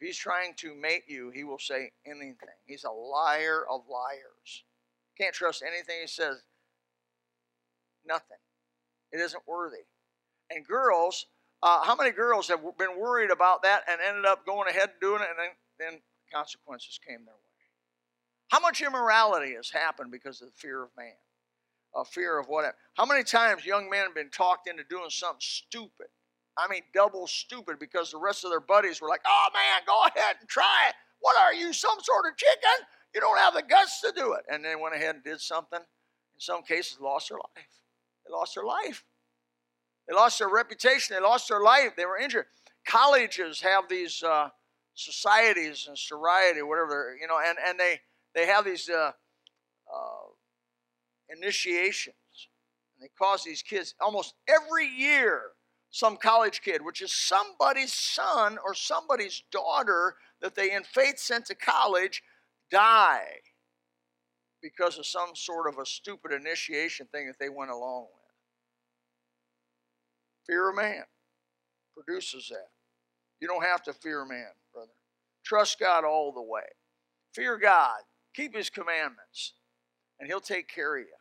If 0.00 0.06
he's 0.06 0.16
trying 0.16 0.54
to 0.58 0.76
mate 0.76 1.04
you, 1.08 1.30
he 1.30 1.42
will 1.42 1.58
say 1.58 1.90
anything. 2.06 2.54
He's 2.66 2.84
a 2.84 2.90
liar 2.90 3.64
of 3.68 3.82
liars. 3.90 4.62
Can't 5.18 5.34
trust 5.34 5.60
anything 5.66 5.96
he 6.02 6.06
says. 6.06 6.36
Nothing. 8.06 8.38
It 9.10 9.18
isn't 9.18 9.42
worthy. 9.48 9.86
And 10.50 10.64
girls, 10.64 11.26
uh, 11.64 11.82
how 11.82 11.96
many 11.96 12.12
girls 12.12 12.46
have 12.46 12.60
been 12.78 12.96
worried 12.96 13.32
about 13.32 13.62
that 13.64 13.82
and 13.88 14.00
ended 14.00 14.24
up 14.24 14.46
going 14.46 14.68
ahead 14.68 14.90
and 14.90 15.00
doing 15.00 15.20
it, 15.20 15.28
and 15.30 15.38
then, 15.80 15.90
then 15.92 16.00
consequences 16.32 17.00
came 17.04 17.24
their 17.24 17.34
way? 17.34 17.47
How 18.48 18.60
much 18.60 18.80
immorality 18.80 19.54
has 19.54 19.70
happened 19.70 20.10
because 20.10 20.40
of 20.40 20.48
the 20.48 20.54
fear 20.54 20.82
of 20.82 20.90
man? 20.96 21.12
A 21.94 22.04
fear 22.04 22.38
of 22.38 22.46
what? 22.48 22.64
How 22.94 23.06
many 23.06 23.24
times 23.24 23.64
young 23.64 23.88
men 23.88 24.04
have 24.04 24.14
been 24.14 24.30
talked 24.30 24.68
into 24.68 24.84
doing 24.84 25.10
something 25.10 25.40
stupid 25.40 26.08
I 26.58 26.66
mean, 26.68 26.82
double 26.92 27.26
stupid 27.28 27.78
because 27.78 28.10
the 28.10 28.18
rest 28.18 28.44
of 28.44 28.50
their 28.50 28.60
buddies 28.60 29.00
were 29.00 29.08
like, 29.08 29.20
oh 29.24 29.46
man, 29.54 29.82
go 29.86 30.02
ahead 30.06 30.36
and 30.40 30.48
try 30.48 30.88
it. 30.88 30.94
What 31.20 31.36
are 31.38 31.54
you, 31.54 31.72
some 31.72 31.98
sort 32.02 32.26
of 32.26 32.36
chicken? 32.36 32.86
You 33.14 33.20
don't 33.20 33.38
have 33.38 33.54
the 33.54 33.62
guts 33.62 34.00
to 34.00 34.12
do 34.14 34.32
it. 34.32 34.44
And 34.52 34.64
they 34.64 34.74
went 34.74 34.94
ahead 34.94 35.14
and 35.14 35.24
did 35.24 35.40
something. 35.40 35.78
In 35.78 36.40
some 36.40 36.62
cases, 36.62 36.98
lost 37.00 37.28
their 37.28 37.38
life. 37.38 37.68
They 38.26 38.32
lost 38.32 38.56
their 38.56 38.64
life. 38.64 39.04
They 40.08 40.14
lost 40.14 40.40
their 40.40 40.48
reputation. 40.48 41.14
They 41.14 41.22
lost 41.22 41.48
their 41.48 41.60
life. 41.60 41.92
They 41.96 42.06
were 42.06 42.18
injured. 42.18 42.46
Colleges 42.86 43.60
have 43.60 43.88
these 43.88 44.22
uh, 44.22 44.48
societies 44.94 45.86
and 45.88 45.96
sorority, 45.96 46.62
whatever, 46.62 47.16
you 47.20 47.28
know, 47.28 47.38
and, 47.44 47.56
and 47.66 47.78
they, 47.78 48.00
they 48.34 48.46
have 48.46 48.64
these 48.64 48.88
uh, 48.88 49.12
uh, 49.92 50.28
initiations. 51.28 52.14
And 52.96 53.04
they 53.04 53.10
cause 53.18 53.44
these 53.44 53.62
kids 53.62 53.94
almost 54.00 54.34
every 54.48 54.86
year 54.86 55.52
some 55.90 56.16
college 56.16 56.60
kid, 56.60 56.84
which 56.84 57.00
is 57.00 57.12
somebody's 57.12 57.94
son 57.94 58.58
or 58.64 58.74
somebody's 58.74 59.42
daughter 59.50 60.16
that 60.40 60.54
they 60.54 60.72
in 60.72 60.84
faith 60.84 61.18
sent 61.18 61.46
to 61.46 61.54
college, 61.54 62.22
die 62.70 63.24
because 64.62 64.98
of 64.98 65.06
some 65.06 65.30
sort 65.34 65.68
of 65.68 65.78
a 65.78 65.86
stupid 65.86 66.32
initiation 66.32 67.06
thing 67.10 67.26
that 67.26 67.38
they 67.38 67.48
went 67.48 67.70
along 67.70 68.02
with. 68.02 68.18
Fear 70.46 70.70
of 70.70 70.76
man 70.76 71.04
produces 71.94 72.48
that. 72.50 72.68
You 73.40 73.48
don't 73.48 73.64
have 73.64 73.82
to 73.84 73.92
fear 73.92 74.24
man, 74.24 74.50
brother. 74.72 74.90
Trust 75.44 75.78
God 75.78 76.04
all 76.04 76.32
the 76.32 76.42
way. 76.42 76.62
Fear 77.34 77.58
God. 77.58 78.00
Keep 78.38 78.54
his 78.54 78.70
commandments, 78.70 79.54
and 80.20 80.28
he'll 80.28 80.38
take 80.38 80.68
care 80.68 80.96
of 80.96 81.00
you. 81.02 81.14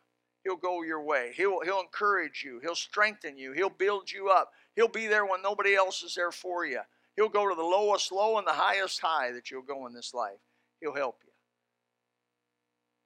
He'll 0.44 0.56
go 0.56 0.84
your 0.84 1.02
way. 1.02 1.32
He'll, 1.36 1.62
he'll 1.62 1.80
encourage 1.80 2.44
you. 2.46 2.60
He'll 2.62 2.76
strengthen 2.76 3.40
you. 3.40 3.54
He'll 3.54 3.72
build 3.72 4.12
you 4.12 4.30
up. 4.30 4.52
He'll 4.76 4.88
be 4.88 5.08
there 5.08 5.26
when 5.26 5.42
nobody 5.42 5.74
else 5.74 6.04
is 6.04 6.14
there 6.14 6.32
for 6.32 6.64
you. 6.64 6.82
He'll 7.16 7.28
go 7.28 7.50
to 7.50 7.56
the 7.56 7.64
lowest 7.64 8.12
low 8.12 8.38
and 8.38 8.46
the 8.46 8.52
highest 8.52 9.02
high 9.02 9.32
that 9.32 9.50
you'll 9.50 9.64
go 9.64 9.88
in 9.88 9.94
this 9.94 10.14
life. 10.14 10.38
He'll 10.80 10.94
help 10.94 11.18
you. 11.26 11.32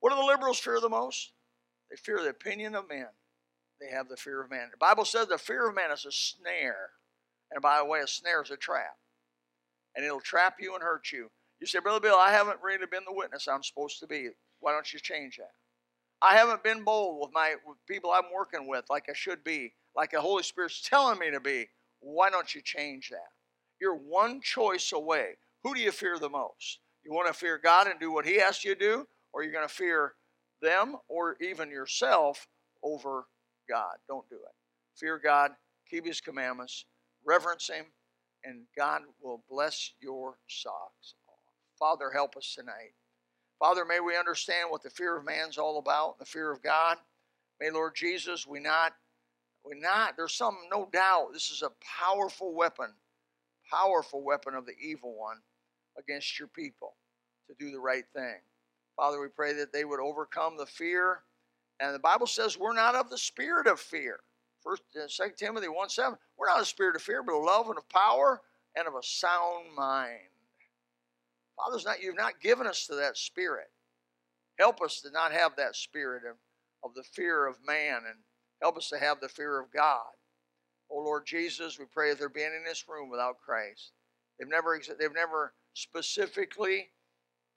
What 0.02 0.10
do 0.10 0.18
the 0.18 0.26
liberals 0.26 0.60
fear 0.60 0.82
the 0.82 0.90
most? 0.90 1.32
They 1.90 1.96
fear 1.96 2.20
the 2.22 2.32
opinion 2.32 2.76
of 2.76 2.90
men. 2.90 3.08
They 3.80 3.96
have 3.96 4.10
the 4.10 4.18
fear 4.18 4.42
of 4.42 4.52
man. 4.52 4.68
The 4.72 4.78
Bible 4.78 5.06
says 5.06 5.28
the 5.28 5.38
fear 5.38 5.70
of 5.70 5.76
man 5.76 5.90
is 5.90 6.06
a 6.06 6.12
snare. 6.12 6.90
And 7.50 7.62
by 7.62 7.78
the 7.78 7.86
way, 7.86 8.02
a 8.02 8.08
snare 8.08 8.44
is 8.44 8.52
a 8.52 8.58
trap. 8.58 8.98
And 9.96 10.06
it'll 10.06 10.20
trap 10.20 10.56
you 10.60 10.74
and 10.74 10.84
hurt 10.84 11.14
you. 11.14 11.32
You 11.62 11.68
say, 11.68 11.80
Brother 11.80 12.00
Bill, 12.00 12.18
I 12.18 12.32
haven't 12.32 12.58
really 12.64 12.88
been 12.88 13.04
the 13.08 13.14
witness 13.14 13.48
I'm 13.48 13.62
supposed 13.62 14.00
to 14.00 14.08
be. 14.08 14.30
Why 14.60 14.72
don't 14.72 14.92
you 14.92 15.00
change 15.00 15.38
that? 15.38 15.52
I 16.22 16.36
haven't 16.36 16.64
been 16.64 16.84
bold 16.84 17.20
with 17.22 17.32
my 17.34 17.56
with 17.66 17.78
people 17.88 18.12
I'm 18.12 18.34
working 18.34 18.68
with 18.68 18.86
like 18.90 19.06
I 19.10 19.14
should 19.14 19.44
be 19.44 19.74
like 19.96 20.12
the 20.12 20.22
Holy 20.22 20.44
Spirit's 20.44 20.82
telling 20.82 21.20
me 21.20 21.32
to 21.32 21.40
be, 21.40 21.68
why 22.00 22.30
don't 22.30 22.54
you 22.54 22.62
change 22.62 23.10
that? 23.10 23.30
You're 23.80 23.96
one 23.96 24.42
choice 24.42 24.92
away. 24.92 25.38
Who 25.64 25.76
do 25.76 25.82
you 25.82 25.92
fear 25.92 26.18
the 26.18 26.30
most? 26.30 26.80
You 27.04 27.14
want 27.14 27.28
to 27.28 27.34
fear 27.34 27.60
God 27.62 27.88
and 27.88 28.00
do 28.00 28.12
what 28.12 28.26
He 28.26 28.40
asks 28.40 28.64
you 28.64 28.76
to 28.76 28.80
do, 28.80 29.08
or 29.34 29.44
you're 29.44 29.54
going 29.54 29.68
to 29.68 29.74
fear 29.74 30.14
them 30.62 30.98
or 31.08 31.38
even 31.42 31.70
yourself 31.70 32.48
over 32.84 33.26
God? 33.70 33.96
Don't 34.08 34.28
do 34.30 34.36
it. 34.36 34.56
Fear 34.96 35.20
God, 35.24 35.52
keep 35.90 36.06
His 36.06 36.22
commandments, 36.22 36.86
reverence 37.26 37.70
Him, 37.70 37.86
and 38.44 38.64
God 38.78 39.02
will 39.22 39.44
bless 39.50 39.94
your 40.00 40.38
socks. 40.48 41.16
Father, 41.82 42.12
help 42.14 42.38
us 42.38 42.56
tonight. 42.56 42.94
Father, 43.60 43.84
may 43.84 44.00
we 44.00 44.16
understand 44.16 44.70
what 44.70 44.84
the 44.84 44.90
fear 44.90 45.18
of 45.18 45.26
man's 45.26 45.58
all 45.58 45.80
about, 45.80 46.18
the 46.20 46.26
fear 46.26 46.52
of 46.52 46.64
God. 46.64 46.98
May, 47.60 47.72
Lord 47.72 47.96
Jesus, 47.96 48.48
we 48.48 48.62
not 48.62 48.94
we're 49.64 49.80
not. 49.80 50.16
There's 50.18 50.34
some, 50.34 50.58
no 50.72 50.88
doubt, 50.92 51.34
this 51.34 51.52
is 51.52 51.62
a 51.62 51.72
powerful 52.00 52.54
weapon, 52.54 52.92
powerful 53.70 54.24
weapon 54.24 54.56
of 54.56 54.66
the 54.66 54.76
evil 54.82 55.16
one 55.16 55.38
against 55.98 56.40
your 56.40 56.48
people 56.48 56.96
to 57.48 57.56
do 57.60 57.72
the 57.72 57.80
right 57.80 58.06
thing. 58.14 58.38
Father, 58.96 59.22
we 59.22 59.28
pray 59.28 59.54
that 59.54 59.72
they 59.72 59.86
would 59.86 60.00
overcome 60.00 60.58
the 60.58 60.66
fear. 60.66 61.20
And 61.80 61.94
the 61.94 62.00
Bible 62.00 62.28
says 62.28 62.58
we're 62.58 62.74
not 62.74 62.96
of 62.96 63.10
the 63.10 63.18
spirit 63.18 63.68
of 63.68 63.80
fear. 63.80 64.20
First, 64.62 64.84
uh, 64.96 65.08
2 65.08 65.32
Timothy 65.38 65.68
1 65.68 65.90
7. 65.90 66.18
We're 66.38 66.48
not 66.48 66.62
a 66.62 66.66
spirit 66.66 66.96
of 66.96 67.02
fear, 67.02 67.24
but 67.24 67.36
of 67.36 67.44
love 67.44 67.68
and 67.68 67.78
of 67.78 67.90
power 67.90 68.42
and 68.76 68.88
of 68.88 68.94
a 68.94 69.04
sound 69.04 69.74
mind. 69.76 70.20
Father's 71.56 71.86
not, 71.86 72.02
you've 72.02 72.16
not 72.16 72.42
given 72.42 72.68
us 72.68 72.88
to 72.88 72.96
that 72.96 73.18
spirit. 73.18 73.70
Help 74.60 74.82
us 74.82 75.02
to 75.02 75.12
not 75.12 75.32
have 75.32 75.56
that 75.58 75.76
spirit 75.76 76.24
of, 76.30 76.38
of 76.84 76.96
the 76.96 77.04
fear 77.04 77.48
of 77.48 77.58
man 77.66 78.02
and 78.08 78.18
Help 78.62 78.78
us 78.78 78.90
to 78.90 79.00
have 79.00 79.20
the 79.20 79.30
fear 79.30 79.60
of 79.60 79.72
God. 79.72 80.06
Oh 80.90 81.00
Lord 81.00 81.26
Jesus, 81.26 81.80
we 81.80 81.86
pray 81.86 82.10
that 82.10 82.20
there 82.20 82.30
be 82.30 82.44
any 82.44 82.58
in 82.58 82.64
this 82.64 82.86
room 82.88 83.10
without 83.10 83.42
Christ. 83.44 83.92
They've 84.38 84.48
never, 84.48 84.80
they've 85.00 85.14
never 85.14 85.54
specifically, 85.74 86.90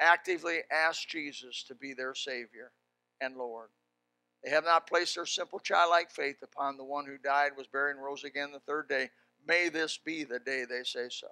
actively 0.00 0.60
asked 0.72 1.08
Jesus 1.08 1.64
to 1.68 1.74
be 1.74 1.92
their 1.92 2.14
Savior 2.14 2.72
and 3.20 3.36
Lord. 3.36 3.68
They 4.42 4.50
have 4.50 4.64
not 4.64 4.86
placed 4.86 5.14
their 5.14 5.26
simple 5.26 5.58
childlike 5.58 6.10
faith 6.10 6.36
upon 6.42 6.76
the 6.76 6.84
one 6.84 7.06
who 7.06 7.18
died, 7.18 7.52
was 7.56 7.66
buried, 7.66 7.96
and 7.96 8.04
rose 8.04 8.24
again 8.24 8.52
the 8.52 8.60
third 8.60 8.88
day. 8.88 9.10
May 9.46 9.68
this 9.68 9.98
be 9.98 10.24
the 10.24 10.38
day 10.38 10.64
they 10.64 10.84
say 10.84 11.08
so. 11.10 11.28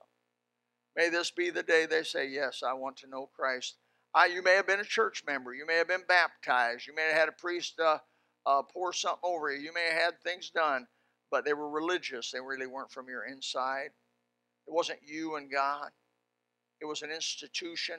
May 0.96 1.08
this 1.08 1.30
be 1.30 1.50
the 1.50 1.62
day 1.62 1.86
they 1.86 2.02
say, 2.02 2.28
Yes, 2.28 2.62
I 2.66 2.74
want 2.74 2.96
to 2.98 3.08
know 3.08 3.30
Christ. 3.34 3.76
I, 4.14 4.26
you 4.26 4.42
may 4.42 4.54
have 4.56 4.66
been 4.66 4.80
a 4.80 4.84
church 4.84 5.22
member. 5.26 5.54
You 5.54 5.66
may 5.66 5.76
have 5.76 5.88
been 5.88 6.04
baptized. 6.06 6.86
You 6.86 6.94
may 6.94 7.08
have 7.08 7.16
had 7.16 7.28
a 7.30 7.32
priest 7.32 7.80
uh, 7.80 7.98
uh, 8.44 8.62
pour 8.62 8.92
something 8.92 9.20
over 9.22 9.50
you. 9.50 9.60
You 9.60 9.72
may 9.72 9.88
have 9.90 10.02
had 10.02 10.20
things 10.20 10.50
done, 10.50 10.86
but 11.30 11.44
they 11.44 11.54
were 11.54 11.70
religious. 11.70 12.30
They 12.30 12.40
really 12.40 12.66
weren't 12.66 12.90
from 12.90 13.08
your 13.08 13.24
inside. 13.24 13.90
It 14.66 14.74
wasn't 14.74 15.00
you 15.06 15.36
and 15.36 15.50
God. 15.50 15.88
It 16.80 16.84
was 16.84 17.02
an 17.02 17.10
institution. 17.10 17.96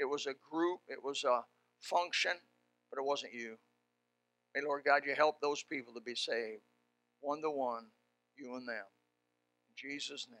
It 0.00 0.06
was 0.06 0.26
a 0.26 0.34
group. 0.50 0.80
It 0.88 1.04
was 1.04 1.22
a 1.22 1.44
function, 1.80 2.32
but 2.90 2.98
it 2.98 3.04
wasn't 3.04 3.34
you. 3.34 3.56
May 4.54 4.62
Lord 4.62 4.82
God, 4.84 5.02
you 5.06 5.14
help 5.14 5.40
those 5.40 5.62
people 5.62 5.94
to 5.94 6.00
be 6.00 6.14
saved, 6.14 6.62
one 7.20 7.40
to 7.42 7.50
one, 7.50 7.86
you 8.36 8.56
and 8.56 8.66
them. 8.66 8.84
In 9.68 9.74
Jesus' 9.76 10.26
name, 10.28 10.40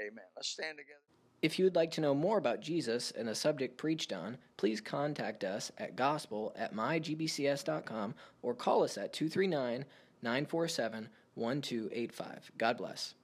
amen. 0.00 0.24
Let's 0.36 0.48
stand 0.48 0.78
together. 0.78 1.00
If 1.40 1.58
you 1.58 1.64
would 1.64 1.76
like 1.76 1.92
to 1.92 2.00
know 2.00 2.14
more 2.14 2.38
about 2.38 2.60
Jesus 2.60 3.12
and 3.12 3.28
the 3.28 3.34
subject 3.34 3.76
preached 3.76 4.12
on, 4.12 4.38
please 4.56 4.80
contact 4.80 5.44
us 5.44 5.70
at 5.78 5.94
gospel 5.94 6.52
at 6.56 6.74
mygbcs.com 6.74 8.14
or 8.42 8.54
call 8.54 8.82
us 8.82 8.98
at 8.98 9.12
239 9.12 9.84
947 10.22 11.08
1285. 11.34 12.50
God 12.58 12.76
bless. 12.76 13.14